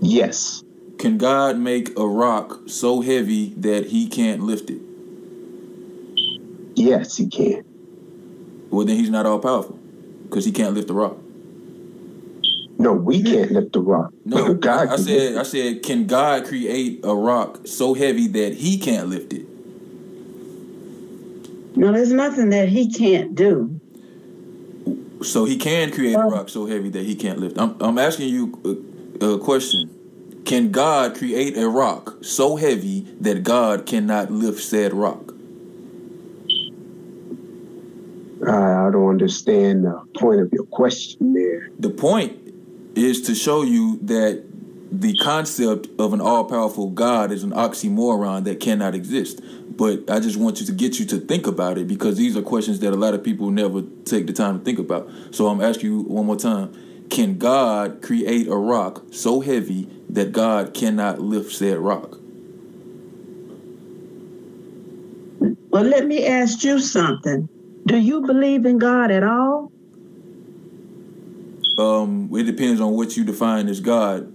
Yes. 0.00 0.62
Can 0.98 1.18
God 1.18 1.58
make 1.58 1.98
a 1.98 2.06
rock 2.06 2.60
so 2.66 3.00
heavy 3.00 3.54
that 3.56 3.86
He 3.86 4.08
can't 4.08 4.42
lift 4.42 4.70
it? 4.70 4.80
Yes, 6.74 7.16
he 7.16 7.28
can. 7.28 7.64
Well, 8.70 8.86
then 8.86 8.96
He's 8.96 9.10
not 9.10 9.26
all 9.26 9.40
powerful 9.40 9.78
because 10.24 10.44
He 10.44 10.52
can't 10.52 10.74
lift 10.74 10.88
the 10.88 10.94
rock. 10.94 11.21
No, 12.78 12.92
we 12.92 13.22
can't 13.22 13.52
lift 13.52 13.72
the 13.72 13.80
rock. 13.80 14.12
No, 14.24 14.54
God 14.54 14.88
I, 14.88 14.94
I 14.94 14.96
said 14.96 15.36
I 15.36 15.42
said 15.42 15.82
can 15.82 16.06
God 16.06 16.46
create 16.46 17.00
a 17.04 17.14
rock 17.14 17.66
so 17.66 17.94
heavy 17.94 18.26
that 18.28 18.54
He 18.54 18.78
can't 18.78 19.08
lift 19.08 19.32
it? 19.32 19.46
No, 21.76 21.92
there's 21.92 22.12
nothing 22.12 22.50
that 22.50 22.68
he 22.68 22.90
can't 22.92 23.34
do. 23.34 23.80
So 25.22 25.44
He 25.44 25.56
can 25.56 25.90
create 25.90 26.14
a 26.14 26.18
rock 26.18 26.48
so 26.48 26.66
heavy 26.66 26.90
that 26.90 27.04
He 27.04 27.14
can't 27.14 27.38
lift. 27.38 27.58
I'm 27.58 27.76
I'm 27.80 27.98
asking 27.98 28.28
you 28.28 28.86
a, 29.20 29.26
a 29.26 29.38
question. 29.38 29.90
Can 30.44 30.72
God 30.72 31.16
create 31.16 31.56
a 31.56 31.68
rock 31.68 32.18
so 32.22 32.56
heavy 32.56 33.06
that 33.20 33.42
God 33.44 33.86
cannot 33.86 34.30
lift 34.30 34.60
said 34.62 34.92
rock? 34.92 35.32
I 38.46 38.88
I 38.88 38.90
don't 38.90 39.08
understand 39.08 39.84
the 39.84 40.00
point 40.18 40.40
of 40.40 40.50
your 40.52 40.64
question 40.66 41.32
there. 41.32 41.70
The 41.78 41.90
point 41.90 42.41
is 42.94 43.22
to 43.22 43.34
show 43.34 43.62
you 43.62 43.98
that 44.02 44.44
the 44.92 45.16
concept 45.16 45.88
of 45.98 46.12
an 46.12 46.20
all-powerful 46.20 46.90
God 46.90 47.32
is 47.32 47.42
an 47.42 47.52
oxymoron 47.52 48.44
that 48.44 48.60
cannot 48.60 48.94
exist. 48.94 49.40
But 49.76 50.10
I 50.10 50.20
just 50.20 50.36
want 50.36 50.60
you 50.60 50.66
to 50.66 50.72
get 50.72 50.98
you 50.98 51.06
to 51.06 51.18
think 51.18 51.46
about 51.46 51.78
it 51.78 51.88
because 51.88 52.18
these 52.18 52.36
are 52.36 52.42
questions 52.42 52.80
that 52.80 52.92
a 52.92 52.96
lot 52.96 53.14
of 53.14 53.24
people 53.24 53.50
never 53.50 53.82
take 54.04 54.26
the 54.26 54.34
time 54.34 54.58
to 54.58 54.64
think 54.64 54.78
about. 54.78 55.10
So 55.30 55.48
I'm 55.48 55.62
asking 55.62 55.90
you 55.90 56.02
one 56.02 56.26
more 56.26 56.36
time. 56.36 56.76
Can 57.08 57.38
God 57.38 58.02
create 58.02 58.48
a 58.48 58.56
rock 58.56 59.02
so 59.10 59.40
heavy 59.40 59.88
that 60.10 60.32
God 60.32 60.74
cannot 60.74 61.20
lift 61.20 61.52
said 61.52 61.78
rock? 61.78 62.18
Well, 65.70 65.84
let 65.84 66.06
me 66.06 66.26
ask 66.26 66.62
you 66.64 66.78
something. 66.80 67.48
Do 67.86 67.96
you 67.96 68.20
believe 68.20 68.66
in 68.66 68.76
God 68.76 69.10
at 69.10 69.24
all? 69.24 69.72
Um, 71.78 72.30
it 72.34 72.44
depends 72.44 72.80
on 72.80 72.92
what 72.92 73.16
you 73.16 73.24
define 73.24 73.68
as 73.68 73.80
God. 73.80 74.32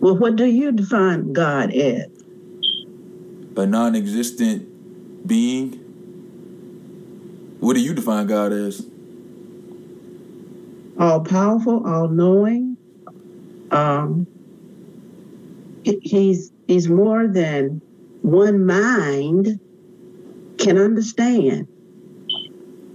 Well, 0.00 0.16
what 0.16 0.36
do 0.36 0.46
you 0.46 0.72
define 0.72 1.32
God 1.32 1.72
as? 1.74 2.06
A 3.56 3.66
non-existent 3.66 4.68
being. 5.26 5.80
What 7.60 7.74
do 7.74 7.80
you 7.80 7.92
define 7.92 8.26
God 8.26 8.52
as? 8.52 8.86
All 10.98 11.20
powerful, 11.20 11.84
all 11.86 12.08
knowing. 12.08 12.76
Um, 13.70 14.26
he- 15.82 16.00
he's 16.02 16.52
he's 16.66 16.88
more 16.88 17.26
than 17.26 17.82
one 18.22 18.64
mind 18.64 19.58
can 20.58 20.78
understand. 20.78 21.66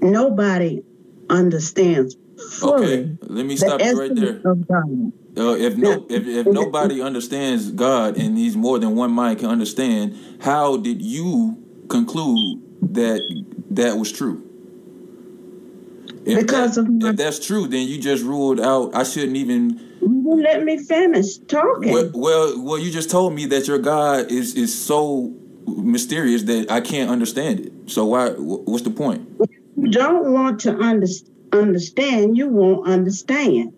Nobody 0.01 0.81
understands 1.29 2.15
Okay, 2.61 3.15
let 3.21 3.45
me 3.45 3.55
the 3.55 3.57
stop 3.57 3.81
you 3.81 3.99
right 3.99 4.15
there. 4.15 4.41
Uh, 5.35 5.55
if 5.55 5.75
no, 5.77 6.05
if, 6.09 6.27
if 6.27 6.45
nobody 6.47 7.01
understands 7.01 7.71
God 7.71 8.17
and 8.17 8.37
He's 8.37 8.55
more 8.55 8.79
than 8.79 8.95
one 8.95 9.11
mind 9.11 9.39
can 9.39 9.49
understand, 9.49 10.15
how 10.41 10.77
did 10.77 11.01
you 11.01 11.57
conclude 11.89 12.61
that 12.93 13.21
that 13.71 13.97
was 13.97 14.11
true? 14.11 14.43
If 16.25 16.39
Because 16.39 16.75
that- 16.75 16.81
of 16.81 16.89
my- 16.89 17.09
if 17.09 17.15
that's 17.17 17.45
true, 17.45 17.67
then 17.67 17.87
you 17.87 17.97
just 17.99 18.23
ruled 18.23 18.59
out. 18.59 18.95
I 18.95 19.03
shouldn't 19.03 19.37
even. 19.37 19.79
You 20.01 20.41
Let 20.41 20.63
me 20.63 20.77
finish 20.77 21.37
talking. 21.37 21.91
Well, 21.91 22.11
well, 22.13 22.61
well, 22.61 22.79
you 22.79 22.91
just 22.91 23.09
told 23.09 23.33
me 23.33 23.45
that 23.47 23.67
your 23.67 23.77
God 23.79 24.31
is 24.31 24.55
is 24.55 24.73
so 24.73 25.33
mysterious 25.67 26.43
that 26.43 26.71
I 26.71 26.81
can't 26.81 27.09
understand 27.09 27.59
it. 27.61 27.71
So 27.87 28.05
why? 28.05 28.29
What's 28.31 28.83
the 28.83 28.89
point? 28.91 29.27
you 29.75 29.89
don't 29.89 30.31
want 30.31 30.59
to 30.61 30.77
under, 30.77 31.07
understand, 31.53 32.37
you 32.37 32.49
won't 32.49 32.87
understand. 32.87 33.73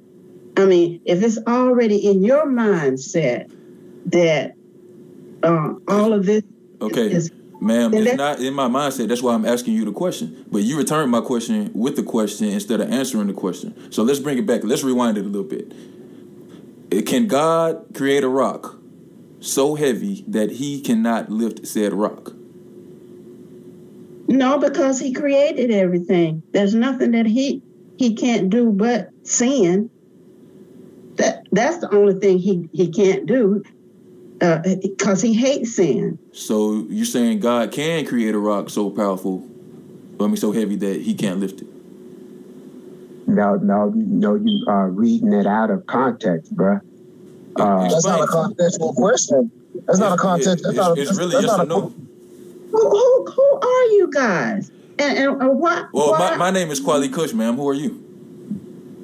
I 0.58 0.66
mean, 0.66 1.02
if 1.06 1.22
it's 1.24 1.38
already 1.48 1.98
in 1.98 2.24
your 2.24 2.48
mindset 2.48 3.46
that 4.08 4.54
uh, 5.44 5.74
all 5.88 6.14
of 6.14 6.26
this 6.26 6.44
Okay, 6.82 7.08
is 7.12 7.32
ma'am, 7.62 7.94
it's 7.94 8.16
not 8.16 8.40
in 8.40 8.54
my 8.54 8.68
mindset. 8.68 9.08
That's 9.08 9.22
why 9.22 9.34
I'm 9.34 9.46
asking 9.46 9.74
you 9.74 9.86
the 9.86 9.92
question. 9.92 10.46
But 10.52 10.64
you 10.64 10.78
returned 10.78 11.12
my 11.12 11.22
question 11.22 11.72
with 11.74 11.96
the 11.96 12.04
question 12.04 12.50
instead 12.50 12.82
of 12.82 12.92
answering 12.92 13.28
the 13.28 13.34
question. 13.34 13.92
So 13.92 14.04
let's 14.04 14.20
bring 14.20 14.38
it 14.38 14.46
back. 14.46 14.64
Let's 14.64 14.84
rewind 14.84 15.18
it 15.18 15.26
a 15.26 15.30
little 15.30 15.44
bit. 15.44 15.74
Uh, 16.94 17.02
Can 17.04 17.28
God 17.28 17.86
create 17.94 18.24
a 18.24 18.30
rock 18.30 18.78
so 19.40 19.76
heavy 19.76 20.24
that 20.28 20.52
He 20.52 20.82
cannot 20.82 21.30
lift 21.30 21.68
said 21.68 21.94
rock? 21.94 22.34
no, 24.28 24.58
because 24.58 25.00
he 25.00 25.14
created 25.14 25.72
everything. 25.72 26.44
There's 26.52 26.74
nothing 26.74 27.12
that 27.12 27.26
he 27.26 27.62
he 27.98 28.16
can't 28.16 28.50
do 28.50 28.72
but 28.72 29.10
sin. 29.24 29.90
That 31.18 31.46
that's 31.52 31.80
the 31.80 31.94
only 31.94 32.20
thing 32.20 32.40
he 32.40 32.68
he 32.74 32.92
can't 32.92 33.26
do 33.26 33.64
because 34.40 35.22
he 35.22 35.34
hates 35.34 35.76
sin. 35.76 36.20
So 36.34 36.86
you're 36.90 37.06
saying 37.06 37.40
God 37.40 37.72
can 37.72 38.06
create 38.06 38.36
a 38.36 38.38
rock 38.38 38.70
so 38.70 38.90
powerful, 38.90 39.48
I 40.20 40.28
mean, 40.28 40.36
so 40.38 40.52
heavy 40.52 40.76
that 40.78 41.02
He 41.02 41.14
can't 41.14 41.40
lift 41.40 41.62
it? 41.62 41.68
No, 43.28 43.56
no, 43.56 43.92
no, 43.96 44.36
you 44.36 44.66
are 44.68 44.90
reading 44.90 45.34
it 45.34 45.48
out 45.48 45.72
of 45.72 45.86
context, 45.88 46.56
bruh. 46.56 46.80
Uh, 47.56 47.90
That's 47.90 48.06
not 48.06 48.22
a 48.22 48.28
contextual 48.28 48.94
question. 48.96 49.52
That's 49.88 50.00
not 50.00 50.14
a 50.14 50.22
context. 50.22 50.64
That's 50.64 50.78
It's, 50.78 50.78
not 50.78 50.98
a, 50.98 51.02
it's 51.02 51.18
really 51.18 51.32
that's 51.32 51.48
yes 51.48 51.58
not 51.58 51.62
or 51.62 51.64
a, 51.64 51.68
no. 51.68 51.94
Who 52.72 52.90
who, 52.90 53.26
who 53.36 53.60
are 53.62 53.84
you 53.94 54.10
guys? 54.14 54.70
And, 54.98 55.18
and, 55.18 55.42
and 55.42 55.60
why? 55.60 55.86
Well, 55.94 56.12
why 56.12 56.32
my, 56.32 56.38
my 56.38 56.52
name 56.52 56.72
is 56.72 56.80
Quality 56.80 57.10
Kush, 57.10 57.34
ma'am. 57.34 57.56
Who 57.56 57.68
are 57.68 57.74
you? 57.74 58.02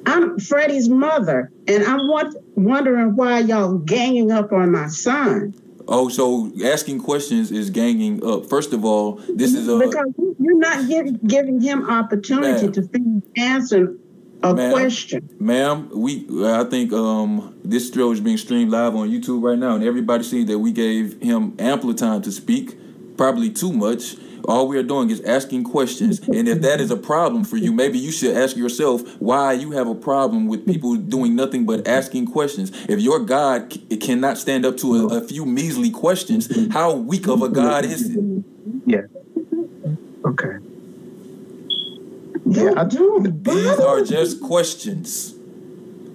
I'm 0.06 0.38
Freddie's 0.38 0.88
mother, 0.88 1.50
and 1.68 1.84
I'm 1.84 2.08
want, 2.08 2.36
wondering 2.56 3.14
why 3.14 3.40
y'all 3.40 3.78
ganging 3.78 4.32
up 4.32 4.52
on 4.52 4.72
my 4.72 4.88
son. 4.88 5.54
Oh, 5.86 6.08
so 6.08 6.50
asking 6.64 7.00
questions 7.00 7.50
is 7.50 7.70
ganging 7.70 8.24
up. 8.24 8.46
First 8.46 8.72
of 8.72 8.84
all, 8.84 9.20
this 9.34 9.54
is 9.54 9.68
a 9.68 9.78
because 9.78 10.06
you- 10.18 10.36
you're 10.38 10.58
not 10.58 10.88
giving 10.88 11.18
giving 11.26 11.60
him 11.60 11.88
opportunity 11.88 12.68
to 12.68 12.82
finish 12.88 13.22
answering 13.36 13.98
a 14.42 14.54
Ma'am. 14.54 14.72
question. 14.72 15.28
Ma'am, 15.38 15.88
we 15.94 16.26
I 16.44 16.64
think 16.64 16.92
um 16.92 17.54
this 17.64 17.90
show 17.90 18.10
is 18.12 18.20
being 18.20 18.36
streamed 18.38 18.70
live 18.70 18.94
on 18.96 19.08
YouTube 19.10 19.42
right 19.42 19.58
now, 19.58 19.74
and 19.74 19.84
everybody 19.84 20.24
sees 20.24 20.46
that 20.46 20.58
we 20.58 20.72
gave 20.72 21.20
him 21.20 21.54
ample 21.58 21.94
time 21.94 22.22
to 22.22 22.32
speak, 22.32 22.76
probably 23.16 23.50
too 23.50 23.72
much. 23.72 24.16
All 24.46 24.68
we 24.68 24.78
are 24.78 24.82
doing 24.82 25.10
is 25.10 25.20
asking 25.22 25.64
questions, 25.64 26.20
and 26.28 26.48
if 26.48 26.60
that 26.62 26.80
is 26.80 26.90
a 26.90 26.96
problem 26.96 27.44
for 27.44 27.56
you, 27.56 27.72
maybe 27.72 27.98
you 27.98 28.10
should 28.12 28.36
ask 28.36 28.56
yourself 28.56 29.02
why 29.20 29.52
you 29.52 29.72
have 29.72 29.88
a 29.88 29.94
problem 29.94 30.46
with 30.46 30.66
people 30.66 30.96
doing 30.96 31.36
nothing 31.36 31.64
but 31.64 31.86
asking 31.86 32.26
questions. 32.26 32.72
If 32.88 33.00
your 33.00 33.20
God 33.20 33.72
c- 33.72 33.96
cannot 33.98 34.38
stand 34.38 34.64
up 34.64 34.76
to 34.78 34.94
a, 35.08 35.18
a 35.18 35.20
few 35.20 35.46
measly 35.46 35.90
questions, 35.90 36.48
how 36.72 36.94
weak 36.94 37.28
of 37.28 37.42
a 37.42 37.48
God 37.48 37.84
is 37.84 38.10
it? 38.10 38.44
Yeah. 38.86 39.02
Okay. 40.24 40.58
Yeah, 42.46 42.72
I 42.76 42.84
Don't 42.84 43.44
These 43.44 43.78
are 43.78 44.04
just 44.04 44.40
questions. 44.42 45.34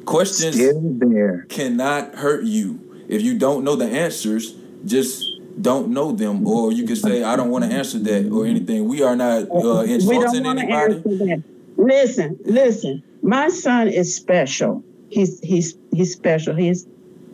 Questions 0.05 0.55
still 0.55 0.81
there. 0.81 1.45
cannot 1.49 2.15
hurt 2.15 2.43
you. 2.43 2.79
If 3.07 3.21
you 3.21 3.37
don't 3.37 3.63
know 3.63 3.75
the 3.75 3.85
answers, 3.85 4.53
just 4.85 5.23
don't 5.61 5.89
know 5.89 6.11
them, 6.11 6.45
or 6.47 6.71
you 6.71 6.85
can 6.85 6.95
say, 6.95 7.23
"I 7.23 7.35
don't 7.35 7.49
want 7.49 7.65
to 7.65 7.71
answer 7.71 7.99
that" 7.99 8.29
or 8.31 8.45
anything. 8.45 8.87
We 8.87 9.01
are 9.01 9.15
not 9.15 9.43
uh, 9.43 9.45
we 9.49 9.61
don't 9.61 9.89
insulting 9.89 10.43
want 10.43 10.59
to 10.59 10.65
anybody. 10.65 10.95
answer 10.95 11.09
that. 11.25 11.43
Listen, 11.77 12.39
listen. 12.45 13.01
My 13.21 13.49
son 13.49 13.87
is 13.87 14.15
special. 14.15 14.83
He's 15.09 15.39
he's 15.41 15.75
he's 15.91 16.13
special. 16.13 16.55
He's 16.55 16.85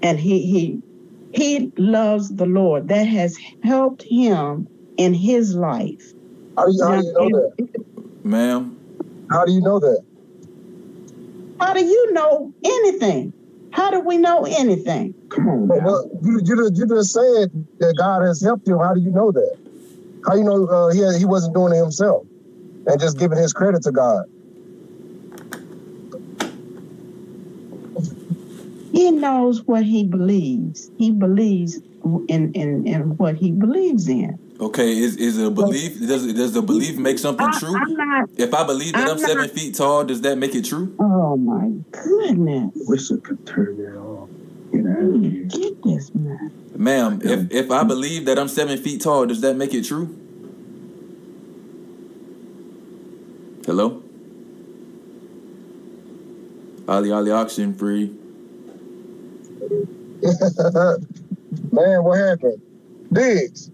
and 0.01 0.19
he 0.19 0.45
he 0.45 0.81
he 1.31 1.71
loves 1.77 2.29
the 2.29 2.45
Lord. 2.45 2.87
That 2.89 3.03
has 3.03 3.37
helped 3.63 4.03
him 4.07 4.67
in 4.97 5.13
his 5.13 5.55
life. 5.55 6.13
How 6.55 6.65
do 6.65 6.71
you, 6.73 6.83
how 6.83 7.01
do 7.01 7.05
you 7.05 7.13
know 7.13 7.29
that? 7.29 7.67
Ma'am, 8.23 8.77
How 9.31 9.45
do 9.45 9.51
you 9.51 9.61
know 9.61 9.79
that? 9.79 10.01
How 11.59 11.73
do 11.73 11.83
you 11.83 12.13
know 12.13 12.53
anything? 12.63 13.33
How 13.73 13.89
do 13.89 13.99
we 14.01 14.17
know 14.17 14.45
anything? 14.45 15.15
Come 15.29 15.47
on 15.49 15.67
But, 15.67 15.79
now. 15.79 15.85
but 15.85 16.05
you, 16.23 16.41
you, 16.43 16.55
just, 16.55 16.77
you 16.77 16.87
just 16.87 17.11
said 17.11 17.49
that 17.79 17.95
God 17.97 18.21
has 18.21 18.41
helped 18.41 18.67
him. 18.67 18.77
How 18.77 18.93
do 18.93 19.01
you 19.01 19.11
know 19.11 19.31
that? 19.31 19.57
How 20.25 20.35
you 20.35 20.43
know 20.43 20.65
uh, 20.67 20.89
he 20.93 20.99
he 21.19 21.25
wasn't 21.25 21.55
doing 21.55 21.73
it 21.73 21.77
himself 21.77 22.23
and 22.85 22.99
just 22.99 23.17
giving 23.17 23.37
his 23.37 23.51
credit 23.51 23.83
to 23.83 23.91
God? 23.91 24.23
He 28.91 29.11
knows 29.11 29.63
what 29.65 29.83
he 29.83 30.05
believes. 30.05 30.91
He 30.97 31.11
believes 31.11 31.81
in 32.29 32.51
in, 32.53 32.87
in 32.87 33.01
what 33.17 33.35
he 33.35 33.51
believes 33.51 34.07
in. 34.07 34.39
Okay, 34.67 34.97
is 34.97 35.17
is 35.17 35.37
it 35.37 35.47
a 35.47 35.51
belief? 35.51 35.99
Does 35.99 36.31
does 36.33 36.53
the 36.53 36.61
belief 36.61 36.97
make 36.97 37.19
something 37.19 37.47
I, 37.47 37.59
true? 37.59 37.75
I'm 37.75 37.93
not. 37.93 38.29
If 38.37 38.53
I 38.53 38.65
believe 38.65 38.93
that 38.93 39.03
I'm, 39.03 39.11
I'm 39.11 39.17
seven 39.19 39.37
not- 39.37 39.51
feet 39.51 39.75
tall, 39.75 40.03
does 40.05 40.21
that 40.21 40.37
make 40.37 40.55
it 40.55 40.65
true? 40.65 40.95
Oh 40.99 41.37
my 41.37 41.71
goodness! 41.91 42.71
Wish 42.87 43.11
I 43.11 43.17
could 43.17 43.45
turn 43.45 43.77
that 43.77 43.97
off. 43.97 44.29
Get 44.71 44.85
out 44.85 45.15
of 45.15 45.21
here. 45.21 45.43
Get 45.45 45.83
this 45.83 46.13
man. 46.15 46.51
Ma'am, 46.75 47.21
if 47.23 47.39
um, 47.39 47.47
if 47.51 47.71
I 47.71 47.83
believe 47.83 48.25
that 48.25 48.39
I'm 48.39 48.47
seven 48.47 48.77
feet 48.77 49.01
tall, 49.01 49.25
does 49.25 49.41
that 49.41 49.55
make 49.55 49.73
it 49.73 49.85
true? 49.85 50.17
Hello. 53.65 54.01
Ali 56.87 57.11
Ali 57.11 57.31
oxygen 57.31 57.73
free. 57.73 58.13
Man, 61.71 62.03
what 62.03 62.17
happened? 62.17 62.61
Diggs, 63.11 63.69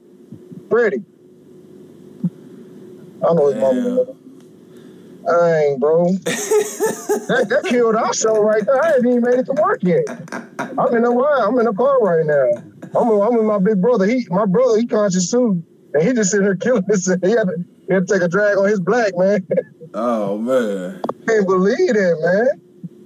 Freddie. 0.70 1.04
I 3.28 3.34
know 3.34 3.48
his 3.48 3.56
Yeah. 3.56 3.62
mama. 3.62 4.06
Dang, 5.26 5.80
bro. 5.80 6.06
that, 6.14 7.46
that 7.50 7.66
killed 7.70 7.96
our 7.96 8.14
show 8.14 8.42
right 8.42 8.66
there. 8.66 8.84
I 8.84 8.88
haven't 8.94 9.08
even 9.08 9.22
made 9.22 9.40
it 9.40 9.46
to 9.46 9.54
work 9.62 9.80
yet. 9.84 10.04
I'm 10.60 10.96
in 10.96 11.04
the 11.04 11.12
line. 11.12 11.42
I'm 11.44 11.60
in 11.60 11.66
the 11.66 11.74
car 11.74 12.00
right 12.02 12.26
now. 12.26 12.64
I'm, 13.00 13.10
with- 13.10 13.22
I'm 13.22 13.36
with 13.36 13.46
my 13.46 13.60
big 13.60 13.82
brother. 13.82 14.06
He, 14.06 14.26
my 14.30 14.46
brother, 14.46 14.80
he 14.80 14.88
conscious 14.88 15.30
too, 15.30 15.62
and 15.94 16.04
he 16.04 16.14
just 16.14 16.32
sitting 16.32 16.46
there 16.46 16.56
killing. 16.56 16.84
He 16.90 17.32
had, 17.32 17.48
to, 17.48 17.64
he 17.88 17.94
had 17.94 18.08
to 18.08 18.14
take 18.14 18.24
a 18.24 18.28
drag 18.28 18.58
on 18.58 18.68
his 18.70 18.80
black 18.80 19.14
man. 19.18 19.46
Oh 19.94 20.38
man, 20.38 21.02
Can't 21.28 21.46
believe 21.48 21.78
that, 21.94 22.18
man. 22.22 22.62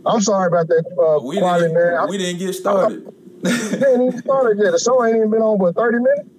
I'm 0.05 0.21
sorry 0.21 0.47
about 0.47 0.67
that 0.67 0.83
uh, 0.99 1.25
we 1.25 1.39
quality, 1.39 1.67
didn't 1.67 1.75
man. 1.83 1.95
I 1.97 2.05
we 2.05 2.17
didn't 2.17 2.39
get 2.39 2.53
started. 2.53 3.05
ain't 3.45 3.83
even 3.83 4.17
started 4.21 4.59
yet. 4.63 4.71
The 4.71 4.79
show 4.79 5.03
ain't 5.05 5.15
even 5.17 5.31
been 5.31 5.41
on 5.41 5.57
for 5.57 5.73
30 5.73 5.97
minutes. 5.99 6.29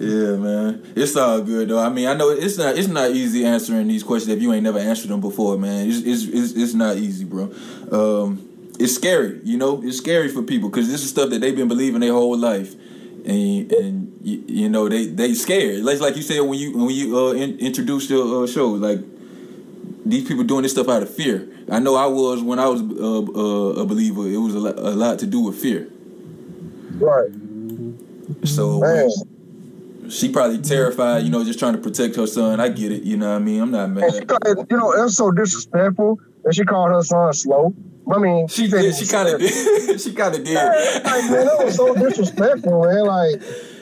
Yeah, 0.00 0.36
man. 0.36 0.92
It's 0.96 1.14
all 1.14 1.42
good 1.42 1.68
though. 1.68 1.78
I 1.78 1.90
mean, 1.90 2.08
I 2.08 2.14
know 2.14 2.30
it's 2.30 2.56
not 2.56 2.78
it's 2.78 2.88
not 2.88 3.10
easy 3.10 3.44
answering 3.44 3.86
these 3.86 4.02
questions 4.02 4.34
if 4.34 4.40
you 4.40 4.50
ain't 4.54 4.62
never 4.62 4.78
answered 4.78 5.08
them 5.08 5.20
before, 5.20 5.58
man. 5.58 5.90
It's 5.90 5.98
it's 5.98 6.24
it's, 6.24 6.52
it's 6.54 6.72
not 6.72 6.96
easy, 6.96 7.26
bro. 7.26 7.52
Um, 7.92 8.48
it's 8.78 8.94
scary, 8.94 9.42
you 9.44 9.58
know. 9.58 9.82
It's 9.84 9.98
scary 9.98 10.28
for 10.28 10.42
people 10.42 10.70
because 10.70 10.88
this 10.88 11.04
is 11.04 11.10
stuff 11.10 11.28
that 11.28 11.42
they've 11.42 11.54
been 11.54 11.68
believing 11.68 12.00
their 12.00 12.14
whole 12.14 12.34
life, 12.34 12.74
and 13.26 13.70
and 13.72 14.18
you, 14.22 14.42
you 14.48 14.68
know 14.70 14.88
they 14.88 15.04
they 15.04 15.34
scared. 15.34 15.84
Like 15.84 16.00
like 16.00 16.16
you 16.16 16.22
said 16.22 16.40
when 16.40 16.58
you 16.58 16.78
when 16.78 16.94
you 16.94 17.18
uh, 17.18 17.32
in, 17.32 17.58
introduced 17.58 18.08
your 18.08 18.44
uh, 18.44 18.46
show, 18.46 18.68
like 18.68 19.00
these 20.06 20.26
people 20.26 20.44
doing 20.44 20.62
this 20.62 20.72
stuff 20.72 20.88
out 20.88 21.02
of 21.02 21.14
fear. 21.14 21.46
I 21.70 21.78
know 21.78 21.96
I 21.96 22.06
was 22.06 22.42
when 22.42 22.58
I 22.58 22.68
was 22.68 22.80
uh, 22.80 23.20
uh, 23.38 23.82
a 23.82 23.84
believer. 23.84 24.26
It 24.26 24.38
was 24.38 24.54
a 24.54 24.60
lot, 24.60 24.78
a 24.78 24.92
lot 24.92 25.18
to 25.18 25.26
do 25.26 25.40
with 25.40 25.60
fear. 25.60 25.90
Right. 26.94 27.30
So 28.44 28.80
Man. 28.80 29.10
She 30.10 30.30
probably 30.32 30.58
terrified, 30.58 31.22
you 31.24 31.30
know, 31.30 31.42
just 31.44 31.58
trying 31.58 31.74
to 31.74 31.80
protect 31.80 32.16
her 32.16 32.26
son. 32.26 32.60
I 32.60 32.68
get 32.68 32.92
it, 32.92 33.02
you 33.04 33.16
know 33.16 33.30
what 33.30 33.36
I 33.36 33.38
mean? 33.38 33.60
I'm 33.62 33.70
not 33.70 33.88
And 33.90 34.12
she 34.12 34.18
mad. 34.20 34.28
called, 34.28 34.66
you 34.70 34.76
know, 34.76 34.92
it's 34.92 35.16
so 35.16 35.30
disrespectful. 35.30 36.18
And 36.44 36.54
she 36.54 36.64
called 36.64 36.90
her 36.90 37.02
son 37.02 37.32
slow. 37.32 37.74
I 38.12 38.18
mean, 38.18 38.48
She 38.48 38.66
did, 38.66 38.94
she 38.96 39.06
kind 39.06 39.28
of 39.28 39.38
did. 39.40 40.00
she 40.00 40.12
kind 40.12 40.34
of 40.34 40.42
did. 40.42 40.54
Yeah, 40.54 41.00
like, 41.04 41.30
man, 41.30 41.46
that 41.46 41.64
was 41.64 41.76
so 41.76 41.94
disrespectful, 41.94 42.82
man. 42.82 43.04
Like, 43.04 43.34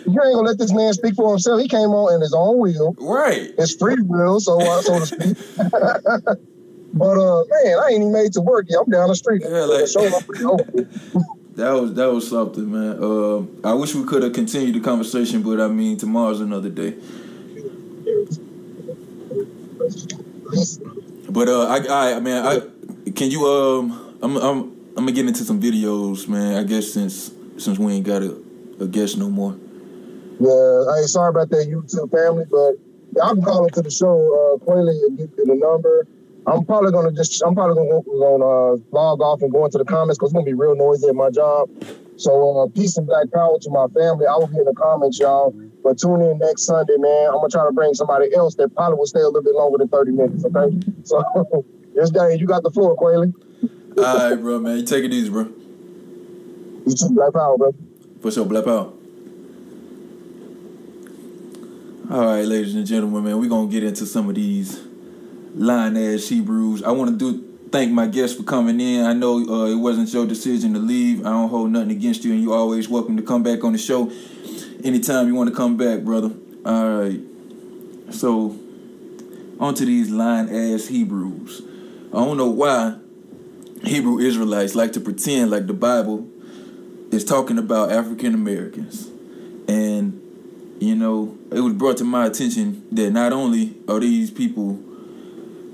you 0.04 0.12
ain't 0.22 0.34
gonna 0.34 0.48
let 0.48 0.58
this 0.58 0.72
man 0.72 0.92
speak 0.92 1.14
for 1.14 1.30
himself. 1.30 1.60
He 1.60 1.68
came 1.68 1.90
on 1.90 2.14
in 2.14 2.20
his 2.20 2.34
own 2.34 2.58
will. 2.58 2.94
Right. 2.98 3.50
It's 3.56 3.74
free 3.76 3.96
will, 4.02 4.40
so 4.40 4.60
uh, 4.60 4.82
so 4.82 4.98
to 5.00 5.06
speak. 5.06 5.36
but 5.56 7.16
uh, 7.18 7.44
man, 7.44 7.78
I 7.78 7.88
ain't 7.90 8.00
even 8.00 8.12
made 8.12 8.32
to 8.34 8.40
work 8.40 8.66
yet. 8.68 8.80
I'm 8.84 8.90
down 8.90 9.08
the 9.08 9.14
street. 9.16 9.42
Yeah, 9.44 9.64
like- 9.64 9.88
That 11.58 11.72
was 11.72 11.92
that 11.94 12.12
was 12.12 12.30
something, 12.30 12.70
man. 12.70 13.02
Um, 13.02 13.60
I 13.64 13.74
wish 13.74 13.92
we 13.92 14.04
could 14.04 14.22
have 14.22 14.32
continued 14.32 14.76
the 14.76 14.80
conversation, 14.80 15.42
but 15.42 15.60
I 15.60 15.66
mean, 15.66 15.96
tomorrow's 15.96 16.40
another 16.40 16.70
day. 16.70 16.94
But 21.28 21.48
uh, 21.48 21.66
I, 21.66 22.14
I, 22.14 22.20
man, 22.20 22.46
I 22.46 23.10
can 23.10 23.32
you 23.32 23.44
um, 23.44 24.14
I'm, 24.22 24.36
I'm, 24.36 24.58
I'm 24.60 24.94
gonna 24.94 25.10
get 25.10 25.26
into 25.26 25.42
some 25.42 25.60
videos, 25.60 26.28
man. 26.28 26.58
I 26.58 26.62
guess 26.62 26.92
since 26.92 27.32
since 27.56 27.76
we 27.76 27.92
ain't 27.94 28.06
got 28.06 28.22
a, 28.22 28.40
a 28.78 28.86
guest 28.86 29.18
no 29.18 29.28
more. 29.28 29.58
Yeah, 30.38 30.84
hey, 30.94 31.06
sorry 31.08 31.30
about 31.30 31.50
that 31.50 31.66
YouTube 31.66 32.12
family, 32.12 32.44
but 32.48 32.74
I'm 33.20 33.42
calling 33.42 33.70
to 33.70 33.82
the 33.82 33.90
show, 33.90 34.14
uh, 34.54 34.64
Quayle, 34.64 34.86
and 34.86 35.18
give 35.18 35.30
you 35.36 35.44
the 35.44 35.56
number. 35.56 36.06
I'm 36.46 36.64
probably 36.64 36.92
gonna 36.92 37.12
just, 37.12 37.42
I'm 37.44 37.54
probably 37.54 37.76
gonna, 37.76 38.02
gonna 38.02 38.44
uh, 38.44 38.76
log 38.90 39.20
off 39.20 39.42
and 39.42 39.52
go 39.52 39.64
into 39.64 39.78
the 39.78 39.84
comments 39.84 40.18
because 40.18 40.30
it's 40.30 40.34
gonna 40.34 40.46
be 40.46 40.54
real 40.54 40.74
noisy 40.74 41.08
at 41.08 41.14
my 41.14 41.30
job. 41.30 41.68
So 42.16 42.58
uh, 42.58 42.66
peace 42.68 42.96
and 42.96 43.06
black 43.06 43.30
power 43.32 43.58
to 43.60 43.70
my 43.70 43.86
family. 43.88 44.26
I 44.26 44.36
will 44.36 44.46
be 44.46 44.58
in 44.58 44.64
the 44.64 44.74
comments, 44.74 45.18
y'all. 45.18 45.54
But 45.84 45.98
tune 45.98 46.20
in 46.22 46.38
next 46.38 46.64
Sunday, 46.64 46.96
man. 46.96 47.28
I'm 47.28 47.36
gonna 47.36 47.48
try 47.48 47.64
to 47.64 47.72
bring 47.72 47.94
somebody 47.94 48.34
else 48.34 48.54
that 48.56 48.74
probably 48.74 48.98
will 48.98 49.06
stay 49.06 49.20
a 49.20 49.26
little 49.26 49.42
bit 49.42 49.54
longer 49.54 49.78
than 49.78 49.88
30 49.88 50.12
minutes. 50.12 50.44
Okay. 50.44 50.76
So 51.04 51.64
this 51.94 52.10
day, 52.10 52.36
you 52.36 52.46
got 52.46 52.62
the 52.62 52.70
floor, 52.70 52.96
Quayle. 52.96 53.32
All 53.98 54.30
right, 54.30 54.34
bro, 54.34 54.58
man. 54.58 54.78
You 54.78 54.84
take 54.84 55.04
it 55.04 55.12
easy, 55.12 55.30
bro. 55.30 55.42
You 56.86 56.94
too, 56.94 57.10
black 57.10 57.34
power, 57.34 57.56
bro. 57.56 57.74
For 58.20 58.32
sure, 58.32 58.46
Black 58.46 58.64
Power. 58.64 58.92
All 62.10 62.24
right, 62.24 62.44
ladies 62.44 62.74
and 62.74 62.86
gentlemen, 62.86 63.22
man, 63.22 63.38
we're 63.38 63.50
gonna 63.50 63.68
get 63.68 63.84
into 63.84 64.06
some 64.06 64.28
of 64.28 64.34
these 64.34 64.87
line 65.58 65.96
ass 65.96 66.28
Hebrews. 66.28 66.82
I 66.82 66.92
want 66.92 67.10
to 67.10 67.16
do 67.16 67.44
thank 67.70 67.92
my 67.92 68.06
guests 68.06 68.36
for 68.36 68.44
coming 68.44 68.80
in. 68.80 69.04
I 69.04 69.12
know 69.12 69.38
uh, 69.38 69.66
it 69.66 69.74
wasn't 69.74 70.12
your 70.12 70.26
decision 70.26 70.72
to 70.74 70.78
leave. 70.78 71.20
I 71.20 71.30
don't 71.30 71.48
hold 71.48 71.70
nothing 71.70 71.90
against 71.90 72.24
you, 72.24 72.32
and 72.32 72.42
you're 72.42 72.56
always 72.56 72.88
welcome 72.88 73.16
to 73.16 73.22
come 73.22 73.42
back 73.42 73.64
on 73.64 73.72
the 73.72 73.78
show 73.78 74.10
anytime 74.84 75.26
you 75.26 75.34
want 75.34 75.50
to 75.50 75.54
come 75.54 75.76
back, 75.76 76.00
brother. 76.00 76.32
All 76.64 76.88
right. 76.88 77.20
So, 78.10 78.58
on 79.60 79.74
to 79.74 79.84
these 79.84 80.10
line 80.10 80.48
ass 80.48 80.86
Hebrews. 80.86 81.62
I 82.12 82.24
don't 82.24 82.36
know 82.36 82.48
why 82.48 82.96
Hebrew 83.84 84.18
Israelites 84.18 84.74
like 84.74 84.92
to 84.92 85.00
pretend 85.00 85.50
like 85.50 85.66
the 85.66 85.74
Bible 85.74 86.28
is 87.10 87.24
talking 87.24 87.58
about 87.58 87.92
African 87.92 88.34
Americans. 88.34 89.08
And, 89.68 90.22
you 90.80 90.94
know, 90.94 91.36
it 91.50 91.60
was 91.60 91.74
brought 91.74 91.98
to 91.98 92.04
my 92.04 92.26
attention 92.26 92.86
that 92.92 93.10
not 93.10 93.32
only 93.32 93.76
are 93.88 94.00
these 94.00 94.30
people 94.30 94.82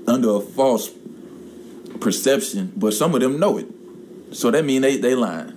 under 0.07 0.35
a 0.35 0.39
false 0.39 0.91
perception, 1.99 2.73
but 2.75 2.93
some 2.93 3.15
of 3.15 3.21
them 3.21 3.39
know 3.39 3.57
it. 3.57 3.67
So 4.31 4.51
that 4.51 4.65
mean 4.65 4.81
they 4.81 4.97
they 4.97 5.15
lying, 5.15 5.49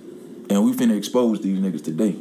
and 0.51 0.64
we 0.64 0.72
finna 0.72 0.96
expose 0.96 1.40
these 1.40 1.59
niggas 1.59 1.84
today. 1.84 2.16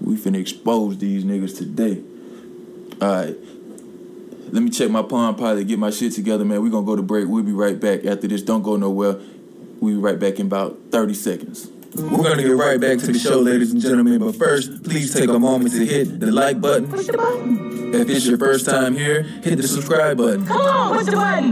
We 0.00 0.16
finna 0.16 0.40
expose 0.40 0.98
these 0.98 1.24
niggas 1.24 1.56
today. 1.56 2.02
All 3.00 3.08
right. 3.08 3.36
Let 4.50 4.62
me 4.62 4.70
check 4.70 4.90
my 4.90 5.02
Palm 5.02 5.36
Pilot, 5.36 5.68
get 5.68 5.78
my 5.78 5.90
shit 5.90 6.12
together, 6.12 6.44
man. 6.44 6.62
we 6.62 6.70
gonna 6.70 6.86
go 6.86 6.96
to 6.96 7.02
break. 7.02 7.28
We'll 7.28 7.42
be 7.42 7.52
right 7.52 7.78
back 7.78 8.06
after 8.06 8.26
this. 8.26 8.40
Don't 8.40 8.62
go 8.62 8.76
nowhere. 8.76 9.16
We'll 9.80 9.96
be 9.96 10.00
right 10.00 10.18
back 10.18 10.40
in 10.40 10.46
about 10.46 10.78
30 10.90 11.12
seconds. 11.14 11.70
We're 11.98 12.22
gonna 12.22 12.42
get 12.42 12.54
right 12.56 12.80
back 12.80 12.98
to 12.98 13.06
the 13.08 13.18
show, 13.18 13.40
ladies 13.40 13.72
and 13.72 13.82
gentlemen. 13.82 14.18
But 14.20 14.36
first, 14.36 14.84
please 14.84 15.12
take 15.12 15.28
a 15.28 15.38
moment 15.38 15.72
to 15.72 15.84
hit 15.84 16.20
the 16.20 16.30
like 16.30 16.60
button. 16.60 16.88
Push 16.88 17.06
the 17.06 17.16
button. 17.16 17.92
If 17.92 18.08
it's 18.08 18.24
your 18.24 18.38
first 18.38 18.66
time 18.66 18.94
here, 18.94 19.22
hit 19.22 19.56
the 19.56 19.66
subscribe 19.66 20.16
button. 20.16 20.46
Come 20.46 20.60
on, 20.60 20.96
push 20.96 21.06
the 21.06 21.12
button. 21.12 21.50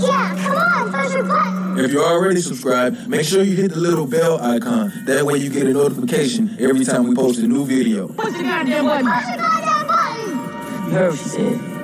Yeah, 0.00 0.34
come 0.44 0.56
on, 0.56 0.92
push 0.92 1.12
the 1.12 1.22
button. 1.22 1.84
If 1.84 1.92
you're 1.92 2.04
already 2.04 2.40
subscribed, 2.40 3.06
make 3.08 3.24
sure 3.24 3.44
you 3.44 3.54
hit 3.54 3.72
the 3.72 3.80
little 3.80 4.06
bell 4.06 4.40
icon. 4.40 4.92
That 5.04 5.24
way 5.24 5.38
you 5.38 5.50
get 5.50 5.66
a 5.66 5.72
notification 5.72 6.56
every 6.58 6.84
time 6.84 7.06
we 7.06 7.14
post 7.14 7.38
a 7.38 7.46
new 7.46 7.64
video. 7.64 8.08
Push 8.08 8.32
the 8.36 8.42
goddamn 8.42 8.84
button. 8.84 9.06
Push 9.06 9.26
the 9.26 9.36
goddamn 9.36 9.86
button. 9.86 10.90
You 10.90 10.98
heard 10.98 11.10
what 11.10 11.18
she 11.18 11.28
said. 11.28 11.76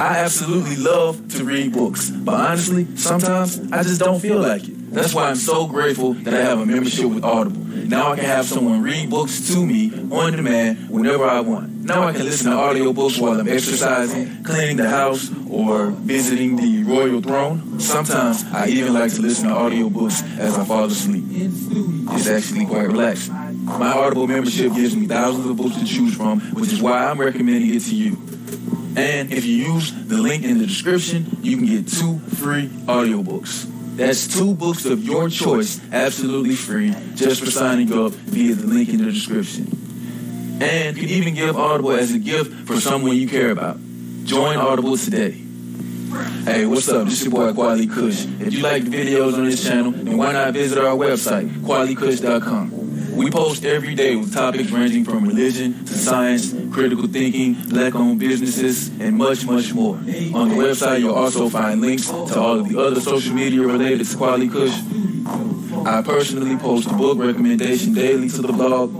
I 0.00 0.18
absolutely 0.18 0.76
love 0.76 1.28
to 1.34 1.44
read 1.44 1.72
books, 1.72 2.10
but 2.10 2.34
honestly, 2.34 2.86
sometimes 2.96 3.60
I 3.72 3.82
just 3.82 4.00
don't 4.00 4.20
feel 4.20 4.38
like 4.38 4.68
it. 4.68 4.92
That's 4.92 5.14
why 5.14 5.28
I'm 5.28 5.36
so 5.36 5.66
grateful 5.66 6.14
that 6.14 6.34
I 6.34 6.38
have 6.38 6.60
a 6.60 6.66
membership 6.66 7.06
with 7.06 7.22
Audible. 7.22 7.60
Now 7.60 8.12
I 8.12 8.16
can 8.16 8.24
have 8.24 8.46
someone 8.46 8.82
read 8.82 9.10
books 9.10 9.52
to 9.52 9.64
me 9.64 9.92
on 10.10 10.32
demand 10.32 10.90
whenever 10.90 11.24
I 11.24 11.40
want. 11.40 11.84
Now 11.84 12.04
I 12.04 12.12
can 12.12 12.24
listen 12.24 12.50
to 12.50 12.56
audiobooks 12.56 13.20
while 13.20 13.38
I'm 13.38 13.48
exercising, 13.48 14.42
cleaning 14.44 14.76
the 14.76 14.88
house, 14.88 15.30
or 15.50 15.90
visiting 15.90 16.56
the 16.56 16.84
royal 16.84 17.20
throne. 17.20 17.80
Sometimes 17.80 18.44
I 18.52 18.68
even 18.68 18.94
like 18.94 19.12
to 19.14 19.22
listen 19.22 19.48
to 19.48 19.54
audiobooks 19.54 20.22
as 20.38 20.58
I 20.58 20.64
fall 20.64 20.84
asleep. 20.84 21.24
It's 21.30 22.28
actually 22.28 22.66
quite 22.66 22.88
relaxing. 22.88 23.34
My 23.64 23.92
Audible 23.92 24.26
membership 24.26 24.74
gives 24.74 24.96
me 24.96 25.06
thousands 25.06 25.46
of 25.46 25.56
books 25.56 25.76
to 25.76 25.84
choose 25.84 26.16
from, 26.16 26.40
which 26.52 26.72
is 26.72 26.80
why 26.80 27.06
I'm 27.06 27.18
recommending 27.20 27.74
it 27.74 27.80
to 27.80 27.94
you. 27.94 28.16
And 28.96 29.32
if 29.32 29.44
you 29.44 29.56
use 29.72 29.92
the 29.92 30.18
link 30.18 30.44
in 30.44 30.58
the 30.58 30.66
description, 30.66 31.38
you 31.42 31.56
can 31.56 31.66
get 31.66 31.88
two 31.88 32.18
free 32.18 32.68
audiobooks. 32.86 33.66
That's 33.96 34.26
two 34.28 34.54
books 34.54 34.84
of 34.84 35.02
your 35.02 35.28
choice, 35.28 35.80
absolutely 35.92 36.54
free, 36.54 36.94
just 37.14 37.44
for 37.44 37.50
signing 37.50 37.92
up 37.92 38.12
via 38.12 38.54
the 38.54 38.66
link 38.66 38.90
in 38.90 38.98
the 38.98 39.10
description. 39.10 39.66
And 40.60 40.96
you 40.96 41.02
can 41.02 41.10
even 41.10 41.34
give 41.34 41.56
Audible 41.56 41.92
as 41.92 42.12
a 42.12 42.18
gift 42.18 42.66
for 42.66 42.80
someone 42.80 43.16
you 43.16 43.28
care 43.28 43.50
about. 43.50 43.78
Join 44.24 44.56
Audible 44.56 44.96
today. 44.96 45.30
Hey, 46.44 46.64
what's 46.66 46.88
up? 46.88 47.04
This 47.04 47.20
is 47.20 47.26
your 47.26 47.34
boy 47.34 47.52
Quality 47.52 47.86
Kush. 47.86 48.24
If 48.40 48.52
you 48.52 48.62
like 48.62 48.84
the 48.84 48.90
videos 48.90 49.34
on 49.34 49.44
this 49.44 49.62
channel, 49.62 49.92
then 49.92 50.16
why 50.16 50.32
not 50.32 50.54
visit 50.54 50.78
our 50.78 50.96
website, 50.96 51.48
qualitykush.com. 51.60 52.77
We 53.18 53.32
post 53.32 53.64
every 53.64 53.96
day 53.96 54.14
with 54.14 54.32
topics 54.32 54.70
ranging 54.70 55.04
from 55.04 55.24
religion 55.26 55.84
to 55.86 55.92
science, 55.92 56.54
critical 56.72 57.08
thinking, 57.08 57.54
black-owned 57.68 58.20
businesses, 58.20 58.88
and 59.00 59.16
much, 59.16 59.44
much 59.44 59.74
more. 59.74 59.96
On 59.96 60.04
the 60.48 60.54
website, 60.54 61.00
you'll 61.00 61.16
also 61.16 61.48
find 61.48 61.80
links 61.80 62.06
to 62.06 62.40
all 62.40 62.60
of 62.60 62.68
the 62.68 62.80
other 62.80 63.00
social 63.00 63.34
media 63.34 63.60
related 63.62 64.06
to 64.06 64.16
Quality 64.16 64.48
Kush. 64.48 64.78
I 65.84 66.00
personally 66.02 66.56
post 66.58 66.88
a 66.88 66.94
book 66.94 67.18
recommendation 67.18 67.92
daily 67.92 68.28
to 68.28 68.40
the 68.40 68.52
blog, 68.52 68.94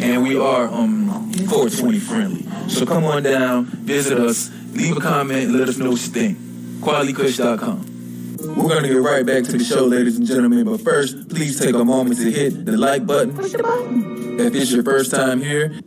and 0.00 0.22
we 0.22 0.38
are 0.38 0.64
um 0.64 1.30
420 1.50 1.98
friendly. 1.98 2.46
So 2.70 2.86
come 2.86 3.04
on 3.04 3.22
down, 3.22 3.66
visit 3.66 4.18
us, 4.18 4.50
leave 4.72 4.96
a 4.96 5.00
comment, 5.00 5.52
let 5.52 5.68
us 5.68 5.76
know 5.76 5.90
what 5.90 6.00
you 6.00 6.08
think. 6.08 6.38
QualityKush.com. 6.80 7.89
We're 8.42 8.68
gonna 8.68 8.88
get 8.88 9.02
right 9.02 9.24
back 9.24 9.44
to 9.44 9.52
the 9.52 9.64
show, 9.64 9.84
ladies 9.84 10.16
and 10.16 10.26
gentlemen. 10.26 10.64
But 10.64 10.80
first, 10.80 11.28
please 11.28 11.58
take 11.60 11.74
a 11.74 11.84
moment 11.84 12.16
to 12.20 12.30
hit 12.30 12.64
the 12.64 12.76
like 12.76 13.06
button. 13.06 13.34
Push 13.34 13.52
the 13.52 13.62
button. 13.62 14.40
If 14.40 14.54
it's 14.54 14.72
your 14.72 14.82
first 14.82 15.10
time 15.10 15.42
here, 15.42 15.78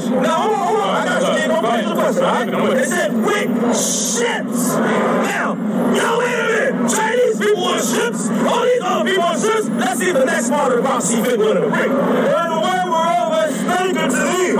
question. 0.00 0.22
Now, 0.22 0.40
hold 0.40 0.54
on, 0.54 0.66
hold 0.66 0.80
on. 0.80 0.96
I 0.96 1.04
got 1.04 1.22
you. 1.22 1.42
Ain't 1.42 1.48
no 1.48 1.70
answer 1.70 1.88
the 1.88 1.94
question, 1.94 2.24
all 2.24 2.68
right? 2.68 2.78
It 2.78 2.88
said 2.88 3.12
with 3.14 3.50
ships. 3.76 4.74
Now, 4.76 5.54
yo, 5.94 6.18
wait 6.18 6.34
a 6.34 6.44
minute. 6.44 6.90
Chinese 6.90 7.38
people 7.38 7.64
on 7.64 7.78
ships. 7.78 8.28
All 8.28 8.62
these 8.62 8.82
other 8.82 9.04
people 9.04 9.24
on 9.24 9.40
ships. 9.40 9.68
Let's 9.68 10.00
see 10.00 10.10
if 10.10 10.16
the 10.16 10.24
next 10.24 10.50
part 10.50 10.72
of 10.72 10.78
the 10.78 10.82
prophecy 10.82 11.22
fit 11.22 11.38
one 11.38 11.56
of 11.56 11.62
the 11.64 11.68
break. 11.68 11.90
And 11.90 12.52
way 12.64 12.82
whereof 12.84 13.32
I 13.32 13.50
speak 13.50 13.96
unto 13.96 14.16
thee, 14.16 14.52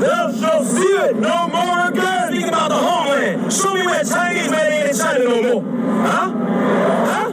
thou 0.00 0.32
shalt 0.32 0.66
see 0.66 0.96
it 1.04 1.16
no 1.16 1.48
more 1.48 1.88
again. 1.88 2.32
Speak 2.32 2.46
about 2.46 2.68
the 2.70 2.76
homeland. 2.76 3.52
Show 3.52 3.74
me 3.74 3.86
where 3.86 4.04
Chinese 4.04 4.50
man 4.50 4.72
ain't 4.72 4.90
in 4.90 4.96
China 4.96 5.24
no 5.24 5.42
more. 5.42 5.62
Huh? 6.02 6.30
Huh? 7.12 7.30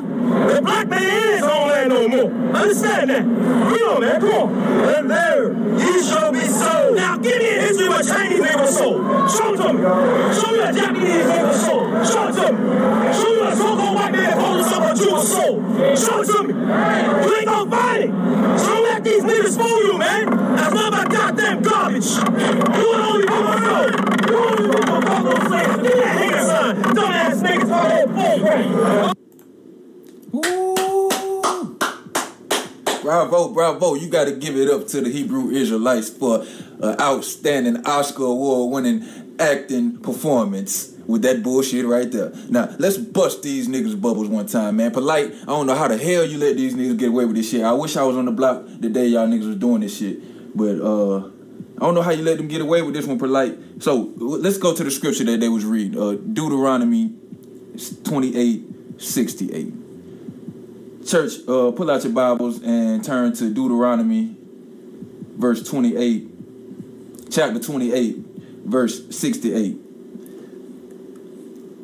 The 0.55 0.61
black 0.61 0.87
man 0.87 1.03
ain't 1.03 1.25
in 1.25 1.31
his 1.33 1.45
homeland 1.45 1.89
no 1.89 2.07
more. 2.07 2.31
Understand 2.55 3.09
that? 3.09 3.23
You 3.23 3.79
know, 3.79 3.99
man. 3.99 4.19
Come 4.21 4.31
on. 4.31 4.49
And 4.95 5.09
there 5.09 5.53
ye 5.79 6.03
shall 6.03 6.31
be 6.31 6.39
Chinese 8.07 8.41
man 8.41 8.59
was 8.59 8.77
sold. 8.77 9.01
Show 9.31 9.51
me. 9.51 9.57
Show 9.57 10.51
me 10.51 10.59
a 10.59 10.73
Japanese 10.73 11.25
man 11.27 11.47
was 11.47 11.65
sold. 11.65 11.85
Show 12.07 12.27
me. 12.27 12.33
Show 13.13 13.31
me 13.33 13.41
a 13.47 13.55
so-called 13.55 13.95
white 13.95 14.11
man 14.11 14.23
that 14.23 14.35
told 14.35 14.61
us 14.61 14.71
about 14.75 14.97
you 14.99 15.11
was 15.11 15.31
sold. 15.31 15.59
Show 15.97 16.21
it 16.21 16.25
to 16.27 16.43
me. 16.43 16.53
You 16.53 17.35
ain't 17.37 17.45
Bravo, 33.15 33.47
bravo. 33.47 33.93
You 33.93 34.09
got 34.09 34.25
to 34.25 34.33
give 34.33 34.57
it 34.57 34.69
up 34.69 34.87
to 34.89 34.99
the 34.99 35.09
Hebrew 35.09 35.49
Israelites 35.49 36.09
for 36.09 36.45
an 36.81 36.99
outstanding 36.99 37.85
Oscar 37.85 38.23
award 38.23 38.73
winning 38.73 39.07
acting 39.39 39.99
performance 39.99 40.91
with 41.07 41.21
that 41.21 41.41
bullshit 41.41 41.85
right 41.85 42.11
there. 42.11 42.33
Now, 42.49 42.75
let's 42.77 42.97
bust 42.97 43.41
these 43.41 43.69
niggas' 43.69 43.99
bubbles 44.01 44.27
one 44.27 44.47
time, 44.47 44.75
man. 44.75 44.91
Polite, 44.91 45.31
I 45.31 45.45
don't 45.45 45.65
know 45.65 45.75
how 45.75 45.87
the 45.87 45.97
hell 45.97 46.25
you 46.25 46.37
let 46.37 46.57
these 46.57 46.75
niggas 46.75 46.97
get 46.97 47.07
away 47.07 47.23
with 47.23 47.37
this 47.37 47.49
shit. 47.49 47.63
I 47.63 47.71
wish 47.71 47.95
I 47.95 48.03
was 48.03 48.17
on 48.17 48.25
the 48.25 48.33
block 48.33 48.65
the 48.67 48.89
day 48.89 49.07
y'all 49.07 49.25
niggas 49.25 49.47
was 49.47 49.55
doing 49.55 49.79
this 49.79 49.97
shit. 49.97 50.19
But 50.53 50.81
uh, 50.81 51.19
I 51.77 51.85
don't 51.85 51.95
know 51.95 52.01
how 52.01 52.11
you 52.11 52.23
let 52.23 52.35
them 52.35 52.49
get 52.49 52.59
away 52.59 52.81
with 52.81 52.95
this 52.95 53.05
one, 53.05 53.17
polite. 53.17 53.57
So 53.79 54.11
let's 54.17 54.57
go 54.57 54.75
to 54.75 54.83
the 54.83 54.91
scripture 54.91 55.23
that 55.23 55.39
they 55.39 55.47
was 55.47 55.63
reading. 55.63 55.97
Uh, 55.97 56.15
Deuteronomy 56.15 57.13
28, 58.03 59.01
68. 59.01 59.84
Church, 61.05 61.33
uh, 61.47 61.71
pull 61.71 61.91
out 61.91 62.03
your 62.03 62.13
Bibles 62.13 62.63
and 62.63 63.03
turn 63.03 63.31
to 63.35 63.53
Deuteronomy, 63.53 64.35
verse 65.37 65.61
28, 65.61 67.29
chapter 67.29 67.59
28, 67.59 68.17
verse 68.65 69.15
68. 69.15 69.77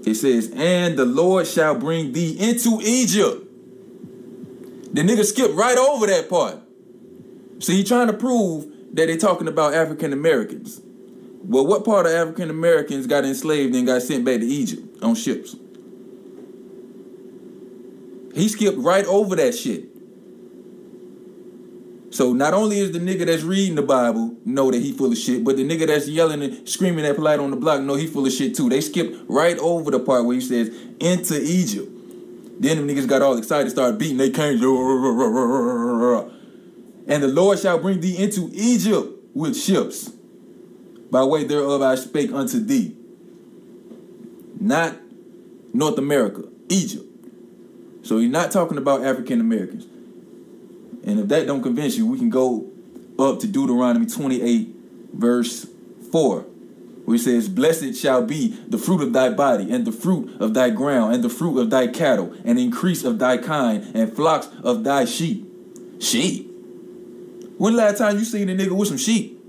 It 0.07 0.15
says, 0.15 0.51
And 0.55 0.97
the 0.97 1.05
Lord 1.05 1.45
shall 1.45 1.75
bring 1.75 2.13
thee 2.13 2.35
into 2.39 2.79
Egypt. 2.81 3.45
The 4.95 5.01
nigga 5.01 5.23
skipped 5.23 5.53
right 5.53 5.77
over 5.77 6.07
that 6.07 6.27
part. 6.27 6.57
See, 7.59 7.77
he 7.77 7.83
trying 7.83 8.07
to 8.07 8.13
prove 8.13 8.65
that 8.95 9.05
they 9.05 9.17
talking 9.17 9.47
about 9.47 9.75
African 9.75 10.13
Americans. 10.13 10.81
Well, 11.43 11.67
what 11.67 11.85
part 11.85 12.07
of 12.07 12.11
African 12.11 12.49
Americans 12.49 13.05
got 13.05 13.23
enslaved 13.23 13.75
and 13.75 13.85
got 13.85 14.01
sent 14.01 14.25
back 14.25 14.39
to 14.39 14.45
Egypt 14.47 15.03
on 15.03 15.13
ships? 15.13 15.55
He 18.33 18.47
skipped 18.49 18.77
right 18.77 19.05
over 19.05 19.35
that 19.35 19.53
shit. 19.53 19.85
So 22.11 22.33
not 22.33 22.53
only 22.53 22.79
is 22.79 22.91
the 22.91 22.99
nigga 22.99 23.25
that's 23.25 23.43
reading 23.43 23.75
the 23.75 23.81
Bible 23.81 24.35
know 24.43 24.69
that 24.69 24.81
he 24.81 24.91
full 24.91 25.11
of 25.13 25.17
shit, 25.17 25.45
but 25.45 25.55
the 25.55 25.63
nigga 25.63 25.87
that's 25.87 26.09
yelling 26.09 26.43
and 26.43 26.67
screaming 26.67 27.05
at 27.05 27.15
polite 27.15 27.39
on 27.39 27.51
the 27.51 27.55
block 27.55 27.81
know 27.81 27.95
he 27.95 28.05
full 28.05 28.25
of 28.25 28.33
shit 28.33 28.53
too. 28.53 28.67
They 28.69 28.81
skipped 28.81 29.15
right 29.29 29.57
over 29.59 29.91
the 29.91 29.99
part 29.99 30.25
where 30.25 30.35
he 30.35 30.41
says 30.41 30.75
into 30.99 31.41
Egypt. 31.41 31.89
Then 32.59 32.77
them 32.77 32.87
niggas 32.87 33.07
got 33.07 33.21
all 33.21 33.37
excited, 33.37 33.71
started 33.71 33.97
beating 33.97 34.17
they 34.17 34.29
canes. 34.29 34.61
And 37.07 37.23
the 37.23 37.27
Lord 37.29 37.59
shall 37.59 37.79
bring 37.79 38.01
thee 38.01 38.17
into 38.17 38.49
Egypt 38.53 39.07
with 39.33 39.57
ships. 39.57 40.09
By 41.09 41.23
way 41.23 41.45
thereof 41.45 41.81
I 41.81 41.95
spake 41.95 42.33
unto 42.33 42.59
thee. 42.59 42.95
Not 44.59 44.97
North 45.73 45.97
America, 45.97 46.43
Egypt. 46.67 47.10
So 48.03 48.17
he's 48.17 48.31
not 48.31 48.51
talking 48.51 48.77
about 48.77 49.03
African 49.05 49.39
Americans. 49.39 49.85
And 51.03 51.19
if 51.19 51.27
that 51.29 51.47
don't 51.47 51.61
convince 51.61 51.97
you, 51.97 52.05
we 52.07 52.17
can 52.17 52.29
go 52.29 52.69
up 53.19 53.39
to 53.39 53.47
Deuteronomy 53.47 54.05
28, 54.05 54.75
verse 55.13 55.67
4, 56.11 56.41
where 56.41 57.15
it 57.15 57.19
says, 57.19 57.49
Blessed 57.49 57.95
shall 57.95 58.23
be 58.23 58.59
the 58.67 58.77
fruit 58.77 59.01
of 59.01 59.13
thy 59.13 59.29
body, 59.29 59.71
and 59.71 59.85
the 59.85 59.91
fruit 59.91 60.39
of 60.39 60.53
thy 60.53 60.69
ground, 60.69 61.13
and 61.13 61.23
the 61.23 61.29
fruit 61.29 61.59
of 61.59 61.69
thy 61.69 61.87
cattle, 61.87 62.35
and 62.43 62.59
increase 62.59 63.03
of 63.03 63.19
thy 63.19 63.37
kind, 63.37 63.83
and 63.95 64.13
flocks 64.13 64.49
of 64.63 64.83
thy 64.83 65.05
sheep. 65.05 65.47
Sheep? 65.99 66.49
When 67.57 67.75
last 67.75 67.99
time 67.99 68.17
you 68.17 68.25
seen 68.25 68.49
a 68.49 68.55
nigga 68.55 68.71
with 68.71 68.87
some 68.87 68.97
sheep? 68.97 69.39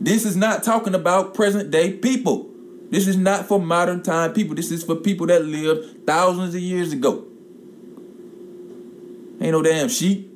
This 0.00 0.24
is 0.24 0.36
not 0.36 0.62
talking 0.62 0.94
about 0.94 1.34
present 1.34 1.70
day 1.70 1.92
people. 1.92 2.50
This 2.90 3.06
is 3.06 3.16
not 3.16 3.46
for 3.46 3.60
modern 3.60 4.02
time 4.02 4.32
people. 4.32 4.54
This 4.54 4.70
is 4.70 4.82
for 4.82 4.96
people 4.96 5.26
that 5.26 5.44
lived 5.44 6.06
thousands 6.06 6.54
of 6.54 6.60
years 6.60 6.92
ago. 6.92 7.26
Ain't 9.44 9.52
no 9.52 9.60
damn 9.60 9.90
sheep. 9.90 10.30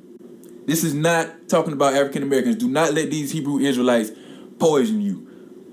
This 0.67 0.83
is 0.83 0.93
not 0.93 1.49
talking 1.49 1.73
about 1.73 1.95
African 1.95 2.21
Americans. 2.21 2.57
Do 2.57 2.69
not 2.69 2.93
let 2.93 3.09
these 3.09 3.31
Hebrew 3.31 3.57
Israelites 3.57 4.11
poison 4.59 5.01
you 5.01 5.25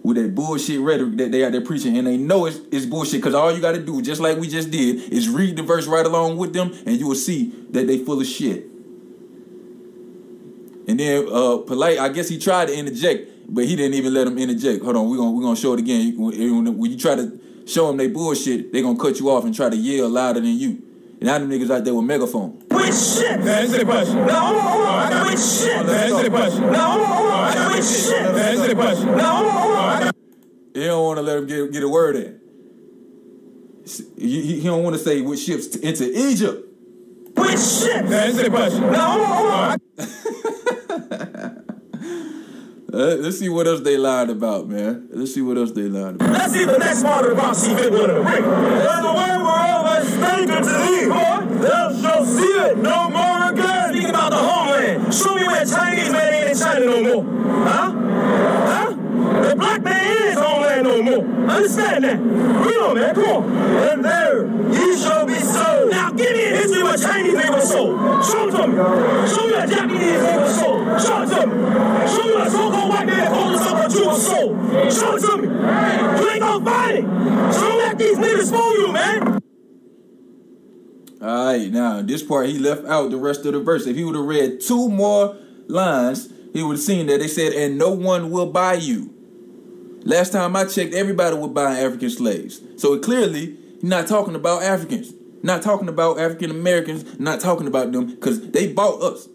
with 0.03 0.17
that 0.17 0.35
bullshit 0.35 0.81
rhetoric 0.81 1.19
that 1.19 1.33
they 1.33 1.45
out 1.45 1.53
there 1.53 1.61
preaching. 1.61 1.99
And 1.99 2.07
they 2.07 2.17
know 2.17 2.47
it's, 2.47 2.61
it's 2.73 2.87
bullshit 2.87 3.21
because 3.21 3.35
all 3.35 3.53
you 3.53 3.61
got 3.61 3.73
to 3.73 3.83
do, 3.83 4.01
just 4.01 4.23
like 4.23 4.39
we 4.39 4.49
just 4.49 4.71
did, 4.71 5.13
is 5.13 5.29
read 5.29 5.57
the 5.57 5.63
verse 5.63 5.87
right 5.87 6.07
along 6.07 6.39
with 6.39 6.55
them 6.55 6.73
and 6.87 6.97
you 6.99 7.09
will 7.09 7.15
see 7.15 7.53
that 7.73 7.87
they 7.87 7.99
full 7.99 8.23
of 8.23 8.27
shit. 8.27 8.65
And 10.89 10.99
then 10.99 11.29
uh, 11.31 11.59
polite, 11.59 11.99
I 11.99 12.09
guess 12.09 12.31
he 12.31 12.39
tried 12.39 12.69
to 12.69 12.75
interject, 12.75 13.55
but 13.55 13.67
he 13.67 13.77
didn't 13.77 13.95
even 13.99 14.15
let 14.15 14.27
him 14.27 14.39
interject. 14.39 14.83
Hold 14.83 14.97
on, 14.97 15.11
we're 15.11 15.19
gonna 15.19 15.33
we 15.33 15.45
gonna 15.45 15.57
show 15.57 15.75
it 15.75 15.81
again. 15.81 16.17
When, 16.17 16.79
when 16.79 16.91
you 16.91 16.97
try 16.97 17.17
to 17.17 17.39
show 17.67 17.89
them 17.89 17.99
they 17.99 18.09
bullshit, 18.09 18.73
they 18.73 18.81
gonna 18.81 18.99
cut 18.99 19.21
you 19.21 19.29
off 19.29 19.45
and 19.45 19.55
try 19.55 19.69
to 19.69 19.77
yell 19.77 20.09
louder 20.09 20.41
than 20.41 20.57
you. 20.57 20.86
And 21.19 21.23
now 21.23 21.39
them 21.39 21.49
niggas 21.51 21.71
out 21.71 21.85
there 21.85 21.95
with 21.95 22.05
megaphone. 22.05 22.63
Which 22.71 22.95
shit? 22.95 23.41
Answer 23.41 23.79
the 23.79 23.85
question. 23.87 24.17
No, 24.17 24.35
hold 24.35 24.87
on, 24.87 25.13
hold 25.13 25.39
shit? 25.39 25.77
Answer 25.77 26.23
the 26.25 26.31
question. 26.31 26.61
No, 26.73 26.79
hold 26.79 27.31
on, 27.33 27.57
hold 27.57 27.85
shit? 27.85 28.13
Answer 28.37 28.69
the 28.69 28.75
question. 28.75 29.07
No, 29.17 29.25
hold 29.25 29.77
on, 29.77 30.03
hold. 30.03 30.15
He 30.75 30.85
don't 30.85 31.05
want 31.05 31.17
to 31.19 31.23
let 31.23 31.39
him 31.39 31.47
get, 31.47 31.73
get 31.73 31.83
a 31.83 31.89
word 31.89 32.17
in. 32.17 32.41
He, 34.19 34.43
he- 34.43 34.61
he 34.61 34.65
don't 34.65 34.83
want 34.83 34.95
to 34.97 35.01
say 35.03 35.23
which 35.23 35.41
ships 35.41 35.69
to 35.69 35.81
into 35.87 36.05
Egypt. 36.13 36.69
Which 37.35 37.59
shit? 37.61 38.05
Answer 38.05 38.43
the 38.45 38.51
question. 38.51 38.81
No, 38.83 38.99
hold 39.01 39.27
on, 39.27 39.79
hold 39.89 41.13
on. 41.13 41.63
Uh, 42.93 43.17
let's 43.19 43.39
see 43.41 43.49
what 43.49 43.67
else 43.67 43.81
they 43.81 43.99
lied 43.99 44.31
about, 44.31 44.69
man. 44.69 45.09
Let's 45.11 45.35
see 45.35 45.43
what 45.43 45.59
else 45.59 45.73
they 45.73 45.83
lied 45.83 46.15
about. 46.15 46.31
Let's 46.31 46.53
see 46.53 46.65
the 46.65 46.79
next 46.79 47.03
part 47.03 47.25
of 47.25 47.31
the 47.31 47.37
box 47.37 47.65
he 47.65 47.75
hit 47.75 47.91
one 47.93 48.09
of 48.09 48.17
the 48.17 48.23
ring. 48.23 48.43
There's 48.43 49.05
way 49.05 49.37
we're 49.37 49.49
always 49.49 50.09
thinking 50.09 50.63
to 50.63 50.63
thee. 50.63 51.07
Thou 51.67 52.01
shalt 52.01 52.27
see 52.29 52.43
it 52.45 52.79
no 52.79 53.11
more 53.11 53.51
again. 53.51 53.91
Speaking 53.91 54.11
about 54.11 54.31
the 54.31 54.37
homeland. 54.37 55.13
Show 55.13 55.35
me 55.35 55.47
where 55.49 55.65
Chinese 55.65 56.11
man 56.11 56.33
ain't 56.33 56.51
in 56.51 56.59
China 56.59 56.87
no 56.87 57.03
more. 57.03 57.25
Huh? 57.65 57.93
Huh? 58.71 58.96
The 59.49 59.57
black 59.57 59.83
man 59.83 60.07
is 60.13 60.21
his 60.31 60.39
homeland 60.39 60.83
no 60.85 61.03
more. 61.03 61.51
Understand 61.51 62.05
that? 62.05 62.19
Read 62.19 62.79
on, 62.79 62.95
man. 62.95 63.15
Come 63.15 63.25
on. 63.25 63.43
And 63.89 64.05
there 64.05 64.47
ye 64.73 64.97
shall 64.97 65.27
be 65.27 65.35
sold. 65.35 65.91
Now 65.91 66.11
give 66.11 66.33
me 66.33 66.45
a 66.45 66.57
history 66.57 66.83
where 66.83 66.97
Chinese 66.97 67.41
people 67.41 67.61
sold. 67.61 68.25
Show 68.25 68.49
it 68.49 68.53
to 68.53 68.67
me. 68.67 68.75
Show 69.29 69.47
me 69.47 69.53
where 69.53 69.67
Japanese 69.67 70.21
people 70.23 70.49
sold. 70.49 71.01
Show 71.01 71.23
it 71.23 71.29
to 71.31 71.47
me. 71.47 71.55
Show 72.09 72.25
me 72.25 72.35
where 72.35 72.51
so-called 72.51 72.89
white 72.91 73.07
man 73.07 73.33
told 73.33 73.55
us 73.55 73.71
about 73.71 73.95
you 73.95 74.07
was 74.07 74.27
sold. 74.27 74.53
Show 74.93 75.17
it 75.17 75.21
to 75.21 75.37
me. 75.39 75.49
You 75.49 76.31
ain't 76.31 76.41
gonna 76.41 76.65
find 76.65 76.99
it. 76.99 77.55
So 77.55 77.61
don't 77.61 77.79
let 77.79 77.99
these 77.99 78.19
niggas 78.19 78.51
fool 78.51 78.73
you, 78.79 78.93
man. 78.93 79.41
All 81.23 81.47
right, 81.47 81.71
now 81.73 82.03
this 82.03 82.23
part 82.23 82.49
he 82.49 82.59
left 82.59 82.85
out 82.87 83.11
the 83.11 83.17
rest 83.17 83.47
of 83.47 83.53
the 83.55 83.61
verse. 83.61 83.87
If 83.87 83.97
he 83.97 84.05
would 84.05 84.15
have 84.15 84.25
read 84.25 84.61
two 84.61 84.89
more 84.89 85.37
lines, 85.67 86.29
he 86.53 86.63
would 86.63 86.77
have 86.77 86.83
seen 86.83 87.07
that 87.07 87.21
they 87.21 87.29
said, 87.29 87.53
"And 87.53 87.79
no 87.79 87.91
one 87.91 88.31
will 88.31 88.47
buy 88.47 88.75
you." 88.75 89.11
Last 90.07 90.31
time 90.33 90.55
I 90.55 90.67
checked, 90.67 90.95
everybody 90.95 91.35
was 91.35 91.51
buying 91.51 91.85
African 91.85 92.11
slaves. 92.11 92.61
So 92.77 92.97
clearly 93.01 93.57
he's 93.75 93.83
not 93.83 94.07
talking 94.07 94.37
about 94.37 94.63
Africans, 94.63 95.13
not 95.43 95.63
talking 95.63 95.89
about 95.89 96.21
African 96.21 96.53
Americans, 96.53 97.19
not 97.19 97.41
talking 97.41 97.67
about 97.67 97.91
them 97.91 98.07
because 98.07 98.53
they 98.53 98.73
bought 98.73 99.03
us. 99.03 99.29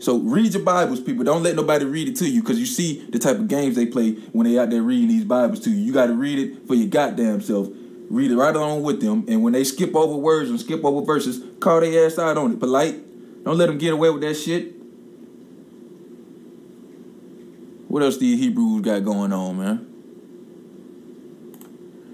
So 0.00 0.18
read 0.18 0.52
your 0.52 0.62
Bibles, 0.62 1.00
people. 1.00 1.24
Don't 1.24 1.42
let 1.42 1.56
nobody 1.56 1.86
read 1.86 2.08
it 2.08 2.16
to 2.16 2.28
you 2.28 2.42
because 2.42 2.60
you 2.60 2.66
see 2.66 3.06
the 3.08 3.18
type 3.18 3.36
of 3.36 3.48
games 3.48 3.74
they 3.74 3.86
play 3.86 4.12
when 4.32 4.46
they 4.46 4.58
out 4.58 4.68
there 4.68 4.82
reading 4.82 5.08
these 5.08 5.24
Bibles 5.24 5.60
to 5.60 5.70
you. 5.70 5.76
You 5.76 5.94
got 5.94 6.08
to 6.08 6.14
read 6.14 6.38
it 6.38 6.66
for 6.66 6.74
your 6.74 6.88
goddamn 6.88 7.40
self. 7.40 7.68
Read 8.10 8.32
it 8.32 8.36
right 8.36 8.54
along 8.54 8.82
with 8.82 9.00
them. 9.00 9.24
And 9.28 9.42
when 9.42 9.54
they 9.54 9.64
skip 9.64 9.96
over 9.96 10.14
words 10.14 10.50
and 10.50 10.60
skip 10.60 10.84
over 10.84 11.06
verses, 11.06 11.42
call 11.58 11.80
their 11.80 12.04
ass 12.04 12.18
out 12.18 12.36
on 12.36 12.52
it. 12.52 12.60
Polite. 12.60 13.44
Don't 13.44 13.56
let 13.56 13.68
them 13.68 13.78
get 13.78 13.94
away 13.94 14.10
with 14.10 14.20
that 14.20 14.34
shit. 14.34 14.81
What 17.92 18.02
else 18.02 18.16
these 18.16 18.40
Hebrews 18.40 18.80
got 18.80 19.04
going 19.04 19.34
on, 19.34 19.58
man? 19.58 19.86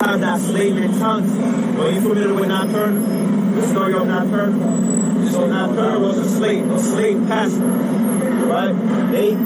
Times 0.01 0.21
that 0.23 0.41
slave 0.41 0.75
mentality. 0.75 1.29
Are 1.29 1.91
you 1.93 2.01
familiar 2.01 2.35
with 2.35 2.49
Nat 2.49 2.67
Turner? 2.73 3.55
The 3.55 3.69
story 3.69 3.95
of 3.95 4.09
Nat 4.09 4.25
Turner? 4.25 5.31
So 5.31 5.47
Nat 5.47 5.77
Turner 5.77 6.01
was 6.01 6.19
a 6.19 6.29
slave, 6.29 6.69
a 6.69 6.81
slave 6.81 7.25
pastor. 7.29 7.61
Right? 7.61 9.13
They 9.13 9.37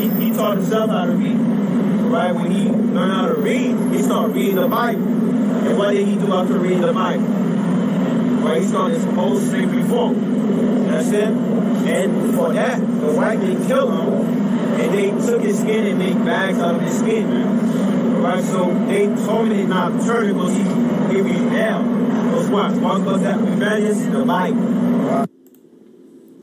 he, 0.00 0.08
he 0.24 0.32
taught 0.32 0.56
himself 0.56 0.88
how 0.88 1.04
to 1.04 1.12
read. 1.12 1.36
Right? 1.36 2.34
When 2.34 2.50
he 2.50 2.64
learned 2.64 3.12
how 3.12 3.26
to 3.26 3.34
read, 3.34 3.76
he 3.94 4.02
started 4.02 4.34
reading 4.34 4.56
the 4.56 4.68
Bible. 4.68 5.02
And 5.02 5.76
what 5.76 5.90
did 5.90 6.08
he 6.08 6.14
do 6.14 6.32
after 6.32 6.54
reading 6.54 6.80
the 6.80 6.94
Bible? 6.94 7.26
Right? 7.26 8.62
He 8.62 8.68
started 8.68 8.94
his 8.94 9.04
whole 9.14 9.36
slavery 9.38 9.82
reform. 9.82 10.86
That's 10.86 11.08
it. 11.08 11.28
And 11.28 12.34
for 12.34 12.54
that, 12.54 12.80
the 12.80 13.12
white 13.12 13.38
men 13.38 13.66
killed 13.66 13.92
him. 13.92 14.43
And 14.80 14.94
they 14.94 15.10
took 15.26 15.42
his 15.42 15.60
skin 15.60 15.86
and 15.86 15.98
made 15.98 16.24
bags 16.24 16.58
out 16.58 16.76
of 16.76 16.82
his 16.82 16.98
skin. 16.98 18.22
Right, 18.22 18.42
so 18.44 18.72
they 18.86 19.06
told 19.24 19.48
me 19.48 19.64
not 19.64 20.00
to 20.00 20.06
turn 20.06 20.32
because 20.32 20.56
he, 20.56 20.62
he 20.62 21.20
rebelled. 21.20 21.86
Because 22.30 22.48
what? 22.48 22.72
One 22.72 23.04
because 23.04 23.22
that 23.22 23.38
rebellious, 23.40 24.04
the 24.06 24.24
Bible. 24.24 25.33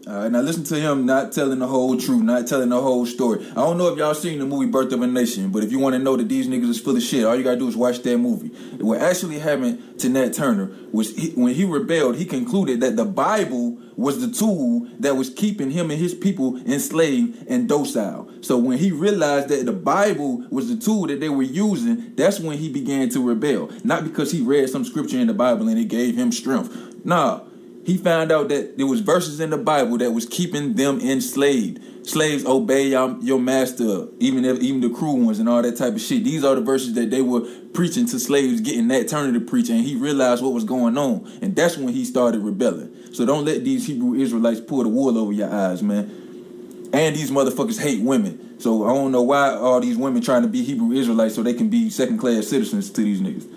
All 0.07 0.15
right, 0.15 0.31
now 0.31 0.41
listen 0.41 0.63
to 0.63 0.79
him 0.79 1.05
not 1.05 1.31
telling 1.31 1.59
the 1.59 1.67
whole 1.67 1.95
truth, 1.95 2.23
not 2.23 2.47
telling 2.47 2.69
the 2.69 2.81
whole 2.81 3.05
story. 3.05 3.45
I 3.51 3.53
don't 3.53 3.77
know 3.77 3.87
if 3.89 3.99
y'all 3.99 4.15
seen 4.15 4.39
the 4.39 4.47
movie 4.47 4.65
Birth 4.65 4.91
of 4.93 5.01
a 5.03 5.07
Nation, 5.07 5.51
but 5.51 5.63
if 5.63 5.71
you 5.71 5.77
want 5.77 5.93
to 5.93 5.99
know 5.99 6.17
that 6.17 6.27
these 6.27 6.47
niggas 6.47 6.69
is 6.69 6.81
full 6.81 6.97
of 6.97 7.03
shit, 7.03 7.23
all 7.23 7.35
you 7.35 7.43
gotta 7.43 7.59
do 7.59 7.67
is 7.67 7.77
watch 7.77 8.01
that 8.01 8.17
movie. 8.17 8.47
What 8.79 8.99
actually 8.99 9.37
happened 9.37 9.99
to 9.99 10.09
Nat 10.09 10.33
Turner 10.33 10.71
was 10.91 11.15
he, 11.15 11.29
when 11.31 11.53
he 11.53 11.65
rebelled, 11.65 12.15
he 12.15 12.25
concluded 12.25 12.81
that 12.81 12.95
the 12.95 13.05
Bible 13.05 13.77
was 13.95 14.21
the 14.21 14.33
tool 14.33 14.87
that 14.99 15.15
was 15.15 15.29
keeping 15.29 15.69
him 15.69 15.91
and 15.91 15.99
his 15.99 16.15
people 16.15 16.57
enslaved 16.65 17.47
and 17.47 17.69
docile. 17.69 18.27
So 18.41 18.57
when 18.57 18.79
he 18.79 18.91
realized 18.91 19.49
that 19.49 19.67
the 19.67 19.71
Bible 19.71 20.47
was 20.49 20.67
the 20.67 20.83
tool 20.83 21.05
that 21.07 21.19
they 21.19 21.29
were 21.29 21.43
using, 21.43 22.15
that's 22.15 22.39
when 22.39 22.57
he 22.57 22.69
began 22.73 23.09
to 23.09 23.23
rebel. 23.23 23.69
Not 23.83 24.03
because 24.03 24.31
he 24.31 24.41
read 24.41 24.67
some 24.69 24.83
scripture 24.83 25.19
in 25.19 25.27
the 25.27 25.35
Bible 25.35 25.67
and 25.67 25.77
it 25.77 25.89
gave 25.89 26.17
him 26.17 26.31
strength. 26.31 27.05
Nah, 27.05 27.41
he 27.85 27.97
found 27.97 28.31
out 28.31 28.49
that 28.49 28.77
there 28.77 28.87
was 28.87 28.99
verses 28.99 29.39
in 29.39 29.49
the 29.49 29.57
Bible 29.57 29.97
that 29.97 30.11
was 30.11 30.25
keeping 30.25 30.73
them 30.73 30.99
enslaved. 30.99 32.07
Slaves 32.07 32.45
obey 32.45 32.87
your, 32.87 33.39
master, 33.39 34.07
even 34.19 34.43
if 34.43 34.59
even 34.59 34.81
the 34.81 34.89
cruel 34.89 35.19
ones 35.19 35.39
and 35.39 35.47
all 35.47 35.61
that 35.61 35.77
type 35.77 35.93
of 35.93 36.01
shit. 36.01 36.23
These 36.23 36.43
are 36.43 36.55
the 36.55 36.61
verses 36.61 36.93
that 36.95 37.11
they 37.11 37.21
were 37.21 37.41
preaching 37.73 38.07
to 38.07 38.19
slaves, 38.19 38.61
getting 38.61 38.87
that 38.89 39.07
turn 39.07 39.33
to 39.33 39.39
preach, 39.39 39.69
and 39.69 39.81
he 39.81 39.95
realized 39.95 40.43
what 40.43 40.53
was 40.53 40.63
going 40.63 40.97
on, 40.97 41.31
and 41.41 41.55
that's 41.55 41.77
when 41.77 41.93
he 41.93 42.03
started 42.03 42.41
rebelling. 42.41 42.91
So 43.13 43.25
don't 43.25 43.45
let 43.45 43.63
these 43.63 43.85
Hebrew 43.85 44.15
Israelites 44.15 44.59
pull 44.61 44.83
the 44.83 44.89
wool 44.89 45.17
over 45.17 45.31
your 45.31 45.51
eyes, 45.53 45.83
man. 45.83 46.89
And 46.93 47.15
these 47.15 47.31
motherfuckers 47.31 47.79
hate 47.79 48.01
women. 48.01 48.59
So 48.59 48.85
I 48.85 48.93
don't 48.93 49.11
know 49.11 49.21
why 49.21 49.51
all 49.51 49.79
these 49.79 49.97
women 49.97 50.21
trying 50.21 50.41
to 50.41 50.47
be 50.47 50.63
Hebrew 50.63 50.91
Israelites 50.91 51.35
so 51.35 51.43
they 51.43 51.53
can 51.53 51.69
be 51.69 51.89
second 51.89 52.17
class 52.17 52.47
citizens 52.47 52.89
to 52.91 53.01
these 53.01 53.21
niggas. 53.21 53.47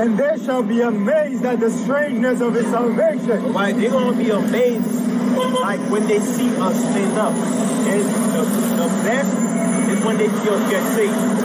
And 0.00 0.16
they 0.16 0.42
shall 0.46 0.62
be 0.62 0.80
amazed 0.80 1.44
at 1.44 1.60
the 1.60 1.70
strangeness 1.70 2.40
of 2.40 2.54
his 2.54 2.64
salvation. 2.68 3.52
Why? 3.52 3.72
They're 3.72 3.90
going 3.90 4.16
to 4.16 4.24
be 4.24 4.30
amazed 4.30 4.86
like 5.36 5.80
when 5.90 6.06
they 6.08 6.18
see 6.20 6.56
us 6.56 6.74
stand 6.80 7.18
up. 7.18 7.34
And 7.34 8.00
the, 8.32 8.42
the 8.80 8.88
best 9.04 9.28
is 9.90 10.02
when 10.02 10.16
they 10.16 10.28
see 10.28 10.48
us 10.48 10.70
get 10.70 10.82
saved. 10.94 11.40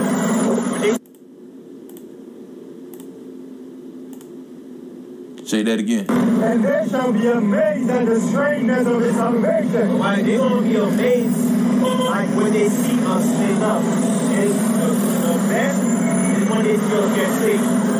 Say 5.49 5.63
that 5.63 5.79
again. 5.79 6.09
And 6.09 6.63
they 6.63 6.87
shall 6.89 7.11
be 7.11 7.27
amazed 7.27 7.89
at 7.89 8.05
the 8.05 8.21
strangeness 8.21 8.87
of 8.87 9.01
his 9.01 9.15
salvation. 9.15 9.99
Why? 9.99 10.21
They're 10.21 10.37
going 10.37 10.63
to 10.63 10.69
be 10.69 10.75
amazed 10.77 11.51
like 11.83 12.29
when 12.29 12.53
they 12.53 12.69
see 12.69 13.03
us 13.03 13.25
stand 13.25 13.63
up. 13.63 13.83
And 13.83 14.49
the, 14.49 14.87
the 15.27 15.35
best 15.49 15.83
is 16.41 16.49
when 16.49 16.63
they 16.63 16.77
see 16.77 16.95
us 16.95 17.15
get 17.17 17.31
saved. 17.41 17.94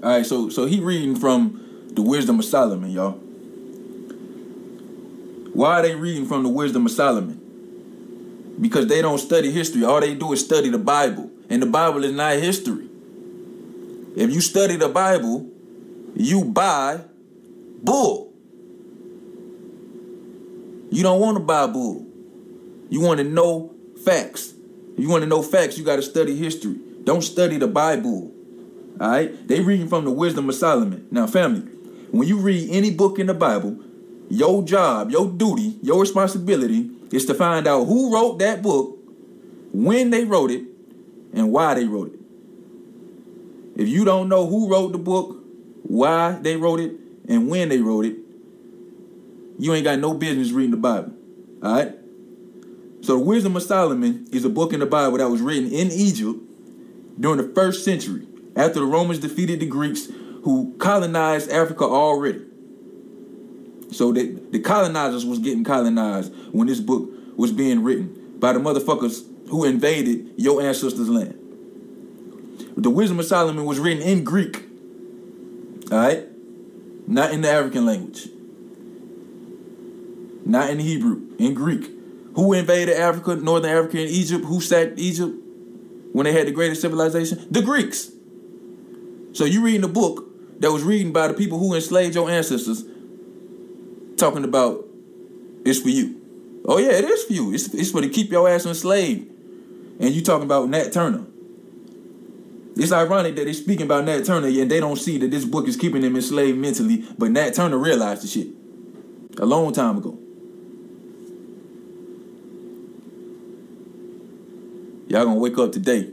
All 0.00 0.10
right, 0.10 0.24
so 0.24 0.48
so 0.48 0.66
he 0.66 0.78
reading 0.78 1.16
from 1.16 1.88
the 1.92 2.02
Wisdom 2.02 2.38
of 2.38 2.44
Solomon, 2.44 2.90
y'all. 2.90 3.12
Why 5.52 5.80
are 5.80 5.82
they 5.82 5.96
reading 5.96 6.24
from 6.24 6.44
the 6.44 6.48
Wisdom 6.48 6.86
of 6.86 6.92
Solomon? 6.92 8.54
Because 8.60 8.86
they 8.86 9.02
don't 9.02 9.18
study 9.18 9.50
history. 9.50 9.84
All 9.84 10.00
they 10.00 10.14
do 10.14 10.32
is 10.32 10.44
study 10.44 10.68
the 10.68 10.78
Bible, 10.78 11.28
and 11.50 11.60
the 11.60 11.66
Bible 11.66 12.04
is 12.04 12.12
not 12.12 12.34
history. 12.34 12.88
If 14.14 14.32
you 14.32 14.40
study 14.40 14.76
the 14.76 14.88
Bible, 14.88 15.50
you 16.14 16.44
buy 16.44 17.00
bull. 17.82 18.32
You 20.90 21.02
don't 21.02 21.20
want 21.20 21.38
to 21.38 21.42
buy 21.42 21.66
bull. 21.66 22.06
You 22.88 23.00
want 23.00 23.18
to 23.18 23.24
know 23.24 23.74
facts. 24.04 24.54
If 24.92 25.00
you 25.00 25.08
want 25.08 25.22
to 25.22 25.28
know 25.28 25.42
facts, 25.42 25.76
you 25.76 25.84
got 25.84 25.96
to 25.96 26.02
study 26.02 26.36
history. 26.36 26.76
Don't 27.02 27.22
study 27.22 27.58
the 27.58 27.66
Bible. 27.66 28.32
All 29.00 29.10
right? 29.10 29.48
They 29.48 29.60
reading 29.60 29.88
from 29.88 30.04
the 30.04 30.10
wisdom 30.10 30.48
of 30.48 30.54
Solomon. 30.54 31.06
Now, 31.10 31.26
family, 31.26 31.60
when 32.10 32.26
you 32.26 32.38
read 32.38 32.68
any 32.70 32.90
book 32.90 33.18
in 33.18 33.26
the 33.26 33.34
Bible, 33.34 33.78
your 34.28 34.62
job, 34.62 35.10
your 35.10 35.30
duty, 35.30 35.78
your 35.82 36.00
responsibility 36.00 36.90
is 37.12 37.24
to 37.26 37.34
find 37.34 37.66
out 37.66 37.84
who 37.84 38.12
wrote 38.12 38.38
that 38.40 38.62
book, 38.62 38.98
when 39.72 40.10
they 40.10 40.24
wrote 40.24 40.50
it, 40.50 40.64
and 41.32 41.52
why 41.52 41.74
they 41.74 41.84
wrote 41.84 42.14
it. 42.14 42.20
If 43.76 43.88
you 43.88 44.04
don't 44.04 44.28
know 44.28 44.46
who 44.46 44.70
wrote 44.70 44.92
the 44.92 44.98
book, 44.98 45.36
why 45.82 46.38
they 46.40 46.56
wrote 46.56 46.80
it, 46.80 46.92
and 47.28 47.48
when 47.48 47.68
they 47.68 47.78
wrote 47.78 48.06
it, 48.06 48.16
you 49.58 49.74
ain't 49.74 49.84
got 49.84 49.98
no 49.98 50.14
business 50.14 50.50
reading 50.50 50.70
the 50.72 50.76
Bible. 50.76 51.12
All 51.62 51.74
right? 51.74 51.94
So, 53.02 53.18
the 53.18 53.24
Wisdom 53.24 53.56
of 53.56 53.62
Solomon 53.62 54.26
is 54.32 54.44
a 54.44 54.48
book 54.48 54.72
in 54.72 54.80
the 54.80 54.86
Bible 54.86 55.18
that 55.18 55.28
was 55.28 55.40
written 55.40 55.70
in 55.70 55.90
Egypt 55.92 56.40
during 57.20 57.38
the 57.38 57.54
first 57.54 57.84
century 57.84 58.26
after 58.58 58.80
the 58.80 58.86
Romans 58.86 59.20
defeated 59.20 59.60
the 59.60 59.66
Greeks 59.66 60.08
who 60.42 60.74
colonized 60.78 61.50
Africa 61.50 61.84
already. 61.84 62.44
So 63.92 64.12
the 64.12 64.60
colonizers 64.60 65.24
was 65.24 65.38
getting 65.38 65.64
colonized 65.64 66.32
when 66.52 66.66
this 66.66 66.80
book 66.80 67.08
was 67.36 67.52
being 67.52 67.82
written 67.82 68.36
by 68.38 68.52
the 68.52 68.58
motherfuckers 68.58 69.24
who 69.48 69.64
invaded 69.64 70.34
your 70.36 70.60
ancestors' 70.60 71.08
land. 71.08 71.38
The 72.76 72.90
Wisdom 72.90 73.18
of 73.18 73.26
Solomon 73.26 73.64
was 73.64 73.78
written 73.78 74.02
in 74.02 74.24
Greek. 74.24 74.64
All 75.90 75.98
right? 75.98 76.26
Not 77.06 77.32
in 77.32 77.40
the 77.40 77.50
African 77.50 77.86
language. 77.86 78.28
Not 80.44 80.70
in 80.70 80.78
Hebrew, 80.78 81.22
in 81.38 81.54
Greek. 81.54 81.90
Who 82.34 82.52
invaded 82.52 82.96
Africa, 82.96 83.36
Northern 83.36 83.70
Africa, 83.70 83.98
and 83.98 84.10
Egypt? 84.10 84.44
Who 84.44 84.60
sacked 84.60 84.98
Egypt 84.98 85.34
when 86.12 86.24
they 86.24 86.32
had 86.32 86.46
the 86.46 86.52
greatest 86.52 86.82
civilization? 86.82 87.46
The 87.50 87.62
Greeks. 87.62 88.12
So 89.32 89.44
you 89.44 89.62
reading 89.62 89.84
a 89.84 89.88
book 89.88 90.60
that 90.60 90.72
was 90.72 90.82
written 90.82 91.12
by 91.12 91.28
the 91.28 91.34
people 91.34 91.58
who 91.58 91.74
enslaved 91.74 92.14
your 92.14 92.30
ancestors, 92.30 92.84
talking 94.16 94.44
about 94.44 94.84
it's 95.64 95.80
for 95.80 95.90
you. 95.90 96.20
Oh 96.64 96.78
yeah, 96.78 96.92
it 96.92 97.04
is 97.04 97.24
for 97.24 97.32
you. 97.32 97.52
It's, 97.54 97.72
it's 97.74 97.90
for 97.90 98.00
to 98.00 98.08
keep 98.08 98.30
your 98.30 98.48
ass 98.48 98.66
enslaved. 98.66 99.28
And 100.00 100.10
you 100.10 100.22
talking 100.22 100.44
about 100.44 100.68
Nat 100.68 100.92
Turner. 100.92 101.24
It's 102.76 102.92
ironic 102.92 103.34
that 103.36 103.44
they're 103.44 103.54
speaking 103.54 103.86
about 103.86 104.04
Nat 104.04 104.24
Turner 104.24 104.46
and 104.46 104.70
they 104.70 104.78
don't 104.78 104.96
see 104.96 105.18
that 105.18 105.30
this 105.30 105.44
book 105.44 105.66
is 105.66 105.76
keeping 105.76 106.02
them 106.02 106.14
enslaved 106.14 106.56
mentally, 106.58 107.04
but 107.18 107.30
Nat 107.32 107.54
Turner 107.54 107.76
realized 107.76 108.22
the 108.22 108.28
shit 108.28 108.48
a 109.38 109.46
long 109.46 109.72
time 109.72 109.98
ago. 109.98 110.18
Y'all 115.08 115.24
gonna 115.24 115.40
wake 115.40 115.58
up 115.58 115.72
today. 115.72 116.10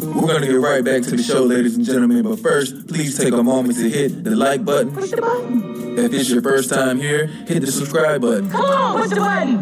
We're 0.00 0.26
gonna 0.26 0.46
get 0.46 0.54
right 0.54 0.84
back 0.84 1.02
to 1.02 1.10
the 1.16 1.22
show, 1.22 1.44
ladies 1.44 1.76
and 1.76 1.84
gentlemen. 1.84 2.22
But 2.22 2.38
first, 2.40 2.88
please 2.88 3.18
take 3.18 3.34
a 3.34 3.42
moment 3.42 3.76
to 3.78 3.88
hit 3.90 4.24
the 4.24 4.34
like 4.34 4.64
button. 4.64 4.94
Push 4.94 5.10
the 5.10 5.20
button. 5.20 5.98
If 5.98 6.12
it's 6.12 6.30
your 6.30 6.40
first 6.42 6.70
time 6.70 6.98
here, 6.98 7.26
hit 7.26 7.60
the 7.60 7.70
subscribe 7.70 8.22
button. 8.22 8.50
Come 8.50 8.64
on, 8.64 9.00
push 9.02 9.10
the 9.10 9.16
button. 9.16 9.52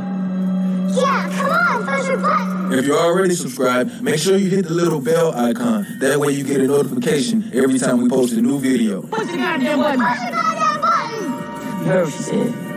Yeah, 0.94 1.28
come 1.34 1.50
on, 1.50 1.86
push 1.86 2.06
the 2.06 2.16
button. 2.16 2.78
If 2.78 2.86
you're 2.86 2.98
already 2.98 3.34
subscribed, 3.34 4.00
make 4.02 4.18
sure 4.18 4.36
you 4.36 4.48
hit 4.48 4.66
the 4.66 4.74
little 4.74 5.00
bell 5.00 5.34
icon. 5.34 5.86
That 5.98 6.20
way 6.20 6.32
you 6.32 6.44
get 6.44 6.60
a 6.60 6.66
notification 6.66 7.50
every 7.52 7.78
time 7.78 8.00
we 8.00 8.08
post 8.08 8.32
a 8.34 8.40
new 8.40 8.60
video. 8.60 9.02
Push 9.02 9.26
the 9.26 9.36
goddamn 9.36 9.80
button. 9.80 10.00
Push 10.00 10.20
the 10.20 10.30
goddamn 10.30 10.80
button. 10.80 11.80
You 11.80 11.90
heard 11.90 12.04
what 12.04 12.12
she 12.14 12.22
said. 12.22 12.69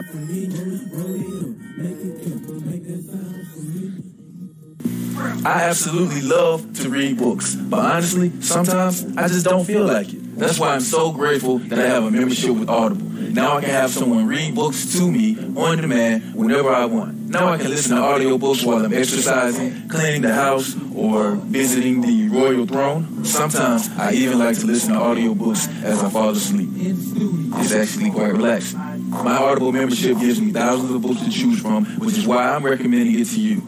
I 5.46 5.64
absolutely 5.64 6.22
love 6.22 6.74
to 6.80 6.90
read 6.90 7.18
books, 7.18 7.56
but 7.56 7.80
honestly, 7.80 8.32
sometimes 8.42 9.06
I 9.18 9.28
just 9.28 9.46
don't 9.46 9.66
feel 9.66 9.84
like 9.86 10.14
it. 10.14 10.38
That's 10.38 10.58
why 10.58 10.74
I'm 10.74 10.82
so 10.82 11.12
grateful 11.12 11.60
that 11.60 11.80
I 11.80 11.86
have 11.86 12.06
a 12.06 12.12
membership 12.12 12.52
with 12.56 12.70
Audible. 12.70 13.06
Now 13.06 13.58
I 13.58 13.62
can 13.62 13.70
have 13.72 13.92
someone 13.92 14.26
read 14.28 14.56
books 14.56 14.98
to 14.98 15.12
me 15.12 15.38
on 15.58 15.78
demand 15.78 16.34
whenever 16.34 16.70
I 16.70 16.86
want. 16.86 17.30
Now 17.30 17.50
I 17.50 17.58
can 17.58 17.70
listen 17.70 17.98
to 17.98 18.02
audiobooks 18.02 18.66
while 18.66 18.86
I'm 18.86 18.94
exercising, 18.94 19.90
cleaning 19.90 20.22
the 20.22 20.34
house, 20.34 20.76
or 20.96 21.32
visiting 21.32 22.02
the 22.02 22.30
royal 22.30 22.66
throne. 22.66 23.26
Sometimes 23.26 23.90
I 23.98 24.14
even 24.14 24.40
like 24.40 24.58
to 24.60 24.66
listen 24.66 24.94
to 24.94 25.00
audiobooks 25.00 25.68
as 25.84 26.04
I 26.04 26.10
fall 26.10 26.30
asleep. 26.30 26.70
It's 26.76 27.74
actually 27.74 28.12
quite 28.12 28.34
relaxing. 28.34 28.80
My 29.10 29.38
Audible 29.38 29.72
membership 29.72 30.20
gives 30.20 30.40
me 30.40 30.52
thousands 30.52 30.92
of 30.92 31.02
books 31.02 31.22
to 31.22 31.30
choose 31.30 31.62
from, 31.62 31.86
which 31.98 32.18
is 32.18 32.26
why 32.26 32.50
I'm 32.50 32.64
recommending 32.64 33.20
it 33.20 33.26
to 33.26 33.40
you. 33.42 33.62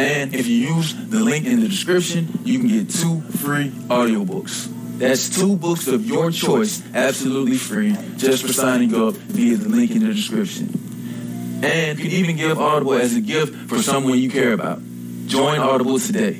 And 0.00 0.34
if 0.34 0.46
you 0.46 0.56
use 0.56 0.94
the 0.94 1.20
link 1.20 1.44
in 1.44 1.60
the 1.60 1.68
description, 1.68 2.40
you 2.42 2.58
can 2.58 2.68
get 2.68 2.88
two 2.88 3.20
free 3.20 3.68
audiobooks. 3.88 4.68
That's 4.98 5.28
two 5.28 5.56
books 5.56 5.88
of 5.88 6.06
your 6.06 6.30
choice, 6.30 6.82
absolutely 6.94 7.58
free, 7.58 7.94
just 8.16 8.46
for 8.46 8.52
signing 8.52 8.94
up 8.94 9.14
via 9.14 9.56
the 9.58 9.68
link 9.68 9.90
in 9.90 10.00
the 10.00 10.14
description. 10.14 11.60
And 11.62 11.98
you 11.98 12.04
can 12.04 12.12
even 12.12 12.36
give 12.36 12.58
Audible 12.58 12.94
as 12.94 13.14
a 13.14 13.20
gift 13.20 13.68
for 13.68 13.82
someone 13.82 14.18
you 14.18 14.30
care 14.30 14.54
about. 14.54 14.80
Join 15.26 15.60
Audible 15.60 15.98
today. 15.98 16.32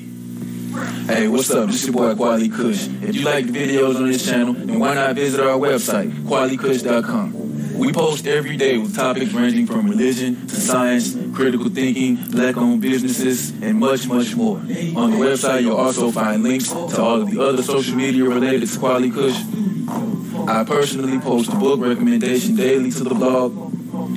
Hey, 1.06 1.28
what's 1.28 1.50
up? 1.50 1.66
This 1.66 1.82
is 1.82 1.88
your 1.88 1.96
boy 1.96 2.14
Quality 2.14 2.48
Kush. 2.48 2.86
If 3.02 3.14
you 3.14 3.24
like 3.24 3.46
the 3.46 3.52
videos 3.52 3.96
on 3.96 4.10
this 4.10 4.24
channel, 4.24 4.54
then 4.54 4.78
why 4.78 4.94
not 4.94 5.16
visit 5.16 5.38
our 5.40 5.58
website, 5.58 6.10
qualitykush.com. 6.22 7.39
We 7.80 7.94
post 7.94 8.26
every 8.26 8.58
day 8.58 8.76
with 8.76 8.94
topics 8.94 9.32
ranging 9.32 9.66
from 9.66 9.88
religion 9.88 10.46
to 10.48 10.54
science, 10.54 11.16
critical 11.34 11.70
thinking, 11.70 12.16
black-owned 12.30 12.82
businesses, 12.82 13.50
and 13.62 13.78
much, 13.78 14.06
much 14.06 14.36
more. 14.36 14.58
On 14.58 14.66
the 15.10 15.16
website, 15.16 15.62
you'll 15.62 15.78
also 15.78 16.10
find 16.10 16.42
links 16.42 16.68
to 16.68 17.00
all 17.00 17.22
of 17.22 17.30
the 17.30 17.42
other 17.42 17.62
social 17.62 17.96
media 17.96 18.24
related 18.24 18.68
to 18.68 18.78
Quality 18.78 19.10
Kush. 19.10 19.40
I 20.46 20.62
personally 20.64 21.18
post 21.20 21.50
a 21.54 21.56
book 21.56 21.80
recommendation 21.80 22.54
daily 22.54 22.90
to 22.90 23.02
the 23.02 23.14
blog, 23.14 23.56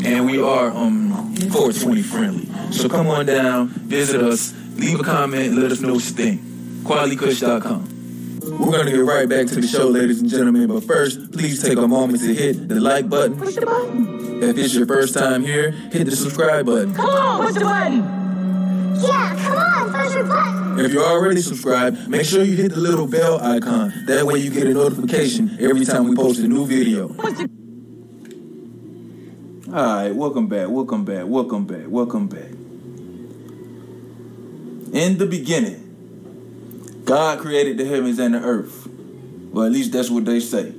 and 0.06 0.26
we 0.26 0.42
are 0.42 0.70
um 0.70 1.34
420 1.54 2.02
friendly. 2.02 2.74
So 2.74 2.90
come 2.90 3.08
on 3.08 3.26
down, 3.26 3.70
visit 3.70 4.22
us, 4.22 4.54
leave 4.76 5.00
a 5.00 5.04
comment, 5.04 5.56
let 5.56 5.72
us 5.72 5.80
know 5.80 5.94
what 5.94 6.04
you 6.04 6.12
think. 6.12 6.42
QualityKush.com. 6.84 7.93
We're 8.60 8.72
gonna 8.72 8.92
get 8.92 9.04
right 9.04 9.28
back 9.28 9.48
to 9.48 9.56
the 9.56 9.68
show, 9.68 9.88
ladies 9.88 10.22
and 10.22 10.30
gentlemen. 10.30 10.68
But 10.68 10.84
first, 10.84 11.32
please 11.32 11.62
take 11.62 11.78
a 11.78 11.88
moment 11.88 12.20
to 12.22 12.34
hit 12.34 12.68
the 12.68 12.80
like 12.80 13.10
button. 13.10 13.38
Push 13.38 13.56
the 13.56 13.66
button. 13.66 14.44
If 14.44 14.58
it's 14.58 14.76
your 14.76 14.86
first 14.86 15.16
time 15.16 15.44
here, 15.44 15.72
hit 15.72 16.06
the 16.06 16.16
subscribe 16.16 16.66
button. 16.66 16.94
Come 16.94 17.10
on, 17.10 17.46
push 17.46 17.56
the 17.56 17.62
button. 17.62 18.04
Yeah, 19.02 19.36
come 19.36 19.58
on, 19.58 19.92
push 19.92 20.14
the 20.14 20.24
button. 20.24 20.86
If 20.86 20.94
you're 20.94 21.04
already 21.04 21.42
subscribed, 21.42 22.08
make 22.08 22.26
sure 22.26 22.44
you 22.44 22.56
hit 22.56 22.74
the 22.74 22.80
little 22.80 23.08
bell 23.08 23.40
icon. 23.42 23.92
That 24.06 24.26
way 24.26 24.38
you 24.40 24.52
get 24.52 24.68
a 24.68 24.74
notification 24.74 25.58
every 25.60 25.86
time 25.86 26.08
we 26.08 26.16
post 26.16 26.40
a 26.40 26.48
new 26.48 26.68
video. 26.68 27.10
Alright, 29.68 30.14
welcome 30.16 30.48
back, 30.48 30.70
welcome 30.70 31.06
back, 31.06 31.26
welcome 31.26 31.66
back, 31.66 31.88
welcome 31.88 32.28
back. 32.28 32.52
In 34.94 35.18
the 35.18 35.26
beginning, 35.26 35.83
God 37.04 37.40
created 37.40 37.78
the 37.78 37.86
heavens 37.86 38.20
and 38.20 38.34
the 38.34 38.40
earth. 38.40 38.88
Well, 39.52 39.66
at 39.66 39.72
least 39.72 39.92
that's 39.92 40.10
what 40.10 40.26
they 40.26 40.40
say. 40.40 40.74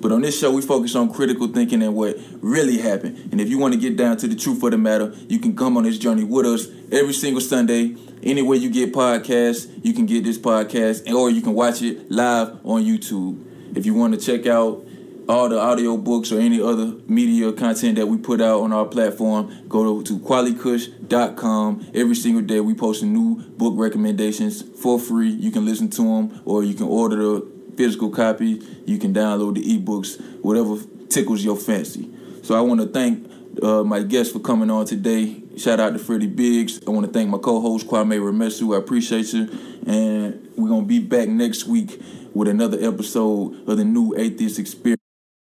But 0.00 0.12
on 0.12 0.20
this 0.20 0.38
show, 0.38 0.52
we 0.52 0.62
focus 0.62 0.94
on 0.94 1.12
critical 1.12 1.48
thinking 1.48 1.82
and 1.82 1.94
what 1.94 2.16
really 2.40 2.78
happened. 2.78 3.32
And 3.32 3.40
if 3.40 3.48
you 3.48 3.58
want 3.58 3.74
to 3.74 3.80
get 3.80 3.96
down 3.96 4.16
to 4.18 4.28
the 4.28 4.36
truth 4.36 4.62
of 4.62 4.70
the 4.70 4.78
matter, 4.78 5.12
you 5.28 5.40
can 5.40 5.56
come 5.56 5.76
on 5.76 5.82
this 5.82 5.98
journey 5.98 6.22
with 6.22 6.46
us 6.46 6.66
every 6.92 7.12
single 7.12 7.40
Sunday. 7.40 7.96
Anywhere 8.22 8.58
you 8.58 8.70
get 8.70 8.92
podcasts, 8.92 9.68
you 9.84 9.92
can 9.92 10.06
get 10.06 10.24
this 10.24 10.38
podcast, 10.38 11.12
or 11.12 11.30
you 11.30 11.40
can 11.40 11.54
watch 11.54 11.82
it 11.82 12.10
live 12.10 12.50
on 12.64 12.84
YouTube. 12.84 13.76
If 13.76 13.86
you 13.86 13.94
want 13.94 14.14
to 14.14 14.20
check 14.20 14.46
out 14.46 14.84
all 15.28 15.48
the 15.48 15.60
audio 15.60 15.96
books 15.96 16.32
or 16.32 16.40
any 16.40 16.60
other 16.60 16.94
media 17.06 17.52
content 17.52 17.96
that 17.96 18.06
we 18.06 18.16
put 18.16 18.40
out 18.40 18.62
on 18.62 18.72
our 18.72 18.86
platform, 18.86 19.52
go 19.68 20.02
to 20.02 20.18
qualitykush.com. 20.18 21.90
Every 21.94 22.14
single 22.14 22.42
day 22.42 22.60
we 22.60 22.74
post 22.74 23.02
new 23.02 23.36
book 23.36 23.74
recommendations 23.76 24.62
for 24.62 24.98
free. 24.98 25.28
You 25.28 25.50
can 25.50 25.66
listen 25.66 25.90
to 25.90 26.02
them 26.02 26.40
or 26.46 26.64
you 26.64 26.74
can 26.74 26.86
order 26.86 27.16
the 27.16 27.46
physical 27.76 28.10
copy. 28.10 28.62
You 28.86 28.98
can 28.98 29.12
download 29.12 29.56
the 29.56 29.78
ebooks, 29.78 30.18
whatever 30.42 30.76
tickles 31.10 31.44
your 31.44 31.56
fancy. 31.56 32.10
So 32.42 32.54
I 32.54 32.62
want 32.62 32.80
to 32.80 32.86
thank 32.86 33.30
uh, 33.62 33.84
my 33.84 34.02
guests 34.02 34.32
for 34.32 34.38
coming 34.38 34.70
on 34.70 34.86
today. 34.86 35.42
Shout 35.58 35.78
out 35.78 35.92
to 35.92 35.98
Freddie 35.98 36.26
Biggs. 36.26 36.80
I 36.86 36.90
want 36.90 37.04
to 37.06 37.12
thank 37.12 37.28
my 37.28 37.38
co-host 37.38 37.86
Kwame 37.86 38.18
Remesu. 38.18 38.74
I 38.74 38.78
appreciate 38.78 39.32
you. 39.34 39.48
And 39.86 40.48
we're 40.56 40.68
going 40.68 40.82
to 40.82 40.88
be 40.88 41.00
back 41.00 41.28
next 41.28 41.66
week 41.66 42.00
with 42.32 42.48
another 42.48 42.78
episode 42.80 43.68
of 43.68 43.76
the 43.76 43.84
New 43.84 44.14
Atheist 44.16 44.58
Experience. 44.58 45.07